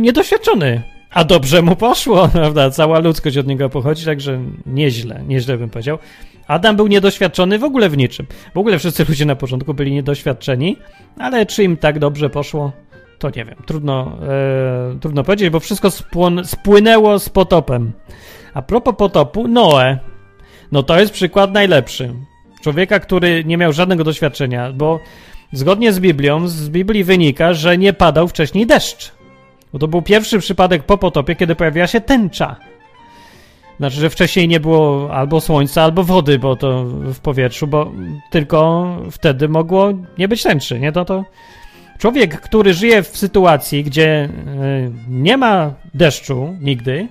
niedoświadczony, 0.00 0.82
a 1.10 1.24
dobrze 1.24 1.62
mu 1.62 1.76
poszło, 1.76 2.28
prawda, 2.32 2.70
cała 2.70 2.98
ludzkość 2.98 3.36
od 3.36 3.46
niego 3.46 3.68
pochodzi, 3.68 4.04
także 4.04 4.40
nieźle, 4.66 5.22
nieźle 5.28 5.58
bym 5.58 5.70
powiedział. 5.70 5.98
Adam 6.46 6.76
był 6.76 6.86
niedoświadczony 6.86 7.58
w 7.58 7.64
ogóle 7.64 7.88
w 7.88 7.96
niczym. 7.96 8.26
W 8.54 8.58
ogóle 8.58 8.78
wszyscy 8.78 9.04
ludzie 9.08 9.24
na 9.24 9.36
początku 9.36 9.74
byli 9.74 9.92
niedoświadczeni, 9.92 10.76
ale 11.18 11.46
czy 11.46 11.64
im 11.64 11.76
tak 11.76 11.98
dobrze 11.98 12.30
poszło, 12.30 12.72
to 13.18 13.28
nie 13.36 13.44
wiem. 13.44 13.56
Trudno, 13.66 14.18
e, 14.28 14.98
trudno 15.00 15.24
powiedzieć, 15.24 15.50
bo 15.50 15.60
wszystko 15.60 15.88
spłon- 15.88 16.44
spłynęło 16.44 17.18
z 17.18 17.28
potopem. 17.28 17.92
A 18.58 18.62
propos 18.62 18.94
potopu, 18.96 19.48
Noe. 19.48 19.98
No 20.72 20.82
to 20.82 21.00
jest 21.00 21.12
przykład 21.12 21.52
najlepszy. 21.52 22.14
Człowieka, 22.62 23.00
który 23.00 23.44
nie 23.44 23.56
miał 23.56 23.72
żadnego 23.72 24.04
doświadczenia, 24.04 24.72
bo 24.72 25.00
zgodnie 25.52 25.92
z 25.92 26.00
Biblią, 26.00 26.48
z 26.48 26.68
Biblii 26.68 27.04
wynika, 27.04 27.54
że 27.54 27.78
nie 27.78 27.92
padał 27.92 28.28
wcześniej 28.28 28.66
deszcz. 28.66 29.12
Bo 29.72 29.78
to 29.78 29.88
był 29.88 30.02
pierwszy 30.02 30.38
przypadek 30.38 30.82
po 30.82 30.98
potopie, 30.98 31.36
kiedy 31.36 31.54
pojawiła 31.54 31.86
się 31.86 32.00
tęcza. 32.00 32.56
Znaczy, 33.78 33.96
że 33.96 34.10
wcześniej 34.10 34.48
nie 34.48 34.60
było 34.60 35.14
albo 35.14 35.40
słońca, 35.40 35.82
albo 35.82 36.04
wody, 36.04 36.38
bo 36.38 36.56
to 36.56 36.84
w 36.84 37.20
powietrzu, 37.20 37.66
bo 37.66 37.92
tylko 38.30 38.86
wtedy 39.10 39.48
mogło 39.48 39.92
nie 40.18 40.28
być 40.28 40.42
tęczy, 40.42 40.80
nie? 40.80 40.92
To 40.92 41.04
to 41.04 41.24
człowiek, 41.98 42.40
który 42.40 42.74
żyje 42.74 43.02
w 43.02 43.18
sytuacji, 43.18 43.84
gdzie 43.84 44.08
e, 44.08 44.28
nie 45.08 45.36
ma 45.36 45.74
deszczu 45.94 46.56
nigdy, 46.60 47.08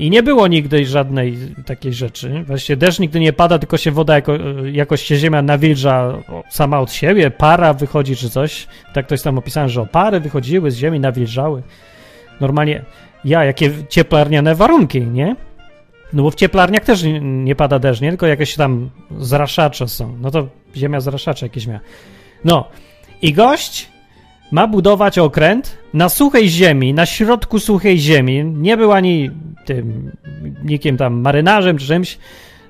i 0.00 0.10
nie 0.10 0.22
było 0.22 0.48
nigdy 0.48 0.86
żadnej 0.86 1.38
takiej 1.66 1.92
rzeczy. 1.92 2.44
Właściwie 2.46 2.76
deszcz 2.76 2.98
nigdy 2.98 3.20
nie 3.20 3.32
pada, 3.32 3.58
tylko 3.58 3.76
się 3.76 3.90
woda 3.90 4.14
jako, 4.14 4.32
jakoś 4.72 5.02
się 5.02 5.16
ziemia 5.16 5.42
nawilża 5.42 6.18
sama 6.50 6.80
od 6.80 6.92
siebie, 6.92 7.30
para 7.30 7.74
wychodzi 7.74 8.16
czy 8.16 8.30
coś. 8.30 8.66
Tak 8.94 9.06
to 9.06 9.14
jest 9.14 9.24
tam 9.24 9.38
opisane, 9.38 9.68
że 9.68 9.82
opary 9.82 10.20
wychodziły 10.20 10.70
z 10.70 10.76
ziemi, 10.76 11.00
nawilżały. 11.00 11.62
Normalnie, 12.40 12.84
ja, 13.24 13.44
jakie 13.44 13.70
cieplarniane 13.88 14.54
warunki, 14.54 15.00
nie? 15.00 15.36
No 16.12 16.22
bo 16.22 16.30
w 16.30 16.34
cieplarniach 16.34 16.84
też 16.84 17.02
nie, 17.02 17.20
nie 17.20 17.56
pada 17.56 17.78
deszcz, 17.78 18.00
nie? 18.00 18.08
Tylko 18.08 18.26
jakieś 18.26 18.54
tam 18.54 18.90
zraszacze 19.18 19.88
są. 19.88 20.16
No 20.20 20.30
to 20.30 20.48
ziemia 20.76 21.00
zraszacze 21.00 21.46
jakieś 21.46 21.66
miała. 21.66 21.80
No. 22.44 22.68
I 23.22 23.32
gość 23.32 23.88
ma 24.50 24.66
budować 24.66 25.18
okręt 25.18 25.78
na 25.94 26.08
suchej 26.08 26.48
ziemi, 26.48 26.94
na 26.94 27.06
środku 27.06 27.58
suchej 27.58 27.98
ziemi. 27.98 28.44
Nie 28.44 28.76
był 28.76 28.92
ani 28.92 29.30
tym 29.64 30.10
nikim 30.64 30.96
tam 30.96 31.20
marynarzem 31.20 31.78
czy 31.78 31.86
czymś. 31.86 32.18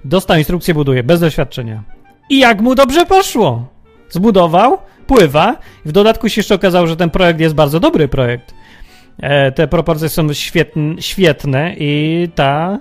Dostał 0.05 0.38
instrukcję, 0.38 0.75
buduje, 0.75 1.03
bez 1.03 1.21
doświadczenia. 1.21 1.83
I 2.31 2.38
jak 2.38 2.61
mu 2.61 2.75
dobrze 2.75 3.07
poszło? 3.07 3.69
Zbudował, 4.11 4.79
pływa. 5.07 5.57
W 5.85 5.93
dodatku 5.93 6.29
się 6.29 6.38
jeszcze 6.38 6.55
okazało, 6.55 6.87
że 6.87 6.97
ten 6.97 7.11
projekt 7.11 7.40
jest 7.40 7.55
bardzo 7.55 7.81
dobry 7.81 8.09
projekt. 8.09 8.55
E, 9.19 9.53
te 9.53 9.69
proporcje 9.69 10.09
są 10.09 10.33
świetne, 10.99 11.75
i 11.79 12.29
ta, 12.35 12.79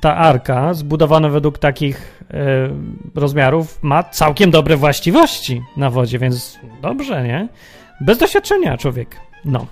ta 0.00 0.16
arka, 0.16 0.74
zbudowana 0.74 1.28
według 1.28 1.58
takich 1.58 2.24
e, 2.30 2.36
rozmiarów, 3.14 3.78
ma 3.82 4.02
całkiem 4.02 4.50
dobre 4.50 4.76
właściwości 4.76 5.62
na 5.76 5.90
wodzie, 5.90 6.18
więc 6.18 6.58
dobrze, 6.82 7.22
nie? 7.22 7.48
Bez 8.00 8.18
doświadczenia 8.18 8.76
człowiek. 8.76 9.20
No. 9.44 9.66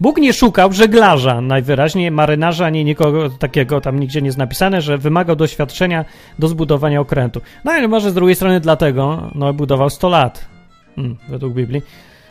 Bóg 0.00 0.18
nie 0.18 0.32
szukał 0.32 0.72
żeglarza, 0.72 1.40
najwyraźniej 1.40 2.10
marynarza, 2.10 2.66
ani 2.66 2.84
nikogo 2.84 3.30
takiego, 3.30 3.80
tam 3.80 4.00
nigdzie 4.00 4.22
nie 4.22 4.26
jest 4.26 4.38
napisane, 4.38 4.80
że 4.80 4.98
wymagał 4.98 5.36
doświadczenia 5.36 6.04
do 6.38 6.48
zbudowania 6.48 7.00
okrętu. 7.00 7.40
No 7.64 7.72
ale 7.72 7.88
może 7.88 8.10
z 8.10 8.14
drugiej 8.14 8.36
strony 8.36 8.60
dlatego, 8.60 9.30
no 9.34 9.52
budował 9.52 9.90
100 9.90 10.08
lat, 10.08 10.48
hmm, 10.96 11.16
według 11.28 11.54
Biblii. 11.54 11.82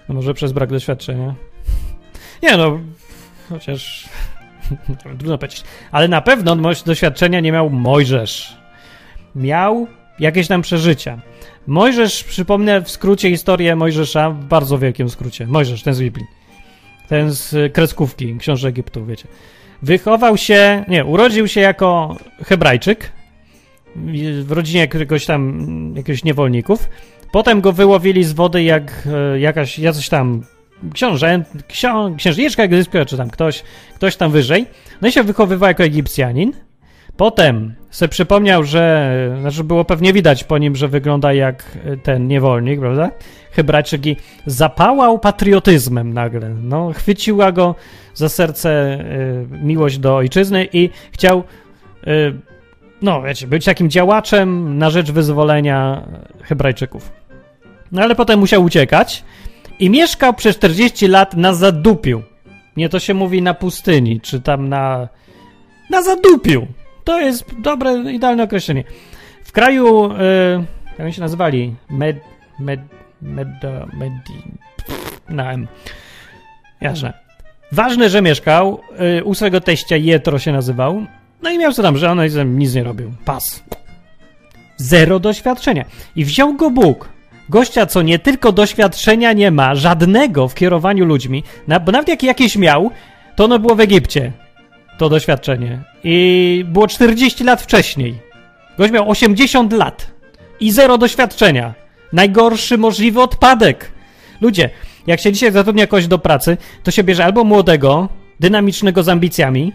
No 0.09 0.15
może 0.15 0.33
przez 0.33 0.51
brak 0.51 0.69
doświadczenia. 0.69 1.35
Nie 2.43 2.57
no, 2.57 2.79
chociaż 3.49 4.09
trudno 4.99 5.37
powiedzieć. 5.37 5.63
Ale 5.91 6.07
na 6.07 6.21
pewno 6.21 6.55
doświadczenia 6.85 7.39
nie 7.39 7.51
miał 7.51 7.69
Mojżesz. 7.69 8.57
Miał 9.35 9.87
jakieś 10.19 10.47
tam 10.47 10.61
przeżycia. 10.61 11.21
Mojżesz, 11.67 12.23
przypomnę 12.23 12.81
w 12.81 12.89
skrócie 12.89 13.29
historię 13.29 13.75
Mojżesza, 13.75 14.29
w 14.29 14.45
bardzo 14.45 14.77
wielkim 14.77 15.09
skrócie. 15.09 15.47
Mojżesz, 15.47 15.83
ten 15.83 15.93
z 15.93 15.99
Biblii. 15.99 16.25
Ten 17.07 17.31
z 17.31 17.73
kreskówki, 17.73 18.37
książę 18.39 18.67
Egiptu, 18.67 19.05
wiecie. 19.05 19.27
Wychował 19.81 20.37
się, 20.37 20.85
nie, 20.87 21.05
urodził 21.05 21.47
się 21.47 21.61
jako 21.61 22.17
Hebrajczyk 22.43 23.11
w 24.43 24.51
rodzinie 24.51 24.79
jakiegoś 24.79 25.25
tam, 25.25 25.93
jakiegoś 25.95 26.23
niewolników. 26.23 26.89
Potem 27.31 27.61
go 27.61 27.73
wyłowili 27.73 28.23
z 28.23 28.33
wody 28.33 28.63
jak 28.63 29.07
e, 29.33 29.39
jakaś, 29.39 29.79
jacyś 29.79 30.09
tam 30.09 30.43
książę, 30.93 31.43
ksią, 31.67 32.15
księżniczka 32.17 32.63
egipska, 32.63 33.05
czy 33.05 33.17
tam 33.17 33.29
ktoś, 33.29 33.63
ktoś 33.95 34.15
tam 34.15 34.31
wyżej. 34.31 34.65
No 35.01 35.07
i 35.07 35.11
się 35.11 35.23
wychowywał 35.23 35.67
jako 35.67 35.83
Egipcjanin. 35.83 36.53
Potem 37.19 37.75
sobie 37.91 38.09
przypomniał, 38.09 38.63
że, 38.63 39.35
znaczy 39.41 39.63
było 39.63 39.85
pewnie 39.85 40.13
widać 40.13 40.43
po 40.43 40.57
nim, 40.57 40.75
że 40.75 40.87
wygląda 40.87 41.33
jak 41.33 41.77
ten 42.03 42.27
niewolnik, 42.27 42.79
prawda? 42.79 43.11
Hebrajczyk 43.51 44.05
i 44.05 44.15
zapałał 44.45 45.19
patriotyzmem 45.19 46.13
nagle. 46.13 46.49
No, 46.49 46.91
chwyciła 46.93 47.51
go 47.51 47.75
za 48.13 48.29
serce 48.29 48.99
y, 49.51 49.63
miłość 49.63 49.97
do 49.97 50.15
ojczyzny 50.15 50.67
i 50.73 50.89
chciał, 51.11 51.43
y, 52.07 52.33
no 53.01 53.21
wiecie, 53.21 53.47
być 53.47 53.65
takim 53.65 53.89
działaczem 53.89 54.77
na 54.77 54.89
rzecz 54.89 55.11
wyzwolenia 55.11 56.07
Hebrajczyków. 56.43 57.11
No 57.91 58.01
ale 58.01 58.15
potem 58.15 58.39
musiał 58.39 58.63
uciekać 58.63 59.23
i 59.79 59.89
mieszkał 59.89 60.33
przez 60.33 60.55
40 60.55 61.07
lat 61.07 61.33
na 61.33 61.53
zadupiu. 61.53 62.23
Nie 62.77 62.89
to 62.89 62.99
się 62.99 63.13
mówi 63.13 63.41
na 63.41 63.53
pustyni, 63.53 64.21
czy 64.21 64.41
tam 64.41 64.69
na. 64.69 65.07
na 65.89 66.03
zadupiu. 66.03 66.67
To 67.09 67.19
jest 67.19 67.45
dobre, 67.61 67.93
idealne 68.11 68.43
określenie. 68.43 68.83
W 69.43 69.51
kraju. 69.51 70.09
Yy, 70.13 70.65
jak 70.89 70.99
oni 70.99 71.13
się 71.13 71.21
nazywali? 71.21 71.75
Med. 71.89 72.17
Med. 72.59 72.79
Med. 73.21 73.47
Medi. 73.93 74.43
Na 75.29 75.51
M. 75.51 75.67
Jasne. 76.81 77.13
Ważne, 77.71 78.09
że 78.09 78.21
mieszkał. 78.21 78.81
Yy, 78.99 79.23
u 79.23 79.33
swojego 79.33 79.61
teścia 79.61 79.95
Jetro 79.95 80.39
się 80.39 80.51
nazywał. 80.51 81.05
No 81.41 81.49
i 81.49 81.57
miał 81.57 81.73
co 81.73 81.83
tam, 81.83 81.97
że 81.97 82.11
on 82.11 82.19
nic 82.57 82.75
nie 82.75 82.83
robił. 82.83 83.11
Pas. 83.25 83.63
Zero 84.77 85.19
doświadczenia. 85.19 85.85
I 86.15 86.25
wziął 86.25 86.53
go 86.53 86.71
Bóg 86.71 87.09
Gościa, 87.49 87.85
co 87.85 88.01
nie 88.01 88.19
tylko 88.19 88.51
doświadczenia 88.51 89.33
nie 89.33 89.51
ma, 89.51 89.75
żadnego 89.75 90.47
w 90.47 90.55
kierowaniu 90.55 91.05
ludźmi, 91.05 91.43
bo 91.85 91.91
nawet 91.91 92.07
jak 92.07 92.23
jakieś 92.23 92.55
miał, 92.55 92.91
to 93.35 93.45
ono 93.45 93.59
było 93.59 93.75
w 93.75 93.79
Egipcie. 93.79 94.31
To 94.99 95.09
doświadczenie. 95.09 95.79
I 96.03 96.65
było 96.67 96.87
40 96.87 97.43
lat 97.43 97.61
wcześniej. 97.61 98.15
Gość 98.77 98.93
miał 98.93 99.09
80 99.09 99.73
lat 99.73 100.11
i 100.59 100.71
zero 100.71 100.97
doświadczenia. 100.97 101.73
Najgorszy 102.13 102.77
możliwy 102.77 103.21
odpadek. 103.21 103.91
Ludzie, 104.41 104.69
jak 105.07 105.19
się 105.19 105.31
dzisiaj 105.31 105.51
zatrudnia 105.51 105.87
kogoś 105.87 106.07
do 106.07 106.19
pracy, 106.19 106.57
to 106.83 106.91
się 106.91 107.03
bierze 107.03 107.25
albo 107.25 107.43
młodego, 107.43 108.09
dynamicznego 108.39 109.03
z 109.03 109.09
ambicjami, 109.09 109.73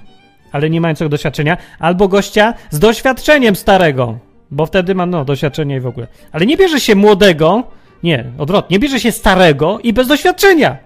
ale 0.53 0.71
nie 0.71 0.81
mającego 0.81 1.09
doświadczenia, 1.09 1.57
albo 1.79 2.09
gościa 2.09 2.55
z 2.71 2.79
doświadczeniem 2.79 3.57
starego, 3.57 4.19
bo 4.51 4.67
wtedy 4.67 4.95
ma, 4.95 5.07
no, 5.07 5.25
doświadczenie 5.25 5.77
i 5.77 5.81
w 5.81 5.87
ogóle. 5.87 6.07
Ale 6.33 6.47
nie 6.47 6.57
bierze 6.57 6.81
się 6.81 6.95
młodego, 6.95 7.63
nie, 8.03 8.25
odwrotnie, 8.39 8.79
bierze 8.79 9.01
się 9.01 9.13
starego 9.13 9.79
i 9.83 9.93
bez 9.93 10.09
doświadczenia. 10.09 10.77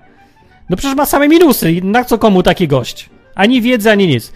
No 0.71 0.77
przecież 0.77 0.97
ma 0.97 1.07
same 1.07 1.29
minusy 1.29 1.81
na 1.83 2.05
co 2.05 2.19
komu 2.19 2.43
taki 2.43 2.69
gość? 2.69 3.11
Ani 3.39 3.63
wiedzy, 3.63 3.91
ani 3.91 4.07
nic. 4.07 4.33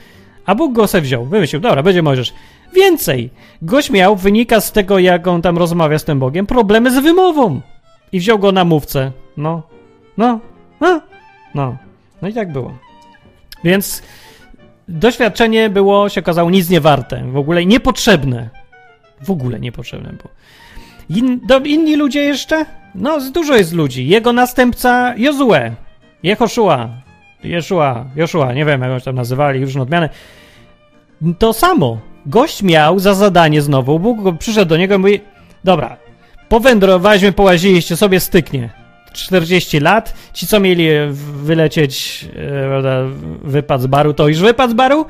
A 0.47 0.55
Bóg 0.55 0.73
go 0.73 0.87
se 0.87 1.01
wziął, 1.01 1.25
wymyślił, 1.25 1.61
dobra, 1.61 1.83
będzie 1.83 2.03
możesz. 2.03 2.33
Więcej, 2.75 3.31
gość 3.63 3.91
miał, 3.91 4.17
wynika 4.17 4.61
z 4.61 4.73
tego, 4.73 4.99
jak 4.99 5.27
on 5.27 5.43
tam 5.43 5.59
rozmawia 5.59 5.99
z 5.99 6.05
tym 6.05 6.19
Bogiem, 6.19 6.47
problemy 6.47 6.91
z 6.91 6.99
wymową. 6.99 7.61
I 8.13 8.21
wziął 8.21 8.39
go 8.39 8.53
na 8.53 8.65
mówcę. 8.65 9.13
No, 9.37 9.63
no, 10.17 10.41
no, 10.81 11.01
no. 11.55 11.77
No 12.23 12.29
i 12.29 12.33
tak 12.33 12.53
było. 12.53 12.75
Więc 13.65 14.03
doświadczenie 14.89 15.71
było, 15.71 16.09
się 16.09 16.21
okazało, 16.21 16.51
nic 16.51 16.71
nie 16.71 16.81
warte. 16.81 17.25
W 17.33 17.37
ogóle 17.37 17.67
niepotrzebne. 17.67 18.51
W 19.21 19.31
ogóle 19.31 19.61
niepotrzebne 19.61 20.13
było. 20.13 20.35
In, 21.09 21.41
do, 21.47 21.59
inni 21.59 21.97
ludzie 21.97 22.21
jeszcze? 22.21 22.67
No, 22.95 23.31
dużo 23.31 23.57
jest 23.57 23.73
ludzi. 23.73 24.09
Jego 24.09 24.33
następca 24.33 25.15
Jozue, 25.17 25.75
Jehoszua, 26.23 26.89
Jeszua, 27.45 28.05
Joszua, 28.17 28.53
nie 28.53 28.65
wiem 28.65 28.81
jak 28.81 28.91
go 28.91 29.01
tam 29.01 29.15
nazywali, 29.15 29.65
różne 29.65 29.83
odmiany. 29.83 30.09
To 31.39 31.53
samo. 31.53 31.99
Gość 32.27 32.63
miał 32.63 32.99
za 32.99 33.15
zadanie 33.15 33.63
znowu, 33.63 33.99
Bóg 33.99 34.39
przyszedł 34.39 34.69
do 34.69 34.77
niego 34.77 34.95
i 34.95 34.99
mówi, 34.99 35.21
dobra, 35.65 35.97
powędrowaliśmy, 36.49 37.33
połaziliście 37.33 37.97
sobie, 37.97 38.21
styknie. 38.21 38.71
40 39.13 39.81
lat, 39.81 40.15
ci 40.33 40.47
co 40.47 40.61
mieli 40.61 40.89
wylecieć, 41.43 42.25
e, 42.37 43.09
wypad 43.45 43.83
z 43.83 43.87
baru, 43.87 44.15
to 44.15 44.29
już 44.29 44.39
wypad 44.39 44.71
z 44.71 44.75
baru, 44.75 45.07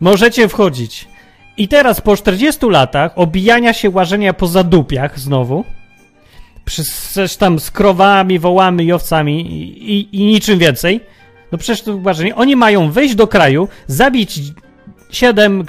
możecie 0.00 0.48
wchodzić. 0.48 1.08
I 1.56 1.68
teraz 1.68 2.00
po 2.00 2.16
40 2.16 2.70
latach 2.70 3.12
obijania 3.16 3.72
się 3.72 3.90
łażenia 3.90 4.32
po 4.32 4.46
zadupiach 4.46 5.18
znowu, 5.18 5.64
przecież 6.64 7.36
tam 7.36 7.58
z 7.58 7.70
krowami, 7.70 8.38
wołami 8.38 8.84
i 8.84 8.92
owcami 8.92 9.40
i, 9.40 9.92
i, 9.92 10.16
i 10.16 10.24
niczym 10.24 10.58
więcej, 10.58 11.00
no 11.52 11.58
przecież 11.58 11.82
to 11.82 11.98
łażenie, 12.04 12.34
oni 12.34 12.56
mają 12.56 12.90
wejść 12.90 13.14
do 13.14 13.26
kraju, 13.26 13.68
zabić 13.86 14.40
7 15.10 15.64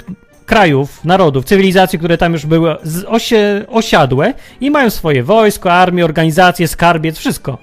krajów, 0.46 1.04
narodów, 1.04 1.44
cywilizacji, 1.44 1.98
które 1.98 2.18
tam 2.18 2.32
już 2.32 2.46
były 2.46 2.76
osie, 3.06 3.64
osiadłe 3.68 4.34
i 4.60 4.70
mają 4.70 4.90
swoje 4.90 5.22
wojsko, 5.22 5.72
armię, 5.72 6.04
organizacje, 6.04 6.68
skarbiec, 6.68 7.18
wszystko. 7.18 7.58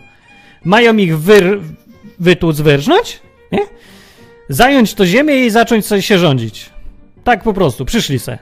Mają 0.66 0.98
ich 0.98 1.20
wyr, 1.20 1.60
wytłuc, 2.20 2.62
wyrżnąć, 2.62 3.20
nie? 3.52 3.60
Zająć 4.50 4.94
to 4.94 5.06
ziemię 5.06 5.46
i 5.46 5.50
zacząć 5.50 5.86
sobie 5.86 6.02
się 6.02 6.18
rządzić. 6.18 6.70
Tak 7.24 7.44
po 7.44 7.54
prostu, 7.54 7.86
przyszli 7.86 8.20
se. 8.20 8.38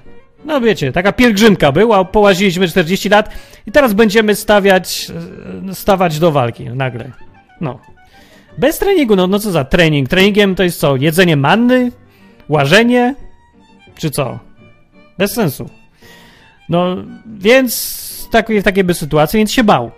No 0.45 0.61
wiecie, 0.61 0.91
taka 0.91 1.11
pielgrzymka 1.11 1.71
była, 1.71 2.05
połaziliśmy 2.05 2.67
40 2.67 3.09
lat 3.09 3.29
i 3.67 3.71
teraz 3.71 3.93
będziemy 3.93 4.35
stawiać, 4.35 5.11
stawać 5.73 6.19
do 6.19 6.31
walki 6.31 6.63
nagle. 6.63 7.11
No. 7.61 7.79
Bez 8.57 8.79
treningu, 8.79 9.15
no, 9.15 9.27
no 9.27 9.39
co 9.39 9.51
za 9.51 9.63
trening? 9.63 10.09
Treningiem 10.09 10.55
to 10.55 10.63
jest 10.63 10.79
co? 10.79 10.95
Jedzenie 10.95 11.37
manny? 11.37 11.91
Łażenie? 12.49 13.15
Czy 13.95 14.11
co? 14.11 14.39
Bez 15.17 15.33
sensu. 15.33 15.69
No, 16.69 16.95
więc 17.25 18.27
takie, 18.31 18.61
w 18.61 18.63
takiej 18.63 18.83
by 18.83 18.93
sytuacji, 18.93 19.37
więc 19.37 19.51
się 19.51 19.63
bał. 19.63 19.91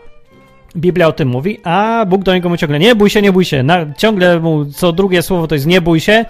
Biblia 0.75 1.07
o 1.07 1.11
tym 1.11 1.27
mówi, 1.27 1.59
a 1.63 2.05
Bóg 2.07 2.23
do 2.23 2.33
niego 2.33 2.49
mu 2.49 2.57
ciągle 2.57 2.79
nie 2.79 2.95
bój 2.95 3.09
się, 3.09 3.21
nie 3.21 3.31
bój 3.31 3.45
się. 3.45 3.63
Na, 3.63 3.93
ciągle 3.93 4.39
mu 4.39 4.65
co 4.65 4.91
drugie 4.91 5.21
słowo 5.21 5.47
to 5.47 5.55
jest 5.55 5.67
nie 5.67 5.81
bój 5.81 5.99
się 5.99 6.25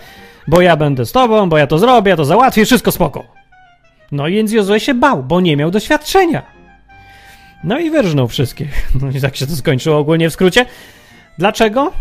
bo 0.49 0.61
ja 0.61 0.75
będę 0.77 1.05
z 1.05 1.11
tobą, 1.11 1.49
bo 1.49 1.57
ja 1.57 1.67
to 1.67 1.79
zrobię, 1.79 2.09
ja 2.09 2.17
to 2.17 2.25
załatwię, 2.25 2.65
wszystko 2.65 2.91
spoko. 2.91 3.23
No 4.11 4.27
i 4.27 4.33
więc 4.33 4.51
Jozue 4.51 4.79
się 4.79 4.93
bał, 4.93 5.23
bo 5.23 5.41
nie 5.41 5.57
miał 5.57 5.71
doświadczenia. 5.71 6.43
No 7.63 7.79
i 7.79 7.89
wyrżnął 7.89 8.27
wszystkich. 8.27 8.89
No 9.01 9.09
i 9.09 9.21
tak 9.21 9.35
się 9.35 9.47
to 9.47 9.55
skończyło 9.55 9.97
ogólnie 9.97 10.29
w 10.29 10.33
skrócie. 10.33 10.65
Dlaczego? 11.37 11.91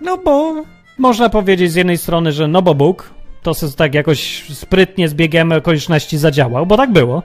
No 0.00 0.18
bo 0.18 0.54
można 0.98 1.28
powiedzieć 1.28 1.72
z 1.72 1.74
jednej 1.74 1.98
strony, 1.98 2.32
że 2.32 2.48
no 2.48 2.62
bo 2.62 2.74
Bóg 2.74 3.14
to 3.42 3.52
tak 3.76 3.94
jakoś 3.94 4.44
sprytnie 4.54 5.08
z 5.08 5.14
biegiem 5.14 5.52
okoliczności 5.52 6.18
zadziałał, 6.18 6.66
bo 6.66 6.76
tak 6.76 6.92
było. 6.92 7.22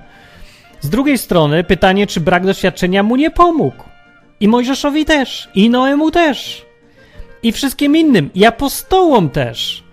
Z 0.81 0.89
drugiej 0.89 1.17
strony 1.17 1.63
pytanie, 1.63 2.07
czy 2.07 2.19
brak 2.19 2.45
doświadczenia 2.45 3.03
mu 3.03 3.15
nie 3.15 3.31
pomógł. 3.31 3.83
I 4.39 4.47
Mojżeszowi 4.47 5.05
też, 5.05 5.49
i 5.55 5.69
Noemu 5.69 6.11
też, 6.11 6.65
i 7.43 7.51
wszystkim 7.51 7.97
innym, 7.97 8.29
i 8.35 8.45
apostołom 8.45 9.29
też. 9.29 9.83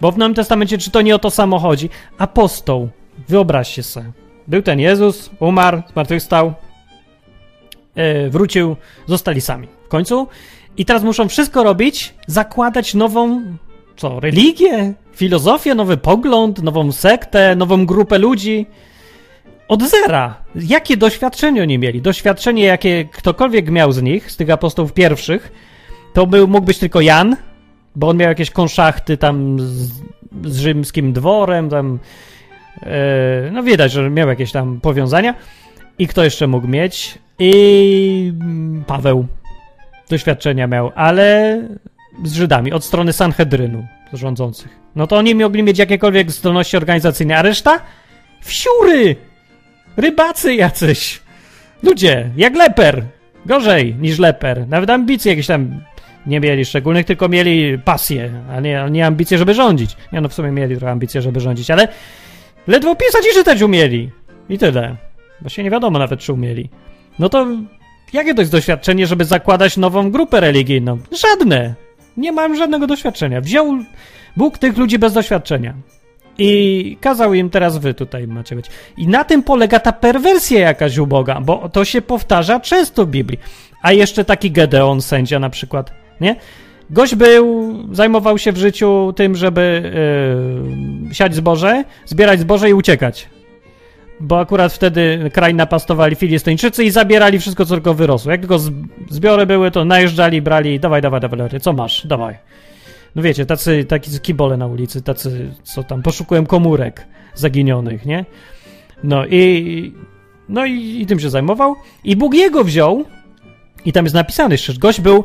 Bo 0.00 0.12
w 0.12 0.18
Nowym 0.18 0.34
Testamencie, 0.34 0.78
czy 0.78 0.90
to 0.90 1.02
nie 1.02 1.14
o 1.14 1.18
to 1.18 1.30
samo 1.30 1.58
chodzi? 1.58 1.90
Apostoł, 2.18 2.88
wyobraźcie 3.28 3.82
sobie. 3.82 4.12
Był 4.46 4.62
ten 4.62 4.80
Jezus, 4.80 5.30
umarł, 5.40 5.82
zmartwychwstał, 5.92 6.54
yy, 7.96 8.30
wrócił, 8.30 8.76
zostali 9.06 9.40
sami. 9.40 9.68
W 9.84 9.88
końcu. 9.88 10.28
I 10.76 10.84
teraz 10.84 11.02
muszą 11.02 11.28
wszystko 11.28 11.64
robić, 11.64 12.14
zakładać 12.26 12.94
nową, 12.94 13.42
co, 13.96 14.20
religię, 14.20 14.94
filozofię, 15.14 15.74
nowy 15.74 15.96
pogląd, 15.96 16.62
nową 16.62 16.92
sektę, 16.92 17.56
nową 17.56 17.86
grupę 17.86 18.18
ludzi. 18.18 18.66
Od 19.68 19.82
zera. 19.82 20.34
Jakie 20.54 20.96
doświadczenie 20.96 21.62
oni 21.62 21.78
mieli? 21.78 22.02
Doświadczenie, 22.02 22.64
jakie 22.64 23.04
ktokolwiek 23.12 23.70
miał 23.70 23.92
z 23.92 24.02
nich, 24.02 24.30
z 24.30 24.36
tych 24.36 24.50
apostołów 24.50 24.92
pierwszych, 24.92 25.52
to 26.12 26.26
był, 26.26 26.48
mógł 26.48 26.66
być 26.66 26.78
tylko 26.78 27.00
Jan, 27.00 27.36
bo 27.96 28.08
on 28.08 28.16
miał 28.16 28.28
jakieś 28.28 28.50
konszachty 28.50 29.16
tam 29.16 29.60
z, 29.60 29.90
z 30.44 30.56
rzymskim 30.58 31.12
dworem, 31.12 31.68
tam 31.68 31.98
e, 32.82 33.50
no 33.52 33.62
widać, 33.62 33.92
że 33.92 34.10
miał 34.10 34.28
jakieś 34.28 34.52
tam 34.52 34.80
powiązania. 34.80 35.34
I 35.98 36.06
kto 36.06 36.24
jeszcze 36.24 36.46
mógł 36.46 36.68
mieć? 36.68 37.18
I 37.38 38.32
mm, 38.40 38.84
Paweł 38.86 39.26
doświadczenia 40.08 40.66
miał, 40.66 40.92
ale 40.94 41.60
z 42.24 42.32
Żydami, 42.32 42.72
od 42.72 42.84
strony 42.84 43.12
Sanhedrynu 43.12 43.86
rządzących. 44.12 44.78
No 44.96 45.06
to 45.06 45.16
oni 45.16 45.34
mogli 45.34 45.62
mieć 45.62 45.78
jakiekolwiek 45.78 46.30
zdolności 46.30 46.76
organizacyjne, 46.76 47.36
a 47.36 47.42
reszta? 47.42 47.80
Wsiury! 48.40 49.16
Rybacy 49.96 50.54
jacyś! 50.54 51.20
Ludzie, 51.82 52.30
jak 52.36 52.56
leper! 52.56 53.04
Gorzej 53.46 53.94
niż 53.94 54.18
leper. 54.18 54.68
Nawet 54.68 54.90
ambicje 54.90 55.32
jakieś 55.32 55.46
tam 55.46 55.80
nie 56.26 56.40
mieli 56.40 56.64
szczególnych, 56.64 57.06
tylko 57.06 57.28
mieli 57.28 57.78
pasję, 57.78 58.42
a 58.50 58.60
nie, 58.60 58.86
nie 58.90 59.06
ambicje, 59.06 59.38
żeby 59.38 59.54
rządzić. 59.54 59.96
Nie, 60.12 60.20
no 60.20 60.28
w 60.28 60.34
sumie 60.34 60.50
mieli 60.50 60.76
trochę 60.76 60.92
ambicje, 60.92 61.22
żeby 61.22 61.40
rządzić, 61.40 61.70
ale 61.70 61.88
ledwo 62.66 62.96
pisać 62.96 63.22
i 63.30 63.34
czytać 63.34 63.62
umieli. 63.62 64.10
I 64.48 64.58
tyle. 64.58 64.96
Właśnie 65.40 65.64
nie 65.64 65.70
wiadomo 65.70 65.98
nawet, 65.98 66.20
czy 66.20 66.32
umieli. 66.32 66.70
No 67.18 67.28
to 67.28 67.46
jakie 68.12 68.34
to 68.34 68.42
jest 68.42 68.52
doświadczenie, 68.52 69.06
żeby 69.06 69.24
zakładać 69.24 69.76
nową 69.76 70.10
grupę 70.10 70.40
religijną? 70.40 70.98
Żadne. 71.22 71.74
Nie 72.16 72.32
mam 72.32 72.56
żadnego 72.56 72.86
doświadczenia. 72.86 73.40
Wziął 73.40 73.78
Bóg 74.36 74.58
tych 74.58 74.76
ludzi 74.76 74.98
bez 74.98 75.12
doświadczenia. 75.12 75.74
I 76.38 76.98
kazał 77.00 77.34
im 77.34 77.50
teraz 77.50 77.78
wy 77.78 77.94
tutaj 77.94 78.26
macie 78.26 78.56
być. 78.56 78.66
I 78.96 79.08
na 79.08 79.24
tym 79.24 79.42
polega 79.42 79.80
ta 79.80 79.92
perwersja 79.92 80.60
jakaś 80.60 80.98
u 80.98 81.06
Boga, 81.06 81.40
bo 81.40 81.68
to 81.68 81.84
się 81.84 82.02
powtarza 82.02 82.60
często 82.60 83.06
w 83.06 83.08
Biblii. 83.08 83.40
A 83.82 83.92
jeszcze 83.92 84.24
taki 84.24 84.50
Gedeon, 84.50 85.02
sędzia 85.02 85.38
na 85.38 85.50
przykład, 85.50 85.92
nie? 86.20 86.36
Gość 86.90 87.14
był, 87.14 87.74
zajmował 87.92 88.38
się 88.38 88.52
w 88.52 88.56
życiu 88.56 89.12
tym, 89.16 89.36
żeby 89.36 89.92
yy, 91.04 91.14
siać 91.14 91.34
zboże, 91.34 91.84
zbierać 92.06 92.40
zboże 92.40 92.70
i 92.70 92.74
uciekać. 92.74 93.28
Bo 94.20 94.40
akurat 94.40 94.72
wtedy 94.72 95.30
kraj 95.32 95.54
napastowali 95.54 96.16
Filistyńczycy 96.16 96.84
i 96.84 96.90
zabierali 96.90 97.38
wszystko, 97.38 97.64
co 97.64 97.74
tylko 97.74 97.94
wyrosło. 97.94 98.32
Jak 98.32 98.40
tylko 98.40 98.58
zbiory 99.10 99.46
były, 99.46 99.70
to 99.70 99.84
najeżdżali, 99.84 100.42
brali, 100.42 100.80
dawaj, 100.80 101.02
dawaj, 101.02 101.20
dawaj, 101.20 101.60
co 101.60 101.72
masz, 101.72 102.06
dawaj. 102.06 102.38
No 103.14 103.22
wiecie, 103.22 103.46
tacy, 103.46 103.84
taki 103.84 104.20
kibole 104.20 104.56
na 104.56 104.66
ulicy, 104.66 105.02
tacy, 105.02 105.52
co 105.62 105.84
tam, 105.84 106.02
poszukują 106.02 106.46
komórek 106.46 107.06
zaginionych, 107.34 108.06
nie? 108.06 108.24
No 109.04 109.26
i, 109.26 109.94
no 110.48 110.66
i, 110.66 111.00
i 111.00 111.06
tym 111.06 111.20
się 111.20 111.30
zajmował. 111.30 111.76
I 112.04 112.16
Bóg 112.16 112.34
jego 112.34 112.64
wziął, 112.64 113.04
i 113.84 113.92
tam 113.92 114.04
jest 114.04 114.14
napisane 114.14 114.54
jeszcze, 114.54 114.74
gość 114.74 115.00
był 115.00 115.24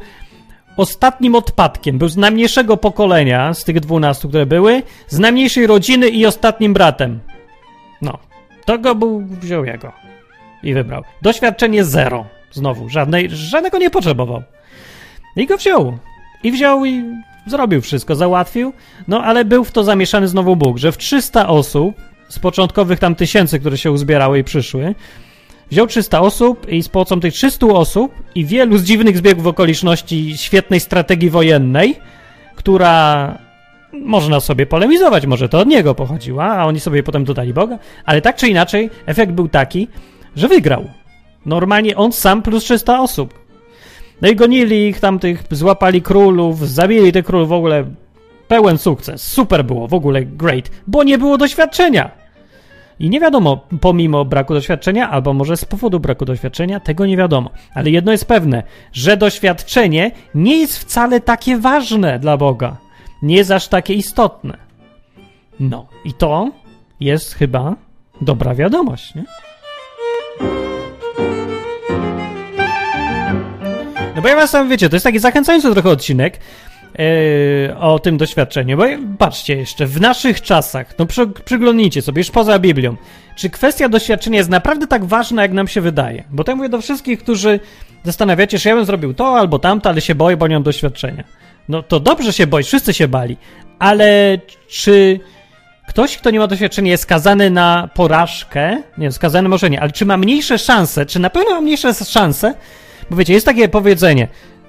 ostatnim 0.77 1.35
odpadkiem, 1.35 1.97
był 1.97 2.07
z 2.07 2.17
najmniejszego 2.17 2.77
pokolenia, 2.77 3.53
z 3.53 3.63
tych 3.63 3.79
dwunastu, 3.79 4.29
które 4.29 4.45
były, 4.45 4.83
z 5.07 5.19
najmniejszej 5.19 5.67
rodziny 5.67 6.09
i 6.09 6.25
ostatnim 6.25 6.73
bratem. 6.73 7.19
No, 8.01 8.19
to 8.65 8.79
go 8.79 8.95
Bóg 8.95 9.23
wziął 9.23 9.65
jego 9.65 9.91
i 10.63 10.73
wybrał. 10.73 11.03
Doświadczenie 11.21 11.83
zero. 11.83 12.25
Znowu, 12.51 12.89
żadnej, 12.89 13.29
żadnego 13.29 13.77
nie 13.77 13.89
potrzebował. 13.89 14.43
I 15.35 15.47
go 15.47 15.57
wziął. 15.57 15.97
I 16.43 16.51
wziął 16.51 16.85
i 16.85 17.03
zrobił 17.47 17.81
wszystko, 17.81 18.15
załatwił, 18.15 18.73
no 19.07 19.23
ale 19.23 19.45
był 19.45 19.63
w 19.63 19.71
to 19.71 19.83
zamieszany 19.83 20.27
znowu 20.27 20.55
Bóg, 20.55 20.77
że 20.77 20.91
w 20.91 20.97
300 20.97 21.47
osób, 21.47 21.95
z 22.29 22.39
początkowych 22.39 22.99
tam 22.99 23.15
tysięcy, 23.15 23.59
które 23.59 23.77
się 23.77 23.91
uzbierały 23.91 24.39
i 24.39 24.43
przyszły, 24.43 24.95
wziął 25.71 25.87
300 25.87 26.21
osób 26.21 26.69
i 26.69 26.83
z 26.83 26.89
pomocą 26.89 27.19
tych 27.19 27.33
300 27.33 27.67
osób 27.67 28.13
i 28.35 28.45
wielu 28.45 28.77
z 28.77 28.83
dziwnych 28.83 29.17
zbiegów 29.17 29.47
okoliczności 29.47 30.37
świetnej 30.37 30.79
strategii 30.79 31.29
wojennej, 31.29 31.99
która 32.55 33.37
można 33.93 34.39
sobie 34.39 34.65
polemizować, 34.65 35.25
może 35.25 35.49
to 35.49 35.59
od 35.59 35.67
niego 35.67 35.95
pochodziła, 35.95 36.45
a 36.45 36.65
oni 36.65 36.79
sobie 36.79 37.03
potem 37.03 37.23
dodali 37.23 37.53
Boga, 37.53 37.79
ale 38.05 38.21
tak 38.21 38.35
czy 38.35 38.47
inaczej 38.47 38.89
efekt 39.05 39.31
był 39.31 39.47
taki, 39.47 39.87
że 40.35 40.47
wygrał. 40.47 40.85
Normalnie 41.45 41.95
on 41.95 42.11
sam 42.11 42.41
plus 42.41 42.63
300 42.63 43.01
osób. 43.01 43.41
No 44.21 44.29
i 44.29 44.35
gonili 44.35 44.87
ich 44.87 44.99
tamtych, 44.99 45.43
złapali 45.51 46.01
królów, 46.01 46.69
zabili 46.69 47.11
tych 47.11 47.25
królów, 47.25 47.49
w 47.49 47.53
ogóle 47.53 47.85
pełen 48.47 48.77
sukces. 48.77 49.23
Super 49.23 49.65
było, 49.65 49.87
w 49.87 49.93
ogóle 49.93 50.25
great, 50.25 50.69
bo 50.87 51.03
nie 51.03 51.17
było 51.17 51.37
doświadczenia. 51.37 52.11
I 52.99 53.09
nie 53.09 53.19
wiadomo, 53.19 53.67
pomimo 53.81 54.25
braku 54.25 54.53
doświadczenia, 54.53 55.09
albo 55.09 55.33
może 55.33 55.57
z 55.57 55.65
powodu 55.65 55.99
braku 55.99 56.25
doświadczenia, 56.25 56.79
tego 56.79 57.05
nie 57.05 57.17
wiadomo. 57.17 57.49
Ale 57.73 57.89
jedno 57.89 58.11
jest 58.11 58.25
pewne, 58.25 58.63
że 58.93 59.17
doświadczenie 59.17 60.11
nie 60.35 60.57
jest 60.57 60.77
wcale 60.77 61.19
takie 61.19 61.57
ważne 61.57 62.19
dla 62.19 62.37
Boga. 62.37 62.77
Nie 63.21 63.35
jest 63.35 63.51
aż 63.51 63.67
takie 63.67 63.93
istotne. 63.93 64.57
No, 65.59 65.87
i 66.05 66.13
to 66.13 66.51
jest 66.99 67.33
chyba 67.33 67.75
dobra 68.21 68.55
wiadomość, 68.55 69.15
nie? 69.15 69.23
No 74.15 74.21
bo 74.21 74.27
ja 74.27 74.35
was 74.35 74.51
tam, 74.51 74.69
wiecie, 74.69 74.89
to 74.89 74.95
jest 74.95 75.03
taki 75.03 75.19
zachęcający 75.19 75.71
trochę 75.73 75.89
odcinek 75.89 76.39
yy, 76.99 77.77
o 77.79 77.99
tym 77.99 78.17
doświadczeniu, 78.17 78.77
bo 78.77 78.83
patrzcie 79.17 79.55
jeszcze, 79.55 79.85
w 79.85 80.01
naszych 80.01 80.41
czasach, 80.41 80.95
no 80.99 81.05
przy, 81.05 81.27
przyglądnijcie 81.27 82.01
sobie, 82.01 82.19
już 82.19 82.31
poza 82.31 82.59
Biblią, 82.59 82.95
czy 83.35 83.49
kwestia 83.49 83.89
doświadczenia 83.89 84.37
jest 84.37 84.49
naprawdę 84.49 84.87
tak 84.87 85.05
ważna, 85.05 85.41
jak 85.41 85.51
nam 85.51 85.67
się 85.67 85.81
wydaje? 85.81 86.23
Bo 86.31 86.43
to 86.43 86.51
ja 86.51 86.55
mówię 86.55 86.69
do 86.69 86.81
wszystkich, 86.81 87.19
którzy 87.19 87.59
zastanawiacie 88.03 88.59
się, 88.59 88.69
ja 88.69 88.75
bym 88.75 88.85
zrobił 88.85 89.13
to 89.13 89.39
albo 89.39 89.59
tamto, 89.59 89.89
ale 89.89 90.01
się 90.01 90.15
boję, 90.15 90.37
bo 90.37 90.47
nie 90.47 90.55
mam 90.55 90.63
doświadczenia. 90.63 91.23
No 91.71 91.83
to 91.83 91.99
dobrze 91.99 92.33
się 92.33 92.47
boisz, 92.47 92.67
wszyscy 92.67 92.93
się 92.93 93.07
bali, 93.07 93.37
ale 93.79 94.39
czy 94.67 95.19
ktoś, 95.87 96.17
kto 96.17 96.31
nie 96.31 96.39
ma 96.39 96.47
doświadczenia, 96.47 96.91
jest 96.91 97.03
skazany 97.03 97.49
na 97.49 97.89
porażkę? 97.93 98.83
Nie, 98.97 99.11
skazany 99.11 99.49
może 99.49 99.69
nie, 99.69 99.81
ale 99.81 99.91
czy 99.91 100.05
ma 100.05 100.17
mniejsze 100.17 100.57
szanse, 100.57 101.05
czy 101.05 101.19
na 101.19 101.29
pewno 101.29 101.51
ma 101.51 101.61
mniejsze 101.61 101.93
szanse, 101.93 102.53
bo 103.09 103.15
wiecie, 103.15 103.33
jest 103.33 103.45
takie 103.45 103.69
powiedzenie, 103.69 104.27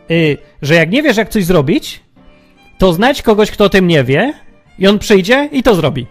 yy, 0.09 0.39
że 0.63 0.75
jak 0.75 0.91
nie 0.91 1.03
wiesz, 1.03 1.17
jak 1.17 1.29
coś 1.29 1.45
zrobić, 1.45 2.01
to 2.79 2.93
znajdź 2.93 3.23
kogoś, 3.23 3.51
kto 3.51 3.65
o 3.65 3.69
tym 3.69 3.89
nie 3.89 4.05
wie 4.05 4.35
i 4.79 4.87
on 4.87 4.99
przyjdzie 4.99 5.49
i 5.53 5.63
to 5.63 5.75
zrobi. 5.75 6.07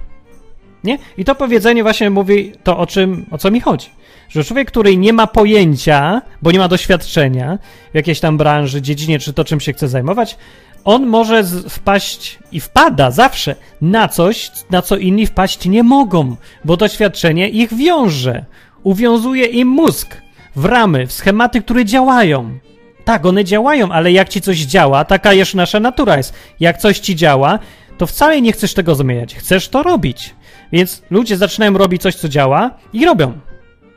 Nie? 0.83 0.97
I 1.17 1.25
to 1.25 1.35
powiedzenie 1.35 1.83
właśnie 1.83 2.09
mówi 2.09 2.51
to, 2.63 2.77
o 2.77 2.87
czym, 2.87 3.25
o 3.31 3.37
co 3.37 3.51
mi 3.51 3.59
chodzi. 3.59 3.89
Że 4.29 4.43
człowiek, 4.43 4.67
który 4.67 4.97
nie 4.97 5.13
ma 5.13 5.27
pojęcia, 5.27 6.21
bo 6.41 6.51
nie 6.51 6.59
ma 6.59 6.67
doświadczenia 6.67 7.57
w 7.91 7.95
jakiejś 7.95 8.19
tam 8.19 8.37
branży, 8.37 8.81
dziedzinie, 8.81 9.19
czy 9.19 9.33
to 9.33 9.43
czym 9.43 9.59
się 9.59 9.73
chce 9.73 9.87
zajmować, 9.87 10.37
on 10.83 11.07
może 11.07 11.43
wpaść 11.69 12.39
i 12.51 12.59
wpada 12.59 13.11
zawsze 13.11 13.55
na 13.81 14.07
coś, 14.07 14.51
na 14.69 14.81
co 14.81 14.97
inni 14.97 15.27
wpaść 15.27 15.65
nie 15.65 15.83
mogą, 15.83 16.35
bo 16.65 16.77
doświadczenie 16.77 17.49
ich 17.49 17.73
wiąże, 17.73 18.45
uwiązuje 18.83 19.45
im 19.45 19.67
mózg 19.67 20.17
w 20.55 20.65
ramy, 20.65 21.07
w 21.07 21.13
schematy, 21.13 21.61
które 21.61 21.85
działają. 21.85 22.59
Tak, 23.05 23.25
one 23.25 23.43
działają, 23.43 23.91
ale 23.91 24.11
jak 24.11 24.29
ci 24.29 24.41
coś 24.41 24.57
działa, 24.57 25.05
taka 25.05 25.33
już 25.33 25.53
nasza 25.53 25.79
natura 25.79 26.17
jest. 26.17 26.33
Jak 26.59 26.77
coś 26.77 26.99
ci 26.99 27.15
działa, 27.15 27.59
to 27.97 28.07
wcale 28.07 28.41
nie 28.41 28.51
chcesz 28.51 28.73
tego 28.73 28.95
zmieniać, 28.95 29.35
chcesz 29.35 29.69
to 29.69 29.83
robić. 29.83 30.35
Więc 30.71 31.01
ludzie 31.09 31.37
zaczynają 31.37 31.77
robić 31.77 32.01
coś, 32.01 32.15
co 32.15 32.29
działa 32.29 32.71
i 32.93 33.05
robią. 33.05 33.33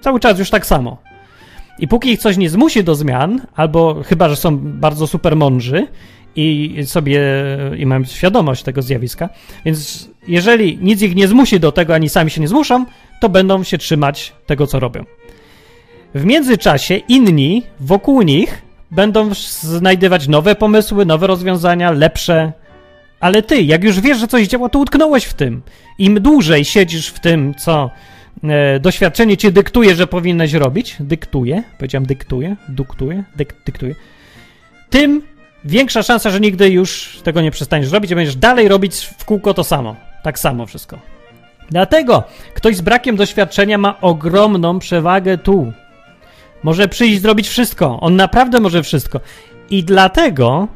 Cały 0.00 0.20
czas 0.20 0.38
już 0.38 0.50
tak 0.50 0.66
samo. 0.66 0.98
I 1.78 1.88
póki 1.88 2.10
ich 2.10 2.20
coś 2.20 2.36
nie 2.36 2.50
zmusi 2.50 2.84
do 2.84 2.94
zmian, 2.94 3.40
albo 3.54 4.02
chyba, 4.06 4.28
że 4.28 4.36
są 4.36 4.58
bardzo 4.58 5.06
super 5.06 5.36
mądrzy 5.36 5.86
i 6.36 6.76
sobie 6.86 7.20
i 7.78 7.86
mają 7.86 8.04
świadomość 8.04 8.62
tego 8.62 8.82
zjawiska, 8.82 9.28
więc 9.64 10.08
jeżeli 10.28 10.78
nic 10.80 11.02
ich 11.02 11.14
nie 11.14 11.28
zmusi 11.28 11.60
do 11.60 11.72
tego, 11.72 11.94
ani 11.94 12.08
sami 12.08 12.30
się 12.30 12.40
nie 12.40 12.48
zmuszą, 12.48 12.84
to 13.20 13.28
będą 13.28 13.64
się 13.64 13.78
trzymać 13.78 14.32
tego, 14.46 14.66
co 14.66 14.80
robią. 14.80 15.04
W 16.14 16.24
międzyczasie 16.24 16.96
inni 16.96 17.62
wokół 17.80 18.22
nich 18.22 18.62
będą 18.90 19.30
znajdywać 19.60 20.28
nowe 20.28 20.54
pomysły, 20.54 21.06
nowe 21.06 21.26
rozwiązania, 21.26 21.90
lepsze. 21.90 22.52
Ale 23.20 23.42
ty, 23.42 23.62
jak 23.62 23.84
już 23.84 24.00
wiesz, 24.00 24.18
że 24.18 24.28
coś 24.28 24.46
działa, 24.46 24.68
to 24.68 24.78
utknąłeś 24.78 25.24
w 25.24 25.34
tym. 25.34 25.62
Im 25.98 26.20
dłużej 26.20 26.64
siedzisz 26.64 27.08
w 27.08 27.20
tym, 27.20 27.54
co 27.54 27.90
e, 28.44 28.80
doświadczenie 28.80 29.36
ci 29.36 29.52
dyktuje, 29.52 29.94
że 29.94 30.06
powinieneś 30.06 30.52
robić, 30.52 30.96
dyktuje, 31.00 31.62
powiedziałem 31.78 32.06
dyktuje, 32.06 32.56
duktuje, 32.68 33.24
dyk, 33.36 33.54
dyktuje, 33.66 33.94
tym 34.90 35.22
większa 35.64 36.02
szansa, 36.02 36.30
że 36.30 36.40
nigdy 36.40 36.70
już 36.70 37.18
tego 37.24 37.40
nie 37.40 37.50
przestaniesz 37.50 37.92
robić 37.92 38.10
i 38.10 38.14
będziesz 38.14 38.36
dalej 38.36 38.68
robić 38.68 38.96
w 39.18 39.24
kółko 39.24 39.54
to 39.54 39.64
samo. 39.64 39.96
Tak 40.22 40.38
samo 40.38 40.66
wszystko. 40.66 40.98
Dlatego 41.70 42.22
ktoś 42.54 42.76
z 42.76 42.80
brakiem 42.80 43.16
doświadczenia 43.16 43.78
ma 43.78 44.00
ogromną 44.00 44.78
przewagę 44.78 45.38
tu. 45.38 45.72
Może 46.62 46.88
przyjść 46.88 47.22
zrobić 47.22 47.48
wszystko. 47.48 48.00
On 48.00 48.16
naprawdę 48.16 48.60
może 48.60 48.82
wszystko. 48.82 49.20
I 49.70 49.84
dlatego, 49.84 50.68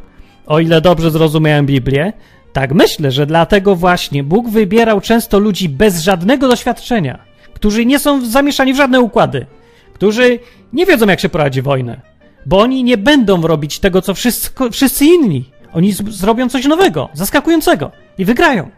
o 0.46 0.60
ile 0.60 0.80
dobrze 0.80 1.10
zrozumiałem 1.10 1.66
Biblię, 1.66 2.12
tak 2.52 2.74
myślę, 2.74 3.10
że 3.10 3.26
dlatego 3.26 3.76
właśnie 3.76 4.24
Bóg 4.24 4.48
wybierał 4.48 5.00
często 5.00 5.38
ludzi 5.38 5.68
bez 5.68 6.02
żadnego 6.02 6.48
doświadczenia, 6.48 7.18
którzy 7.54 7.86
nie 7.86 7.98
są 7.98 8.26
zamieszani 8.26 8.72
w 8.72 8.76
żadne 8.76 9.00
układy, 9.00 9.46
którzy 9.94 10.38
nie 10.72 10.86
wiedzą, 10.86 11.06
jak 11.06 11.20
się 11.20 11.28
prowadzi 11.28 11.62
wojnę, 11.62 12.00
bo 12.46 12.58
oni 12.58 12.84
nie 12.84 12.98
będą 12.98 13.42
robić 13.42 13.78
tego, 13.78 14.02
co 14.02 14.14
wszyscy, 14.14 14.50
wszyscy 14.72 15.04
inni. 15.04 15.44
Oni 15.72 15.92
zrobią 15.92 16.48
coś 16.48 16.64
nowego, 16.64 17.08
zaskakującego 17.12 17.90
i 18.18 18.24
wygrają. 18.24 18.70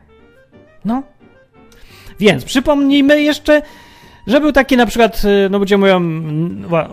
No. 0.84 1.02
Więc 2.20 2.44
przypomnijmy 2.44 3.22
jeszcze, 3.22 3.62
że 4.26 4.40
był 4.40 4.52
taki 4.52 4.76
na 4.76 4.86
przykład, 4.86 5.22
y, 5.24 5.48
no 5.50 5.58
ludzie 5.58 5.78
mówią, 5.78 6.00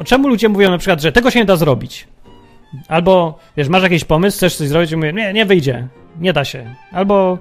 czemu 0.06 0.28
ludzie 0.28 0.50
mówią 0.50 0.72
na 0.72 0.78
przykład, 0.78 1.02
że 1.02 1.12
tego 1.12 1.32
się 1.32 1.40
nie 1.40 1.46
da 1.46 1.56
zrobić? 1.56 2.08
Albo, 2.88 3.40
wiesz, 3.58 3.70
masz 3.70 3.84
jakiś 3.84 4.04
pomysł, 4.04 4.38
chcesz 4.38 4.56
coś 4.56 4.68
zrobić 4.68 4.92
i 4.92 4.96
mówię, 4.96 5.14
nie, 5.14 5.34
nie 5.34 5.46
wyjdzie, 5.46 5.88
nie 6.20 6.34
da 6.34 6.46
się. 6.46 6.76
Albo, 6.92 7.38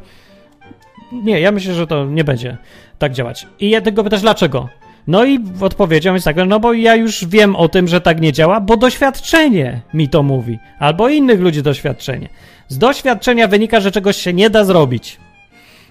nie, 1.13 1.41
ja 1.41 1.53
myślę, 1.53 1.75
że 1.75 1.87
to 1.87 2.05
nie 2.05 2.25
będzie 2.25 2.57
tak 2.99 3.13
działać. 3.13 3.47
I 3.61 3.71
ja 3.71 3.81
tego 3.81 4.05
pytasz, 4.05 4.21
dlaczego? 4.21 4.69
No 5.07 5.25
i 5.25 5.39
odpowiedzią 5.61 6.15
jest 6.15 6.25
taka, 6.25 6.45
no 6.45 6.61
bo 6.61 6.73
ja 6.73 6.97
już 6.97 7.25
wiem 7.27 7.57
o 7.57 7.69
tym, 7.69 7.89
że 7.89 8.01
tak 8.01 8.21
nie 8.21 8.33
działa, 8.33 8.61
bo 8.61 8.77
doświadczenie 8.77 9.81
mi 9.95 10.09
to 10.09 10.23
mówi. 10.23 10.59
Albo 10.79 11.09
innych 11.09 11.41
ludzi 11.41 11.63
doświadczenie. 11.63 12.29
Z 12.69 12.79
doświadczenia 12.79 13.49
wynika, 13.49 13.81
że 13.81 13.93
czegoś 13.93 14.17
się 14.17 14.33
nie 14.33 14.51
da 14.51 14.65
zrobić. 14.65 15.19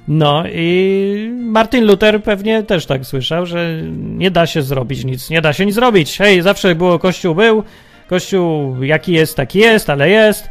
No 0.08 0.44
i 0.54 1.30
Martin 1.42 1.86
Luther 1.86 2.24
pewnie 2.24 2.64
też 2.64 2.86
tak 2.86 3.06
słyszał, 3.06 3.46
że 3.46 3.82
nie 3.94 4.32
da 4.32 4.46
się 4.46 4.62
zrobić 4.62 5.06
nic, 5.06 5.30
nie 5.30 5.42
da 5.42 5.54
się 5.54 5.66
nic 5.66 5.76
zrobić. 5.76 6.18
Hej, 6.18 6.42
zawsze 6.42 6.76
było 6.76 7.00
Kościół 7.00 7.36
był, 7.36 7.64
Kościół 8.08 8.84
jaki 8.84 9.14
jest, 9.14 9.36
taki 9.36 9.60
jest, 9.60 9.90
ale 9.90 10.10
jest. 10.10 10.50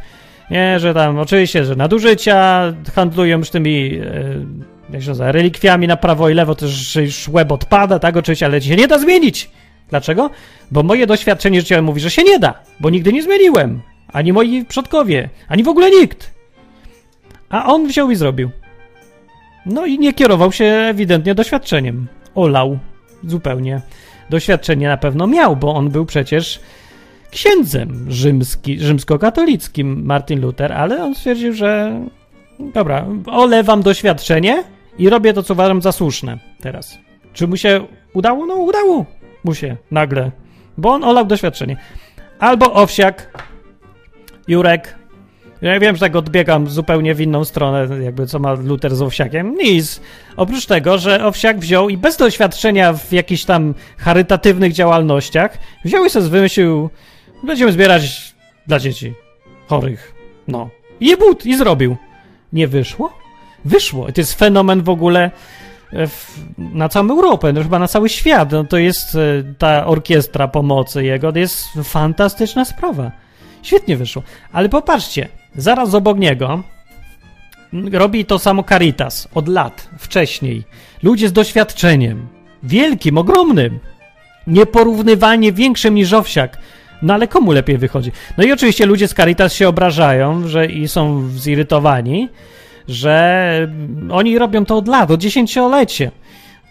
Nie, 0.51 0.79
że 0.79 0.93
tam 0.93 1.19
oczywiście, 1.19 1.65
że 1.65 1.75
nadużycia 1.75 2.73
handlują 2.95 3.37
już 3.37 3.49
tymi 3.49 3.99
e, 4.03 4.74
jak 4.89 5.01
się 5.01 5.07
nazywa, 5.07 5.31
relikwiami 5.31 5.87
na 5.87 5.97
prawo 5.97 6.29
i 6.29 6.33
lewo, 6.33 6.55
też 6.55 6.95
już 6.95 7.27
łeb 7.27 7.51
odpada, 7.51 7.99
tak, 7.99 8.17
oczywiście, 8.17 8.45
ale 8.45 8.61
się 8.61 8.75
nie 8.75 8.87
da 8.87 8.99
zmienić. 8.99 9.49
Dlaczego? 9.89 10.29
Bo 10.71 10.83
moje 10.83 11.07
doświadczenie 11.07 11.61
życiowe 11.61 11.81
mówi, 11.81 12.01
że 12.01 12.11
się 12.11 12.23
nie 12.23 12.39
da, 12.39 12.53
bo 12.79 12.89
nigdy 12.89 13.13
nie 13.13 13.23
zmieniłem. 13.23 13.81
Ani 14.07 14.33
moi 14.33 14.65
przodkowie, 14.65 15.29
ani 15.47 15.63
w 15.63 15.67
ogóle 15.67 15.91
nikt. 15.91 16.31
A 17.49 17.65
on 17.73 17.87
wziął 17.87 18.11
i 18.11 18.15
zrobił. 18.15 18.49
No 19.65 19.85
i 19.85 19.99
nie 19.99 20.13
kierował 20.13 20.51
się 20.51 20.65
ewidentnie 20.65 21.35
doświadczeniem. 21.35 22.07
Olał 22.35 22.79
zupełnie. 23.23 23.81
Doświadczenie 24.29 24.87
na 24.87 24.97
pewno 24.97 25.27
miał, 25.27 25.55
bo 25.55 25.75
on 25.75 25.89
był 25.89 26.05
przecież 26.05 26.59
księdzem 27.31 28.05
rzymski, 28.09 28.79
rzymskokatolickim 28.79 30.05
Martin 30.05 30.41
Luther, 30.41 30.73
ale 30.73 31.03
on 31.03 31.15
stwierdził, 31.15 31.53
że 31.53 31.99
dobra, 32.59 33.05
olewam 33.25 33.81
doświadczenie 33.81 34.63
i 34.97 35.09
robię 35.09 35.33
to, 35.33 35.43
co 35.43 35.53
uważam 35.53 35.81
za 35.81 35.91
słuszne 35.91 36.37
teraz. 36.61 36.97
Czy 37.33 37.47
mu 37.47 37.57
się 37.57 37.87
udało? 38.13 38.45
No 38.45 38.55
udało 38.55 39.05
mu 39.43 39.55
się 39.55 39.77
nagle, 39.91 40.31
bo 40.77 40.93
on 40.93 41.03
olał 41.03 41.25
doświadczenie. 41.25 41.77
Albo 42.39 42.73
Owsiak, 42.73 43.45
Jurek, 44.47 44.95
ja 45.61 45.79
wiem, 45.79 45.95
że 45.95 45.99
tak 45.99 46.15
odbiegam 46.15 46.69
zupełnie 46.69 47.15
w 47.15 47.21
inną 47.21 47.45
stronę, 47.45 48.03
jakby 48.03 48.27
co 48.27 48.39
ma 48.39 48.53
Luther 48.53 48.95
z 48.95 49.01
Owsiakiem. 49.01 49.55
Nic. 49.55 50.01
Oprócz 50.37 50.65
tego, 50.65 50.97
że 50.97 51.25
Owsiak 51.25 51.59
wziął 51.59 51.89
i 51.89 51.97
bez 51.97 52.17
doświadczenia 52.17 52.93
w 52.93 53.11
jakichś 53.11 53.43
tam 53.43 53.73
charytatywnych 53.97 54.73
działalnościach, 54.73 55.57
wziął 55.85 56.05
i 56.05 56.09
sobie 56.09 56.29
wymyślił, 56.29 56.89
będziemy 57.43 57.71
zbierać 57.71 58.35
dla 58.67 58.79
dzieci 58.79 59.13
chorych. 59.67 60.15
No. 60.47 60.69
I 60.99 61.17
but 61.17 61.45
i 61.45 61.57
zrobił. 61.57 61.97
Nie 62.53 62.67
wyszło? 62.67 63.24
Wyszło. 63.65 64.07
I 64.07 64.13
to 64.13 64.21
jest 64.21 64.33
fenomen 64.33 64.83
w 64.83 64.89
ogóle 64.89 65.31
e, 65.93 66.07
w, 66.07 66.39
na 66.57 66.89
całą 66.89 67.09
Europę, 67.09 67.53
no 67.53 67.63
chyba 67.63 67.79
na 67.79 67.87
cały 67.87 68.09
świat. 68.09 68.51
No 68.51 68.63
to 68.63 68.77
jest 68.77 69.15
e, 69.15 69.19
ta 69.57 69.85
orkiestra 69.85 70.47
pomocy 70.47 71.03
jego, 71.03 71.31
to 71.31 71.39
jest 71.39 71.67
fantastyczna 71.83 72.65
sprawa. 72.65 73.11
Świetnie 73.63 73.97
wyszło. 73.97 74.23
Ale 74.51 74.69
popatrzcie, 74.69 75.27
zaraz 75.55 75.93
obok 75.93 76.17
niego 76.17 76.63
robi 77.91 78.25
to 78.25 78.39
samo 78.39 78.63
Caritas 78.63 79.27
od 79.35 79.47
lat 79.47 79.89
wcześniej. 79.99 80.63
Ludzie 81.03 81.29
z 81.29 81.33
doświadczeniem. 81.33 82.27
Wielkim, 82.63 83.17
ogromnym. 83.17 83.79
Nieporównywalnie 84.47 85.51
większym 85.51 85.95
niż 85.95 86.13
Owsiak. 86.13 86.57
No 87.01 87.13
ale 87.13 87.27
komu 87.27 87.51
lepiej 87.51 87.77
wychodzi? 87.77 88.11
No 88.37 88.43
i 88.43 88.51
oczywiście 88.51 88.85
ludzie 88.85 89.07
z 89.07 89.13
Caritas 89.13 89.53
się 89.53 89.67
obrażają 89.67 90.47
że 90.47 90.65
i 90.65 90.87
są 90.87 91.29
zirytowani, 91.29 92.29
że 92.87 93.67
oni 94.11 94.37
robią 94.37 94.65
to 94.65 94.77
od 94.77 94.87
lat, 94.87 95.11
od 95.11 95.19
dziesięciolecie. 95.19 96.11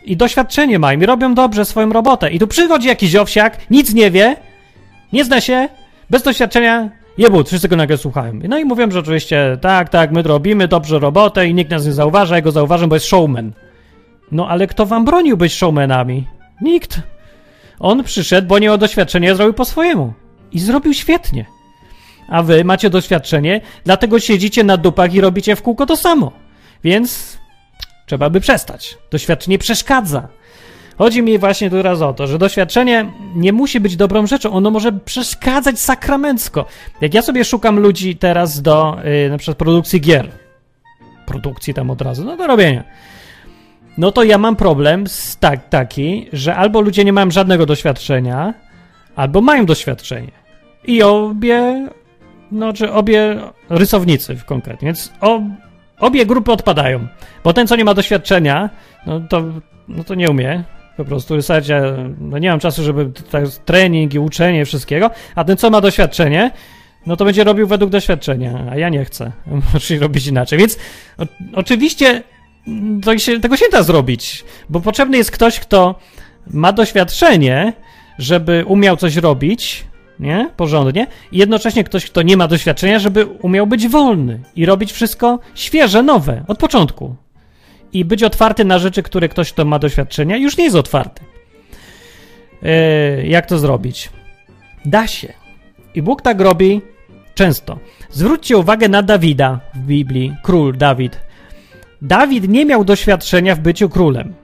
I 0.05 0.16
doświadczenie 0.16 0.79
mają 0.79 1.00
i 1.00 1.07
robią 1.07 1.35
dobrze 1.35 1.64
swoją 1.64 1.92
robotę. 1.92 2.31
I 2.31 2.38
tu 2.38 2.46
przychodzi 2.46 2.88
jakiś 2.88 3.16
owsiak, 3.16 3.70
nic 3.70 3.94
nie 3.94 4.11
wie, 4.11 4.37
nie 5.12 5.24
zna 5.24 5.40
się, 5.40 5.68
bez 6.11 6.22
doświadczenia, 6.22 6.90
jebut, 7.18 7.48
wszyscy 7.48 7.68
go 7.68 7.77
nagle 7.77 7.98
słuchają. 7.98 8.33
No 8.48 8.59
i 8.59 8.64
mówią, 8.64 8.90
że 8.90 8.98
oczywiście 8.98 9.59
tak, 9.61 9.88
tak, 9.88 10.12
my 10.12 10.22
robimy 10.22 10.68
dobrze 10.68 10.98
robotę 10.98 11.48
i 11.48 11.55
nikt 11.55 11.70
nas 11.70 11.87
nie 11.87 11.92
zauważa, 11.92 12.37
ja 12.37 12.42
go 12.42 12.53
zauważam, 12.53 12.88
bo 12.88 12.96
jest 12.96 13.07
showman. 13.07 13.53
No 14.33 14.48
ale 14.48 14.66
kto 14.66 14.87
wam 14.87 15.05
bronił 15.05 15.37
być 15.37 15.53
showmanami? 15.53 16.27
Nikt. 16.61 17.00
On 17.81 18.05
przyszedł, 18.05 18.48
bo 18.48 18.59
nie 18.59 18.66
miał 18.66 18.79
doświadczenia, 18.79 19.35
zrobił 19.35 19.55
po 19.55 19.64
swojemu. 19.64 20.12
I 20.53 20.59
zrobił 20.59 20.94
świetnie. 20.94 21.53
A 22.28 22.42
wy 22.42 22.64
macie 22.64 22.90
doświadczenie, 22.90 23.60
dlatego 23.84 24.20
siedzicie 24.20 24.64
na 24.64 24.76
dupach 24.76 25.14
i 25.14 25.20
robicie 25.20 25.56
w 25.56 25.62
kółko 25.62 25.87
to 25.87 25.96
samo. 25.96 26.32
Więc 26.84 27.38
trzeba 28.06 28.30
by 28.30 28.40
przestać. 28.40 28.98
Doświadczenie 29.10 29.58
przeszkadza. 29.58 30.28
Chodzi 30.98 31.22
mi 31.22 31.38
właśnie 31.38 31.70
teraz 31.70 32.02
o 32.02 32.12
to, 32.12 32.26
że 32.26 32.38
doświadczenie 32.38 33.12
nie 33.34 33.52
musi 33.52 33.80
być 33.80 33.96
dobrą 33.96 34.26
rzeczą, 34.26 34.52
ono 34.52 34.70
może 34.70 34.92
przeszkadzać 34.92 35.80
sakramencko. 35.80 36.66
Jak 37.00 37.14
ja 37.14 37.22
sobie 37.22 37.44
szukam 37.44 37.80
ludzi 37.80 38.16
teraz 38.16 38.62
do 38.62 38.96
yy, 39.04 39.30
na 39.30 39.38
przykład 39.38 39.58
produkcji 39.58 40.00
gier, 40.00 40.28
produkcji 41.26 41.74
tam 41.74 41.90
od 41.90 42.02
razu, 42.02 42.24
no 42.24 42.37
do 42.37 42.46
robienia, 42.46 42.84
no 43.98 44.12
to 44.12 44.22
ja 44.22 44.38
mam 44.38 44.56
problem 44.56 45.06
z 45.06 45.37
tak, 45.37 45.68
taki, 45.68 46.28
że 46.32 46.56
albo 46.56 46.80
ludzie 46.80 47.04
nie 47.04 47.12
mają 47.12 47.30
żadnego 47.30 47.66
doświadczenia, 47.66 48.54
albo 49.16 49.40
mają 49.40 49.66
doświadczenie. 49.66 50.32
I 50.84 51.02
obie, 51.02 51.88
no 52.54 52.72
czy 52.72 52.92
obie 52.92 53.40
rysownicy 53.70 54.36
konkretnie, 54.46 54.86
więc 54.86 55.12
o, 55.20 55.40
obie 55.98 56.26
grupy 56.26 56.52
odpadają. 56.52 57.06
Bo 57.44 57.52
ten, 57.52 57.66
co 57.66 57.76
nie 57.76 57.84
ma 57.84 57.94
doświadczenia, 57.94 58.70
no 59.06 59.20
to, 59.20 59.42
no 59.88 60.04
to 60.04 60.14
nie 60.14 60.30
umie 60.30 60.64
po 60.96 61.04
prostu 61.04 61.36
rysować. 61.36 61.68
Ja 61.68 61.82
no 62.20 62.38
nie 62.38 62.50
mam 62.50 62.60
czasu, 62.60 62.82
żeby 62.82 63.10
tak, 63.30 63.44
trening 63.64 64.14
i 64.14 64.18
uczenie 64.18 64.64
wszystkiego, 64.64 65.10
a 65.34 65.44
ten, 65.44 65.56
co 65.56 65.70
ma 65.70 65.80
doświadczenie, 65.80 66.50
no 67.06 67.16
to 67.16 67.24
będzie 67.24 67.44
robił 67.44 67.66
według 67.66 67.90
doświadczenia, 67.90 68.66
a 68.70 68.76
ja 68.76 68.88
nie 68.88 69.04
chcę. 69.04 69.32
Muszę 69.74 69.96
robić 69.98 70.26
inaczej. 70.26 70.58
Więc 70.58 70.78
o, 71.18 71.24
oczywiście 71.54 72.22
to 73.02 73.18
się, 73.18 73.40
tego 73.40 73.56
się 73.56 73.66
da 73.72 73.82
zrobić, 73.82 74.44
bo 74.68 74.80
potrzebny 74.80 75.16
jest 75.16 75.30
ktoś, 75.30 75.60
kto 75.60 75.98
ma 76.50 76.72
doświadczenie, 76.72 77.72
żeby 78.18 78.64
umiał 78.66 78.96
coś 78.96 79.16
robić, 79.16 79.84
nie? 80.20 80.50
Porządnie. 80.57 81.07
I 81.33 81.38
jednocześnie 81.38 81.85
ktoś, 81.85 82.07
kto 82.07 82.22
nie 82.22 82.37
ma 82.37 82.48
doświadczenia, 82.48 82.98
żeby 82.98 83.27
umiał 83.27 83.66
być 83.66 83.88
wolny 83.88 84.41
i 84.57 84.66
robić 84.66 84.93
wszystko 84.93 85.38
świeże, 85.55 86.03
nowe, 86.03 86.45
od 86.49 86.59
początku. 86.59 87.16
I 87.93 88.05
być 88.05 88.22
otwarty 88.22 88.64
na 88.64 88.78
rzeczy, 88.78 89.03
które 89.03 89.28
ktoś, 89.28 89.53
kto 89.53 89.64
ma 89.64 89.78
doświadczenia, 89.78 90.36
już 90.36 90.57
nie 90.57 90.64
jest 90.64 90.76
otwarty. 90.76 91.24
Yy, 92.62 93.26
jak 93.26 93.47
to 93.47 93.59
zrobić? 93.59 94.11
Da 94.84 95.07
się. 95.07 95.32
I 95.95 96.03
Bóg 96.03 96.22
tak 96.22 96.41
robi 96.41 96.80
często. 97.34 97.78
Zwróćcie 98.11 98.57
uwagę 98.57 98.88
na 98.88 99.03
Dawida 99.03 99.61
w 99.74 99.78
Biblii, 99.78 100.34
król 100.43 100.76
Dawid. 100.76 101.20
Dawid 102.03 102.49
nie 102.49 102.66
miał 102.66 102.84
doświadczenia 102.84 103.55
w 103.55 103.61
byciu 103.61 103.88
królem. 103.88 104.34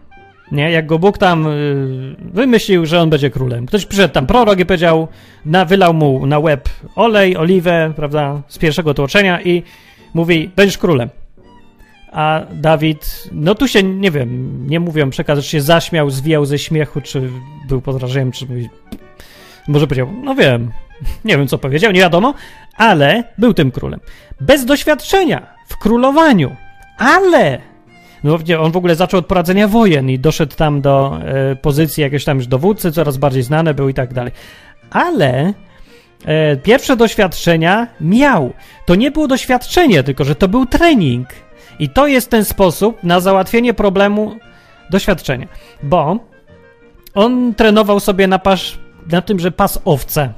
Nie, 0.52 0.70
jak 0.70 0.86
go 0.86 0.98
Bóg 0.98 1.18
tam 1.18 1.46
y, 1.46 2.16
wymyślił, 2.32 2.86
że 2.86 3.00
on 3.00 3.10
będzie 3.10 3.30
królem. 3.30 3.66
Ktoś 3.66 3.86
przyszedł 3.86 4.14
tam 4.14 4.26
prorok 4.26 4.58
i 4.60 4.66
powiedział, 4.66 5.08
na, 5.44 5.64
wylał 5.64 5.94
mu 5.94 6.26
na 6.26 6.38
łeb 6.38 6.68
olej, 6.96 7.36
oliwę, 7.36 7.92
prawda, 7.96 8.42
z 8.48 8.58
pierwszego 8.58 8.94
tłoczenia 8.94 9.40
i 9.40 9.62
mówi, 10.14 10.50
będziesz 10.56 10.78
królem. 10.78 11.08
A 12.12 12.40
Dawid, 12.52 13.28
no 13.32 13.54
tu 13.54 13.68
się, 13.68 13.82
nie 13.82 14.10
wiem, 14.10 14.62
nie 14.66 14.80
mówią 14.80 15.10
przekaz, 15.10 15.38
czy 15.38 15.50
się 15.50 15.60
zaśmiał, 15.60 16.10
zwijał 16.10 16.44
ze 16.44 16.58
śmiechu, 16.58 17.00
czy 17.00 17.30
był 17.68 17.80
pod 17.80 17.96
wrażeniem, 17.96 18.32
czy 18.32 18.46
może 19.68 19.86
powiedział, 19.86 20.08
no 20.22 20.34
wiem, 20.34 20.70
nie 21.24 21.36
wiem 21.36 21.48
co 21.48 21.58
powiedział, 21.58 21.92
nie 21.92 22.00
wiadomo, 22.00 22.34
ale 22.76 23.24
był 23.38 23.54
tym 23.54 23.70
królem. 23.70 24.00
Bez 24.40 24.64
doświadczenia 24.64 25.46
w 25.66 25.78
królowaniu, 25.78 26.56
ale 26.98 27.69
no, 28.24 28.38
on 28.58 28.72
w 28.72 28.76
ogóle 28.76 28.94
zaczął 28.94 29.20
od 29.20 29.26
prowadzenia 29.26 29.68
wojen 29.68 30.10
i 30.10 30.18
doszedł 30.18 30.56
tam 30.56 30.80
do 30.80 31.18
e, 31.24 31.56
pozycji 31.56 32.02
jakiegoś 32.02 32.24
tam 32.24 32.36
już 32.36 32.46
dowódcy, 32.46 32.92
coraz 32.92 33.16
bardziej 33.16 33.42
znane 33.42 33.74
był 33.74 33.88
i 33.88 33.94
tak 33.94 34.14
dalej. 34.14 34.32
Ale 34.90 35.52
e, 36.24 36.56
pierwsze 36.56 36.96
doświadczenia 36.96 37.86
miał. 38.00 38.52
To 38.86 38.94
nie 38.94 39.10
było 39.10 39.28
doświadczenie, 39.28 40.02
tylko 40.02 40.24
że 40.24 40.34
to 40.34 40.48
był 40.48 40.66
trening. 40.66 41.28
I 41.78 41.88
to 41.88 42.06
jest 42.06 42.30
ten 42.30 42.44
sposób 42.44 43.04
na 43.04 43.20
załatwienie 43.20 43.74
problemu 43.74 44.36
doświadczenia. 44.90 45.46
Bo 45.82 46.18
on 47.14 47.54
trenował 47.54 48.00
sobie 48.00 48.26
na, 48.26 48.38
pas, 48.38 48.72
na 49.12 49.22
tym, 49.22 49.38
że 49.38 49.50
pas 49.50 49.78
owce. 49.84 50.32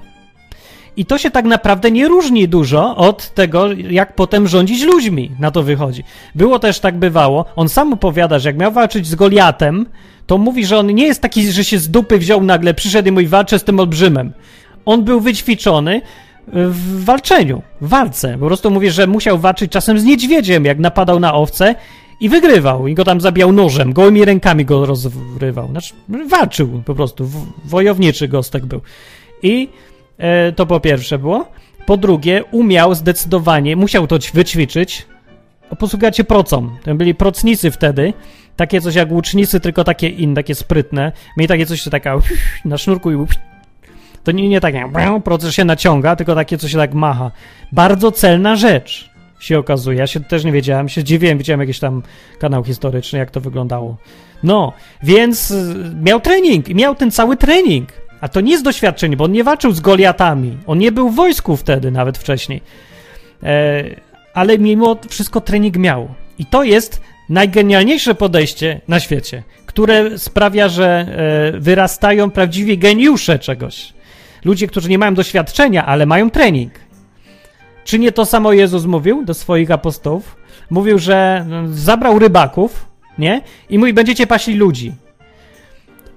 I 0.96 1.04
to 1.04 1.18
się 1.18 1.30
tak 1.30 1.44
naprawdę 1.44 1.90
nie 1.90 2.08
różni 2.08 2.48
dużo 2.48 2.96
od 2.96 3.34
tego, 3.34 3.72
jak 3.72 4.14
potem 4.14 4.48
rządzić 4.48 4.82
ludźmi. 4.82 5.30
Na 5.38 5.50
to 5.50 5.62
wychodzi. 5.62 6.04
Było 6.34 6.58
też 6.58 6.80
tak 6.80 6.98
bywało. 6.98 7.44
On 7.56 7.68
sam 7.68 7.92
opowiada, 7.92 8.38
że 8.38 8.48
jak 8.48 8.58
miał 8.58 8.72
walczyć 8.72 9.06
z 9.06 9.14
Goliatem, 9.14 9.86
to 10.26 10.38
mówi, 10.38 10.66
że 10.66 10.78
on 10.78 10.86
nie 10.86 11.06
jest 11.06 11.20
taki, 11.20 11.52
że 11.52 11.64
się 11.64 11.78
z 11.78 11.90
dupy 11.90 12.18
wziął 12.18 12.42
nagle, 12.42 12.74
przyszedł 12.74 13.08
i 13.08 13.12
mówi, 13.12 13.26
walczę 13.26 13.58
z 13.58 13.64
tym 13.64 13.80
olbrzymem. 13.80 14.32
On 14.84 15.04
był 15.04 15.20
wyćwiczony 15.20 16.00
w 16.46 17.04
walczeniu, 17.04 17.62
w 17.80 17.88
walce. 17.88 18.38
Po 18.40 18.46
prostu 18.46 18.70
mówi, 18.70 18.90
że 18.90 19.06
musiał 19.06 19.38
walczyć 19.38 19.72
czasem 19.72 20.00
z 20.00 20.04
niedźwiedziem, 20.04 20.64
jak 20.64 20.78
napadał 20.78 21.20
na 21.20 21.34
owce 21.34 21.74
i 22.20 22.28
wygrywał. 22.28 22.86
I 22.86 22.94
go 22.94 23.04
tam 23.04 23.20
zabijał 23.20 23.52
nożem, 23.52 23.92
gołymi 23.92 24.24
rękami 24.24 24.64
go 24.64 24.86
rozrywał. 24.86 25.68
Znaczy, 25.68 25.94
walczył 26.28 26.82
po 26.84 26.94
prostu, 26.94 27.28
wojowniczy 27.64 28.28
gostek 28.28 28.66
był. 28.66 28.80
I 29.42 29.68
to 30.56 30.66
po 30.66 30.80
pierwsze 30.80 31.18
było. 31.18 31.48
Po 31.86 31.96
drugie, 31.96 32.44
umiał 32.50 32.94
zdecydowanie, 32.94 33.76
musiał 33.76 34.06
to 34.06 34.18
wyćwiczyć, 34.34 35.06
posługiwać 35.78 36.16
się 36.16 36.24
procą. 36.24 36.70
To 36.82 36.94
byli 36.94 37.14
procnicy 37.14 37.70
wtedy, 37.70 38.12
takie 38.56 38.80
coś 38.80 38.94
jak 38.94 39.10
łucznicy, 39.10 39.60
tylko 39.60 39.84
takie 39.84 40.08
inne, 40.08 40.34
takie 40.34 40.54
sprytne. 40.54 41.12
Mieli 41.36 41.48
takie 41.48 41.66
coś, 41.66 41.84
taka 41.84 42.16
na 42.64 42.78
sznurku 42.78 43.12
i 43.12 43.26
to 44.24 44.32
nie, 44.32 44.48
nie 44.48 44.60
tak 44.60 44.74
proces 45.24 45.54
się 45.54 45.64
naciąga, 45.64 46.16
tylko 46.16 46.34
takie, 46.34 46.58
co 46.58 46.68
się 46.68 46.78
tak 46.78 46.94
macha. 46.94 47.30
Bardzo 47.72 48.12
celna 48.12 48.56
rzecz 48.56 49.10
się 49.40 49.58
okazuje. 49.58 49.98
Ja 49.98 50.06
się 50.06 50.20
też 50.20 50.44
nie 50.44 50.52
wiedziałem, 50.52 50.88
się 50.88 51.04
dziwiłem, 51.04 51.38
widziałem 51.38 51.60
jakiś 51.60 51.78
tam 51.78 52.02
kanał 52.38 52.64
historyczny, 52.64 53.18
jak 53.18 53.30
to 53.30 53.40
wyglądało. 53.40 53.96
No, 54.42 54.72
więc 55.02 55.50
y, 55.50 55.74
miał 56.02 56.20
trening 56.20 56.68
miał 56.68 56.94
ten 56.94 57.10
cały 57.10 57.36
trening. 57.36 57.88
A 58.22 58.28
to 58.28 58.40
nie 58.40 58.52
jest 58.52 58.64
doświadczenie, 58.64 59.16
bo 59.16 59.24
on 59.24 59.32
nie 59.32 59.44
walczył 59.44 59.72
z 59.72 59.80
Goliatami. 59.80 60.58
On 60.66 60.78
nie 60.78 60.92
był 60.92 61.10
w 61.10 61.14
wojsku 61.14 61.56
wtedy, 61.56 61.90
nawet 61.90 62.18
wcześniej. 62.18 62.60
E, 63.42 63.84
ale 64.34 64.58
mimo 64.58 64.96
wszystko 65.08 65.40
trening 65.40 65.76
miał. 65.76 66.08
I 66.38 66.46
to 66.46 66.62
jest 66.62 67.00
najgenialniejsze 67.28 68.14
podejście 68.14 68.80
na 68.88 69.00
świecie, 69.00 69.42
które 69.66 70.18
sprawia, 70.18 70.68
że 70.68 71.06
e, 71.54 71.60
wyrastają 71.60 72.30
prawdziwi 72.30 72.78
geniusze 72.78 73.38
czegoś. 73.38 73.92
Ludzie, 74.44 74.66
którzy 74.66 74.88
nie 74.88 74.98
mają 74.98 75.14
doświadczenia, 75.14 75.86
ale 75.86 76.06
mają 76.06 76.30
trening. 76.30 76.72
Czy 77.84 77.98
nie 77.98 78.12
to 78.12 78.26
samo 78.26 78.52
Jezus 78.52 78.84
mówił 78.84 79.24
do 79.24 79.34
swoich 79.34 79.70
apostołów? 79.70 80.36
Mówił, 80.70 80.98
że 80.98 81.46
no, 81.48 81.62
zabrał 81.68 82.18
rybaków, 82.18 82.86
nie? 83.18 83.42
I 83.70 83.78
mówi, 83.78 83.92
będziecie 83.92 84.26
paśli 84.26 84.54
ludzi. 84.54 84.92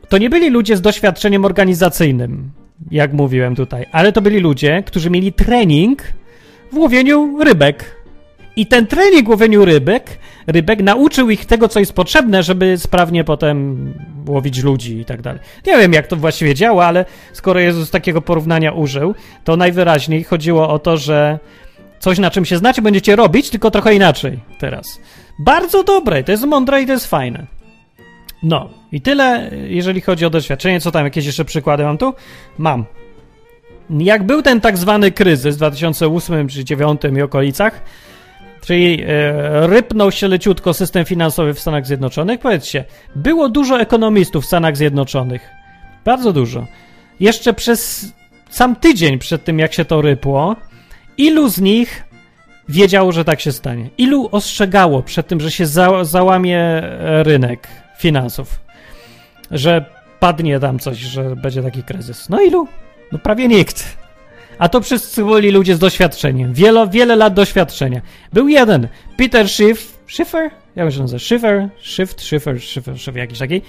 To 0.09 0.17
nie 0.17 0.29
byli 0.29 0.49
ludzie 0.49 0.77
z 0.77 0.81
doświadczeniem 0.81 1.45
organizacyjnym, 1.45 2.51
jak 2.91 3.13
mówiłem 3.13 3.55
tutaj, 3.55 3.85
ale 3.91 4.11
to 4.11 4.21
byli 4.21 4.39
ludzie, 4.39 4.83
którzy 4.85 5.09
mieli 5.09 5.33
trening 5.33 6.03
w 6.71 6.77
łowieniu 6.77 7.43
rybek. 7.43 7.95
I 8.55 8.67
ten 8.67 8.87
trening 8.87 9.25
w 9.25 9.29
łowieniu 9.29 9.65
rybek, 9.65 10.19
rybek 10.47 10.83
nauczył 10.83 11.29
ich 11.29 11.45
tego, 11.45 11.67
co 11.67 11.79
jest 11.79 11.93
potrzebne, 11.93 12.43
żeby 12.43 12.77
sprawnie 12.77 13.23
potem 13.23 13.93
łowić 14.27 14.63
ludzi 14.63 14.97
i 14.97 15.05
tak 15.05 15.21
dalej. 15.21 15.41
Nie 15.67 15.77
wiem, 15.77 15.93
jak 15.93 16.07
to 16.07 16.15
właściwie 16.15 16.55
działa, 16.55 16.85
ale 16.85 17.05
skoro 17.33 17.59
Jezus 17.59 17.91
takiego 17.91 18.21
porównania 18.21 18.71
użył, 18.71 19.15
to 19.43 19.57
najwyraźniej 19.57 20.23
chodziło 20.23 20.69
o 20.69 20.79
to, 20.79 20.97
że 20.97 21.39
coś, 21.99 22.19
na 22.19 22.31
czym 22.31 22.45
się 22.45 22.57
znacie, 22.57 22.81
będziecie 22.81 23.15
robić, 23.15 23.49
tylko 23.49 23.71
trochę 23.71 23.95
inaczej 23.95 24.39
teraz. 24.59 24.99
Bardzo 25.39 25.83
dobre, 25.83 26.23
to 26.23 26.31
jest 26.31 26.43
mądre 26.43 26.81
i 26.81 26.85
to 26.85 26.91
jest 26.91 27.07
fajne. 27.07 27.54
No, 28.47 28.69
i 28.91 29.01
tyle, 29.01 29.51
jeżeli 29.67 30.01
chodzi 30.01 30.25
o 30.25 30.29
doświadczenie. 30.29 30.81
Co 30.81 30.91
tam, 30.91 31.05
jakieś 31.05 31.25
jeszcze 31.25 31.45
przykłady 31.45 31.83
mam 31.83 31.97
tu? 31.97 32.13
Mam. 32.57 32.85
Jak 33.89 34.23
był 34.23 34.41
ten 34.41 34.61
tak 34.61 34.77
zwany 34.77 35.11
kryzys 35.11 35.55
w 35.55 35.57
2008 35.57 36.47
czy 36.47 36.63
2009 36.63 37.01
i 37.17 37.21
okolicach, 37.21 37.81
czyli 38.61 39.03
e, 39.03 39.67
rypnął 39.67 40.11
się 40.11 40.27
leciutko 40.27 40.73
system 40.73 41.05
finansowy 41.05 41.53
w 41.53 41.59
Stanach 41.59 41.87
Zjednoczonych. 41.87 42.39
Powiedzcie, 42.39 42.85
było 43.15 43.49
dużo 43.49 43.79
ekonomistów 43.79 44.43
w 44.43 44.47
Stanach 44.47 44.77
Zjednoczonych. 44.77 45.49
Bardzo 46.05 46.33
dużo. 46.33 46.65
Jeszcze 47.19 47.53
przez 47.53 48.11
sam 48.49 48.75
tydzień 48.75 49.19
przed 49.19 49.43
tym, 49.43 49.59
jak 49.59 49.73
się 49.73 49.85
to 49.85 50.01
rypło, 50.01 50.55
ilu 51.17 51.49
z 51.49 51.61
nich 51.61 52.03
wiedziało, 52.69 53.11
że 53.11 53.25
tak 53.25 53.41
się 53.41 53.51
stanie? 53.51 53.89
Ilu 53.97 54.29
ostrzegało 54.31 55.03
przed 55.03 55.27
tym, 55.27 55.39
że 55.39 55.51
się 55.51 55.65
za, 55.65 56.03
załamie 56.03 56.81
rynek 57.23 57.84
finansów? 57.97 58.59
Że 59.51 59.85
padnie 60.19 60.59
tam 60.59 60.79
coś, 60.79 60.97
że 60.97 61.35
będzie 61.35 61.63
taki 61.63 61.83
kryzys. 61.83 62.29
No 62.29 62.41
ilu? 62.41 62.67
No 63.11 63.19
prawie 63.19 63.47
nikt. 63.47 63.97
A 64.59 64.69
to 64.69 64.81
wszyscy 64.81 65.25
byli 65.25 65.51
ludzie 65.51 65.75
z 65.75 65.79
doświadczeniem. 65.79 66.53
Wiele, 66.53 66.87
wiele 66.89 67.15
lat 67.15 67.33
doświadczenia. 67.33 68.01
Był 68.33 68.47
jeden, 68.47 68.87
Peter 69.17 69.49
Schiff, 69.49 69.99
Schiffer? 70.07 70.51
Jak 70.75 70.91
się 70.91 70.99
nazywa? 70.99 71.19
Schiffer? 71.19 71.69
Shift? 71.81 72.21
Schiffer? 72.21 72.61
Schiffer? 72.61 72.99
Schiffer? 72.99 73.17
Jakiś 73.17 73.39
taki. 73.39 73.61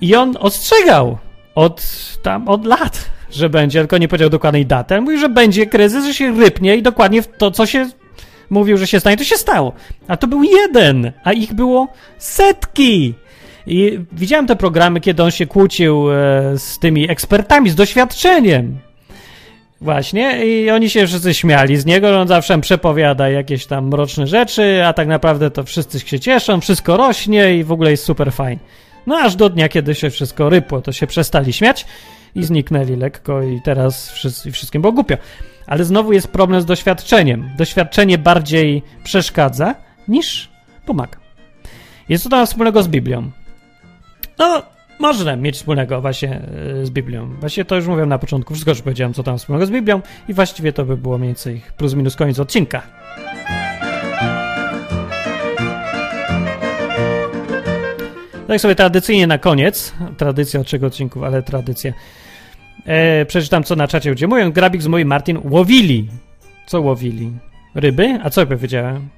I 0.00 0.16
on 0.16 0.36
ostrzegał 0.40 1.18
od 1.54 1.82
tam, 2.22 2.48
od 2.48 2.66
lat, 2.66 3.10
że 3.30 3.48
będzie, 3.50 3.80
tylko 3.80 3.98
nie 3.98 4.08
powiedział 4.08 4.30
dokładnej 4.30 4.66
daty. 4.66 5.00
Mówił, 5.00 5.18
że 5.18 5.28
będzie 5.28 5.66
kryzys, 5.66 6.04
że 6.04 6.14
się 6.14 6.36
rypnie 6.38 6.76
i 6.76 6.82
dokładnie 6.82 7.22
to, 7.22 7.50
co 7.50 7.66
się 7.66 7.90
mówił, 8.50 8.76
że 8.76 8.86
się 8.86 9.00
stanie, 9.00 9.16
to 9.16 9.24
się 9.24 9.36
stało. 9.36 9.72
A 10.08 10.16
to 10.16 10.26
był 10.26 10.42
jeden, 10.42 11.12
a 11.24 11.32
ich 11.32 11.54
było 11.54 11.88
setki. 12.18 13.14
I 13.66 13.98
widziałem 14.12 14.46
te 14.46 14.56
programy, 14.56 15.00
kiedy 15.00 15.22
on 15.22 15.30
się 15.30 15.46
kłócił 15.46 16.12
e, 16.12 16.14
z 16.58 16.78
tymi 16.78 17.10
ekspertami, 17.10 17.70
z 17.70 17.74
doświadczeniem. 17.74 18.78
Właśnie, 19.80 20.46
i 20.46 20.70
oni 20.70 20.90
się 20.90 21.06
wszyscy 21.06 21.34
śmiali 21.34 21.76
z 21.76 21.86
niego, 21.86 22.20
on 22.20 22.28
zawsze 22.28 22.60
przepowiada 22.60 23.28
jakieś 23.28 23.66
tam 23.66 23.88
mroczne 23.88 24.26
rzeczy, 24.26 24.82
a 24.86 24.92
tak 24.92 25.08
naprawdę 25.08 25.50
to 25.50 25.64
wszyscy 25.64 26.00
się 26.00 26.20
cieszą, 26.20 26.60
wszystko 26.60 26.96
rośnie 26.96 27.56
i 27.56 27.64
w 27.64 27.72
ogóle 27.72 27.90
jest 27.90 28.04
super 28.04 28.32
fajnie. 28.32 28.60
No 29.06 29.16
aż 29.16 29.36
do 29.36 29.50
dnia, 29.50 29.68
kiedy 29.68 29.94
się 29.94 30.10
wszystko 30.10 30.48
rypło, 30.48 30.82
to 30.82 30.92
się 30.92 31.06
przestali 31.06 31.52
śmiać 31.52 31.86
i 32.34 32.44
zniknęli 32.44 32.96
lekko 32.96 33.42
i 33.42 33.60
teraz 33.64 34.10
wszyscy, 34.10 34.52
wszystkim 34.52 34.82
było 34.82 34.92
głupio. 34.92 35.16
Ale 35.66 35.84
znowu 35.84 36.12
jest 36.12 36.28
problem 36.28 36.60
z 36.60 36.64
doświadczeniem. 36.64 37.50
Doświadczenie 37.58 38.18
bardziej 38.18 38.82
przeszkadza 39.04 39.74
niż 40.08 40.48
pomaga. 40.86 41.18
Jest 42.08 42.24
to 42.24 42.30
tam 42.30 42.46
wspólnego 42.46 42.82
z 42.82 42.88
Biblią. 42.88 43.30
No, 44.38 44.62
można 44.98 45.36
mieć 45.36 45.56
wspólnego 45.56 46.00
właśnie 46.00 46.40
e, 46.82 46.86
z 46.86 46.90
Biblią. 46.90 47.36
Właśnie 47.40 47.64
to 47.64 47.76
już 47.76 47.86
mówiłem 47.86 48.08
na 48.08 48.18
początku, 48.18 48.54
wszystko 48.54 48.70
już 48.70 48.82
powiedziałem, 48.82 49.14
co 49.14 49.22
tam 49.22 49.38
wspólnego 49.38 49.66
z 49.66 49.70
Biblią 49.70 50.00
i 50.28 50.34
właściwie 50.34 50.72
to 50.72 50.84
by 50.84 50.96
było 50.96 51.18
mniej 51.18 51.28
więcej 51.28 51.62
plus 51.76 51.94
minus 51.94 52.16
koniec 52.16 52.38
odcinka. 52.38 52.82
Tak 58.48 58.60
sobie 58.60 58.74
tradycyjnie 58.74 59.26
na 59.26 59.38
koniec, 59.38 59.94
tradycja 60.16 60.60
od 60.60 60.66
czego 60.66 60.86
odcinków, 60.86 61.22
ale 61.22 61.42
tradycja. 61.42 61.92
E, 62.86 63.26
przeczytam, 63.26 63.64
co 63.64 63.76
na 63.76 63.88
czacie 63.88 64.10
ludzie 64.10 64.26
mówią. 64.26 64.52
Grabik 64.52 64.82
z 64.82 64.86
moim 64.86 65.08
Martin 65.08 65.40
łowili. 65.44 66.08
Co 66.66 66.80
łowili? 66.80 67.32
Ryby? 67.74 68.18
A 68.22 68.30
co 68.30 68.40
ja 68.40 68.46
powiedziałem? 68.46 69.08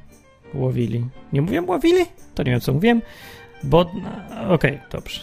Łowili. 0.55 1.05
Nie 1.33 1.43
mówiłem 1.43 1.69
łowili? 1.69 2.05
To 2.35 2.43
nie 2.43 2.51
wiem, 2.51 2.61
co 2.61 2.73
mówiłem. 2.73 3.03
Bo... 3.63 3.81
Okej, 3.81 4.49
okay, 4.49 4.81
dobrze. 4.91 5.21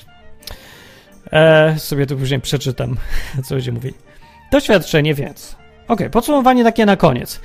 E, 1.32 1.80
sobie 1.80 2.06
tu 2.06 2.18
później 2.18 2.42
przeczytam, 2.42 2.98
co 3.46 3.56
ludzie 3.56 3.72
mówili. 3.72 3.96
Doświadczenie 4.52 5.14
więc. 5.14 5.56
Ok, 5.88 6.00
podsumowanie 6.12 6.64
takie 6.64 6.86
na 6.86 6.98
koniec. 6.98 7.42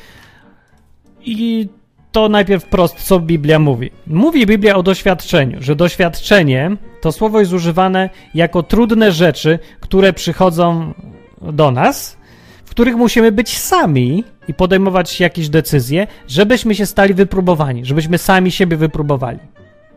I 1.20 1.68
to 2.12 2.28
najpierw 2.28 2.64
prost, 2.64 2.97
co 2.97 3.20
Biblia 3.20 3.59
mówi. 3.59 3.91
Mówi 4.07 4.47
Biblia 4.47 4.76
o 4.76 4.82
doświadczeniu, 4.82 5.62
że 5.62 5.76
doświadczenie 5.76 6.76
to 7.01 7.12
słowo 7.12 7.41
jest 7.41 7.53
używane 7.53 8.11
jako 8.34 8.62
trudne 8.62 9.12
rzeczy, 9.12 9.59
które 9.80 10.12
przychodzą 10.12 10.95
do 11.43 11.70
nas, 11.70 12.18
w 12.64 12.70
których 12.70 12.97
musimy 12.97 13.32
być 13.32 13.59
sami 13.59 14.24
i 14.49 14.55
podejmować 14.55 15.20
jakieś 15.20 15.49
decyzje, 15.49 16.07
żebyśmy 16.28 16.74
się 16.74 16.86
stali 16.86 17.14
wypróbowani, 17.14 17.84
żebyśmy 17.84 18.18
sami 18.18 18.51
siebie 18.51 18.76
wypróbowali. 18.76 19.39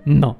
No. 0.05 0.35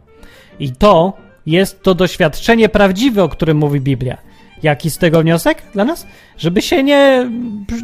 I 0.62 0.72
to 0.72 1.14
jest 1.45 1.84
to 1.84 1.95
doświadczenie 1.95 2.70
prawdziwe, 2.70 3.24
o 3.24 3.30
którym 3.30 3.57
mówi 3.57 3.82
Biblia. 3.82 4.18
Jaki 4.64 4.89
z 4.89 4.97
tego 4.97 5.22
wniosek 5.22 5.64
dla 5.74 5.86
nas? 5.86 6.07
Żeby 6.38 6.62
się 6.62 6.84
nie, 6.84 7.30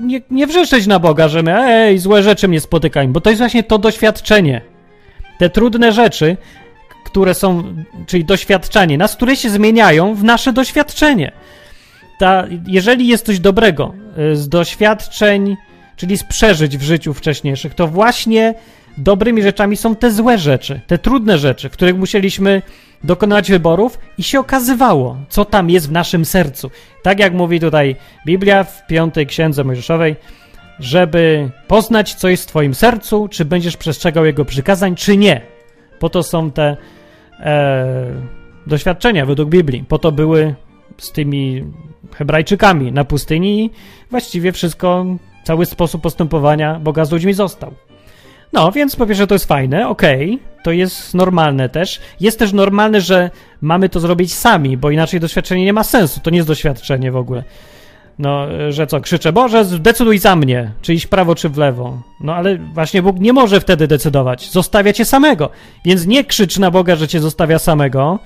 nie, 0.01 0.21
nie 0.31 0.47
na 0.87 0.99
Boga, 0.99 1.27
że 1.27 1.43
my, 1.43 1.65
ej, 1.65 1.99
złe 1.99 2.23
rzeczy 2.23 2.47
mnie 2.47 2.59
spotykają, 2.59 3.13
bo 3.13 3.21
to 3.21 3.29
jest 3.29 3.39
właśnie 3.39 3.63
to 3.63 3.77
doświadczenie. 3.77 4.61
Te 5.37 5.49
trudne 5.49 5.91
rzeczy, 5.91 6.37
które 7.05 7.33
są, 7.33 7.63
czyli 8.07 8.25
doświadczenie 8.25 8.97
nas, 8.97 9.15
które 9.15 9.35
się 9.35 9.49
zmieniają 9.49 10.15
w 10.15 10.23
nasze 10.23 10.53
doświadczenie. 10.53 11.31
Ta, 12.19 12.47
jeżeli 12.67 13.07
jest 13.07 13.25
coś 13.25 13.39
dobrego 13.39 13.93
y, 14.31 14.35
z 14.35 14.49
doświadczeń, 14.49 15.57
czyli 15.95 16.17
z 16.17 16.23
przeżyć 16.23 16.77
w 16.77 16.81
życiu 16.81 17.13
wcześniejszych, 17.13 17.73
to 17.73 17.87
właśnie 17.87 18.53
dobrymi 18.97 19.43
rzeczami 19.43 19.77
są 19.77 19.95
te 19.95 20.11
złe 20.11 20.37
rzeczy, 20.37 20.81
te 20.87 20.97
trudne 20.97 21.37
rzeczy, 21.37 21.69
w 21.69 21.71
których 21.71 21.97
musieliśmy 21.97 22.61
dokonać 23.03 23.51
wyborów 23.51 23.99
i 24.17 24.23
się 24.23 24.39
okazywało, 24.39 25.17
co 25.29 25.45
tam 25.45 25.69
jest 25.69 25.89
w 25.89 25.91
naszym 25.91 26.25
sercu. 26.25 26.71
Tak 27.01 27.19
jak 27.19 27.33
mówi 27.33 27.59
tutaj 27.59 27.95
Biblia 28.25 28.63
w 28.63 28.87
piątej 28.87 29.27
księdze 29.27 29.63
Mojżeszowej, 29.63 30.15
żeby 30.79 31.49
poznać, 31.67 32.15
co 32.15 32.29
jest 32.29 32.43
w 32.43 32.47
twoim 32.47 32.73
sercu, 32.75 33.27
czy 33.27 33.45
będziesz 33.45 33.77
przestrzegał 33.77 34.25
jego 34.25 34.45
przykazań, 34.45 34.95
czy 34.95 35.17
nie. 35.17 35.41
Po 35.99 36.09
to 36.09 36.23
są 36.23 36.51
te 36.51 36.77
e, 37.39 38.05
doświadczenia 38.67 39.25
według 39.25 39.49
Biblii. 39.49 39.83
Po 39.87 39.99
to 39.99 40.11
były 40.11 40.55
z 40.97 41.11
tymi 41.11 41.63
Hebrajczykami 42.15 42.91
na 42.91 43.03
pustyni 43.03 43.65
i 43.65 43.69
właściwie 44.09 44.51
wszystko, 44.51 45.05
cały 45.43 45.65
sposób 45.65 46.01
postępowania 46.01 46.79
Boga 46.79 47.05
z 47.05 47.11
ludźmi 47.11 47.33
został. 47.33 47.86
No, 48.53 48.71
więc 48.71 48.95
po 48.95 49.05
pierwsze 49.05 49.27
to 49.27 49.35
jest 49.35 49.45
fajne, 49.45 49.87
okej, 49.87 50.33
okay, 50.33 50.63
to 50.63 50.71
jest 50.71 51.13
normalne 51.13 51.69
też. 51.69 51.99
Jest 52.19 52.39
też 52.39 52.53
normalne, 52.53 53.01
że 53.01 53.29
mamy 53.61 53.89
to 53.89 53.99
zrobić 53.99 54.33
sami, 54.33 54.77
bo 54.77 54.91
inaczej 54.91 55.19
doświadczenie 55.19 55.65
nie 55.65 55.73
ma 55.73 55.83
sensu, 55.83 56.19
to 56.23 56.29
nie 56.29 56.37
jest 56.37 56.47
doświadczenie 56.47 57.11
w 57.11 57.17
ogóle. 57.17 57.43
No, 58.19 58.47
że 58.69 58.87
co, 58.87 59.01
krzyczę, 59.01 59.33
Boże, 59.33 59.65
zdecyduj 59.65 60.17
za 60.17 60.35
mnie, 60.35 60.71
czy 60.81 60.93
iść 60.93 61.07
prawo, 61.07 61.35
czy 61.35 61.49
w 61.49 61.57
lewo. 61.57 62.01
No, 62.21 62.35
ale 62.35 62.57
właśnie 62.57 63.01
Bóg 63.01 63.19
nie 63.19 63.33
może 63.33 63.59
wtedy 63.61 63.87
decydować, 63.87 64.51
zostawia 64.51 64.93
cię 64.93 65.05
samego. 65.05 65.49
Więc 65.85 66.07
nie 66.07 66.23
krzycz 66.23 66.57
na 66.57 66.71
Boga, 66.71 66.95
że 66.95 67.07
cię 67.07 67.19
zostawia 67.19 67.59
samego 67.59 68.19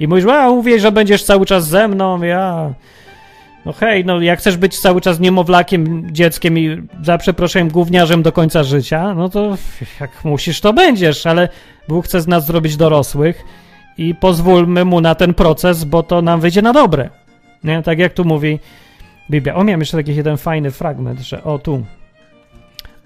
i 0.00 0.08
mówisz, 0.08 0.24
a 0.26 0.48
mówię, 0.48 0.80
że 0.80 0.92
będziesz 0.92 1.24
cały 1.24 1.46
czas 1.46 1.68
ze 1.68 1.88
mną, 1.88 2.22
ja... 2.22 2.74
No 3.66 3.72
hej, 3.72 4.04
no 4.04 4.20
jak 4.20 4.38
chcesz 4.38 4.56
być 4.56 4.78
cały 4.78 5.00
czas 5.00 5.20
niemowlakiem, 5.20 6.10
dzieckiem 6.12 6.58
i 6.58 6.82
za 7.02 7.18
przeproszeniem 7.18 7.68
gówniarzem 7.68 8.22
do 8.22 8.32
końca 8.32 8.64
życia, 8.64 9.14
no 9.14 9.28
to 9.28 9.56
jak 10.00 10.24
musisz, 10.24 10.60
to 10.60 10.72
będziesz, 10.72 11.26
ale 11.26 11.48
Bóg 11.88 12.04
chce 12.04 12.20
z 12.20 12.26
nas 12.26 12.46
zrobić 12.46 12.76
dorosłych 12.76 13.44
i 13.98 14.14
pozwólmy 14.14 14.84
mu 14.84 15.00
na 15.00 15.14
ten 15.14 15.34
proces, 15.34 15.84
bo 15.84 16.02
to 16.02 16.22
nam 16.22 16.40
wyjdzie 16.40 16.62
na 16.62 16.72
dobre. 16.72 17.10
Nie? 17.64 17.82
Tak 17.82 17.98
jak 17.98 18.12
tu 18.12 18.24
mówi 18.24 18.58
Biblia. 19.30 19.54
O, 19.54 19.64
miałem 19.64 19.80
jeszcze 19.80 19.96
taki 19.96 20.14
jeden 20.16 20.36
fajny 20.36 20.70
fragment, 20.70 21.20
że 21.20 21.44
o, 21.44 21.58
tu. 21.58 21.84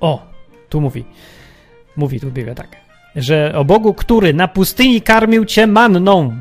O, 0.00 0.26
tu 0.68 0.80
mówi. 0.80 1.04
Mówi 1.96 2.20
tu 2.20 2.30
Biblia 2.30 2.54
tak. 2.54 2.76
Że 3.16 3.52
o 3.54 3.64
Bogu, 3.64 3.94
który 3.94 4.34
na 4.34 4.48
pustyni 4.48 5.02
karmił 5.02 5.44
cię 5.44 5.66
manną, 5.66 6.36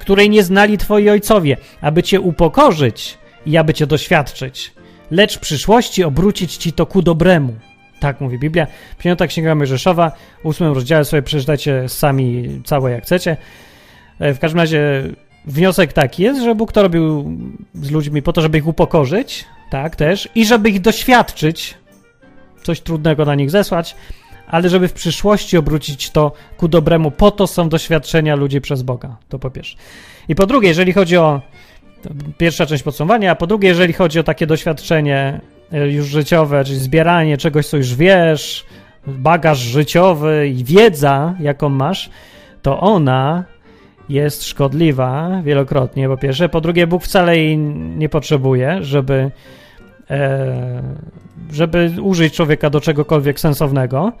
której 0.00 0.30
nie 0.30 0.42
znali 0.42 0.78
twoi 0.78 1.10
ojcowie, 1.10 1.56
aby 1.80 2.02
cię 2.02 2.20
upokorzyć 2.20 3.18
i 3.48 3.56
aby 3.56 3.74
cię 3.74 3.86
doświadczyć, 3.86 4.72
lecz 5.10 5.36
w 5.36 5.40
przyszłości 5.40 6.04
obrócić 6.04 6.56
ci 6.56 6.72
to 6.72 6.86
ku 6.86 7.02
dobremu. 7.02 7.54
Tak 8.00 8.20
mówi 8.20 8.38
Biblia. 8.38 8.66
Piąta 8.98 9.26
Księga 9.26 9.54
Mojżeszowa, 9.54 10.12
ósmym 10.42 10.72
rozdziale 10.72 11.04
sobie 11.04 11.22
przeczytajcie 11.22 11.88
sami 11.88 12.60
całe 12.64 12.90
jak 12.90 13.02
chcecie. 13.02 13.36
E, 14.18 14.34
w 14.34 14.38
każdym 14.38 14.60
razie 14.60 15.02
wniosek 15.44 15.92
taki 15.92 16.22
jest, 16.22 16.42
że 16.42 16.54
Bóg 16.54 16.72
to 16.72 16.82
robił 16.82 17.36
z 17.74 17.90
ludźmi 17.90 18.22
po 18.22 18.32
to, 18.32 18.40
żeby 18.40 18.58
ich 18.58 18.66
upokorzyć, 18.66 19.44
tak 19.70 19.96
też, 19.96 20.28
i 20.34 20.46
żeby 20.46 20.70
ich 20.70 20.80
doświadczyć, 20.80 21.74
coś 22.62 22.80
trudnego 22.80 23.24
na 23.24 23.34
nich 23.34 23.50
zesłać, 23.50 23.96
ale 24.46 24.68
żeby 24.68 24.88
w 24.88 24.92
przyszłości 24.92 25.56
obrócić 25.56 26.10
to 26.10 26.32
ku 26.56 26.68
dobremu. 26.68 27.10
Po 27.10 27.30
to 27.30 27.46
są 27.46 27.68
doświadczenia 27.68 28.36
ludzi 28.36 28.60
przez 28.60 28.82
Boga. 28.82 29.16
To 29.28 29.38
po 29.38 29.50
pierwsze. 29.50 29.76
I 30.28 30.34
po 30.34 30.46
drugie, 30.46 30.68
jeżeli 30.68 30.92
chodzi 30.92 31.16
o 31.16 31.40
pierwsza 32.38 32.66
część 32.66 32.82
podsumowania, 32.82 33.30
a 33.30 33.34
po 33.34 33.46
drugie, 33.46 33.68
jeżeli 33.68 33.92
chodzi 33.92 34.20
o 34.20 34.22
takie 34.22 34.46
doświadczenie 34.46 35.40
e, 35.72 35.88
już 35.88 36.06
życiowe, 36.06 36.64
czyli 36.64 36.78
zbieranie 36.78 37.36
czegoś, 37.36 37.66
co 37.66 37.76
już 37.76 37.94
wiesz, 37.94 38.66
bagaż 39.06 39.58
życiowy 39.58 40.48
i 40.48 40.64
wiedza, 40.64 41.34
jaką 41.40 41.68
masz, 41.68 42.10
to 42.62 42.80
ona 42.80 43.44
jest 44.08 44.44
szkodliwa 44.44 45.42
wielokrotnie, 45.44 46.08
po 46.08 46.16
pierwsze. 46.16 46.48
Po 46.48 46.60
drugie, 46.60 46.86
Bóg 46.86 47.04
wcale 47.04 47.36
jej 47.36 47.58
nie 47.96 48.08
potrzebuje, 48.08 48.78
żeby, 48.80 49.30
e, 50.10 50.82
żeby 51.52 51.92
użyć 52.02 52.34
człowieka 52.34 52.70
do 52.70 52.80
czegokolwiek 52.80 53.40
sensownego. 53.40 54.12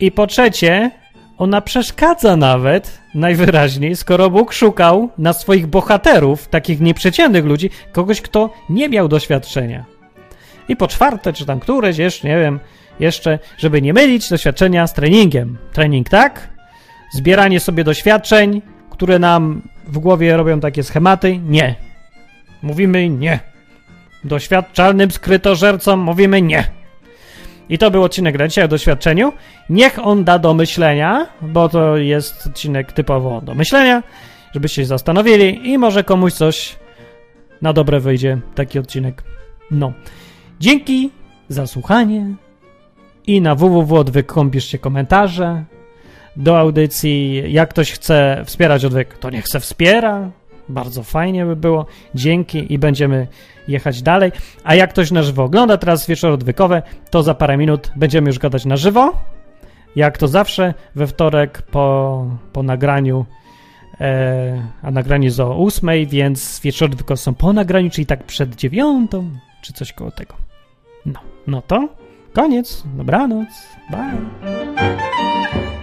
I 0.00 0.12
po 0.12 0.26
trzecie, 0.26 0.90
ona 1.38 1.60
przeszkadza 1.60 2.36
nawet 2.36 2.98
najwyraźniej, 3.14 3.96
skoro 3.96 4.30
Bóg 4.30 4.52
szukał 4.52 5.10
na 5.18 5.32
swoich 5.32 5.66
bohaterów, 5.66 6.48
takich 6.48 6.80
nieprzeciętnych 6.80 7.44
ludzi, 7.44 7.70
kogoś, 7.92 8.20
kto 8.20 8.52
nie 8.70 8.88
miał 8.88 9.08
doświadczenia. 9.08 9.84
I 10.68 10.76
po 10.76 10.88
czwarte, 10.88 11.32
czy 11.32 11.46
tam 11.46 11.60
któreś, 11.60 11.98
jeszcze 11.98 12.28
nie 12.28 12.38
wiem, 12.38 12.60
jeszcze, 13.00 13.38
żeby 13.58 13.82
nie 13.82 13.92
mylić 13.92 14.28
doświadczenia 14.28 14.86
z 14.86 14.94
treningiem. 14.94 15.58
Trening 15.72 16.08
tak, 16.08 16.48
zbieranie 17.12 17.60
sobie 17.60 17.84
doświadczeń, 17.84 18.62
które 18.90 19.18
nam 19.18 19.62
w 19.86 19.98
głowie 19.98 20.36
robią 20.36 20.60
takie 20.60 20.82
schematy, 20.82 21.38
nie. 21.38 21.74
Mówimy 22.62 23.08
nie. 23.08 23.40
Doświadczalnym 24.24 25.10
skrytożercom 25.10 26.00
mówimy 26.00 26.42
nie. 26.42 26.77
I 27.68 27.78
to 27.78 27.90
był 27.90 28.02
odcinek 28.02 28.36
dla 28.36 28.48
dzisiaj 28.48 28.64
o 28.64 28.68
doświadczeniu. 28.68 29.32
Niech 29.70 30.06
on 30.06 30.24
da 30.24 30.38
do 30.38 30.54
myślenia, 30.54 31.26
bo 31.42 31.68
to 31.68 31.96
jest 31.96 32.46
odcinek 32.46 32.92
typowo 32.92 33.40
do 33.40 33.54
myślenia, 33.54 34.02
żebyście 34.54 34.82
się 34.82 34.86
zastanowili 34.86 35.70
i 35.70 35.78
może 35.78 36.04
komuś 36.04 36.32
coś 36.32 36.76
na 37.62 37.72
dobre 37.72 38.00
wyjdzie 38.00 38.38
taki 38.54 38.78
odcinek. 38.78 39.22
No. 39.70 39.92
Dzięki 40.60 41.10
za 41.48 41.66
słuchanie 41.66 42.34
i 43.26 43.40
na 43.40 43.54
www.odwyk.com 43.54 44.50
piszcie 44.50 44.78
komentarze 44.78 45.64
do 46.36 46.58
audycji. 46.58 47.42
Jak 47.52 47.70
ktoś 47.70 47.92
chce 47.92 48.42
wspierać 48.44 48.84
odwyk, 48.84 49.18
to 49.18 49.30
niech 49.30 49.48
se 49.48 49.60
wspiera. 49.60 50.30
Bardzo 50.68 51.02
fajnie 51.02 51.46
by 51.46 51.56
było. 51.56 51.86
Dzięki 52.14 52.72
i 52.72 52.78
będziemy 52.78 53.26
jechać 53.68 54.02
dalej. 54.02 54.32
A 54.64 54.74
jak 54.74 54.90
ktoś 54.90 55.10
na 55.10 55.22
żywo 55.22 55.44
ogląda 55.44 55.76
teraz 55.76 56.06
wieczór 56.06 56.30
odwykowe, 56.30 56.82
to 57.10 57.22
za 57.22 57.34
parę 57.34 57.56
minut 57.56 57.92
będziemy 57.96 58.26
już 58.26 58.38
gadać 58.38 58.64
na 58.64 58.76
żywo. 58.76 59.12
Jak 59.96 60.18
to 60.18 60.28
zawsze 60.28 60.74
we 60.94 61.06
wtorek 61.06 61.62
po, 61.62 62.26
po 62.52 62.62
nagraniu, 62.62 63.26
e, 64.00 64.62
a 64.82 64.90
nagranie 64.90 65.26
jest 65.26 65.40
o 65.40 65.56
ósmej, 65.56 66.06
więc 66.06 66.60
wieczory 66.60 66.92
są 67.16 67.34
po 67.34 67.52
nagraniu, 67.52 67.90
czyli 67.90 68.06
tak 68.06 68.24
przed 68.24 68.56
dziewiątą, 68.56 69.30
czy 69.62 69.72
coś 69.72 69.92
koło 69.92 70.10
tego. 70.10 70.34
No, 71.06 71.20
no 71.46 71.62
to 71.62 71.88
koniec. 72.32 72.82
Dobranoc. 72.96 73.48
Bye. 73.90 75.77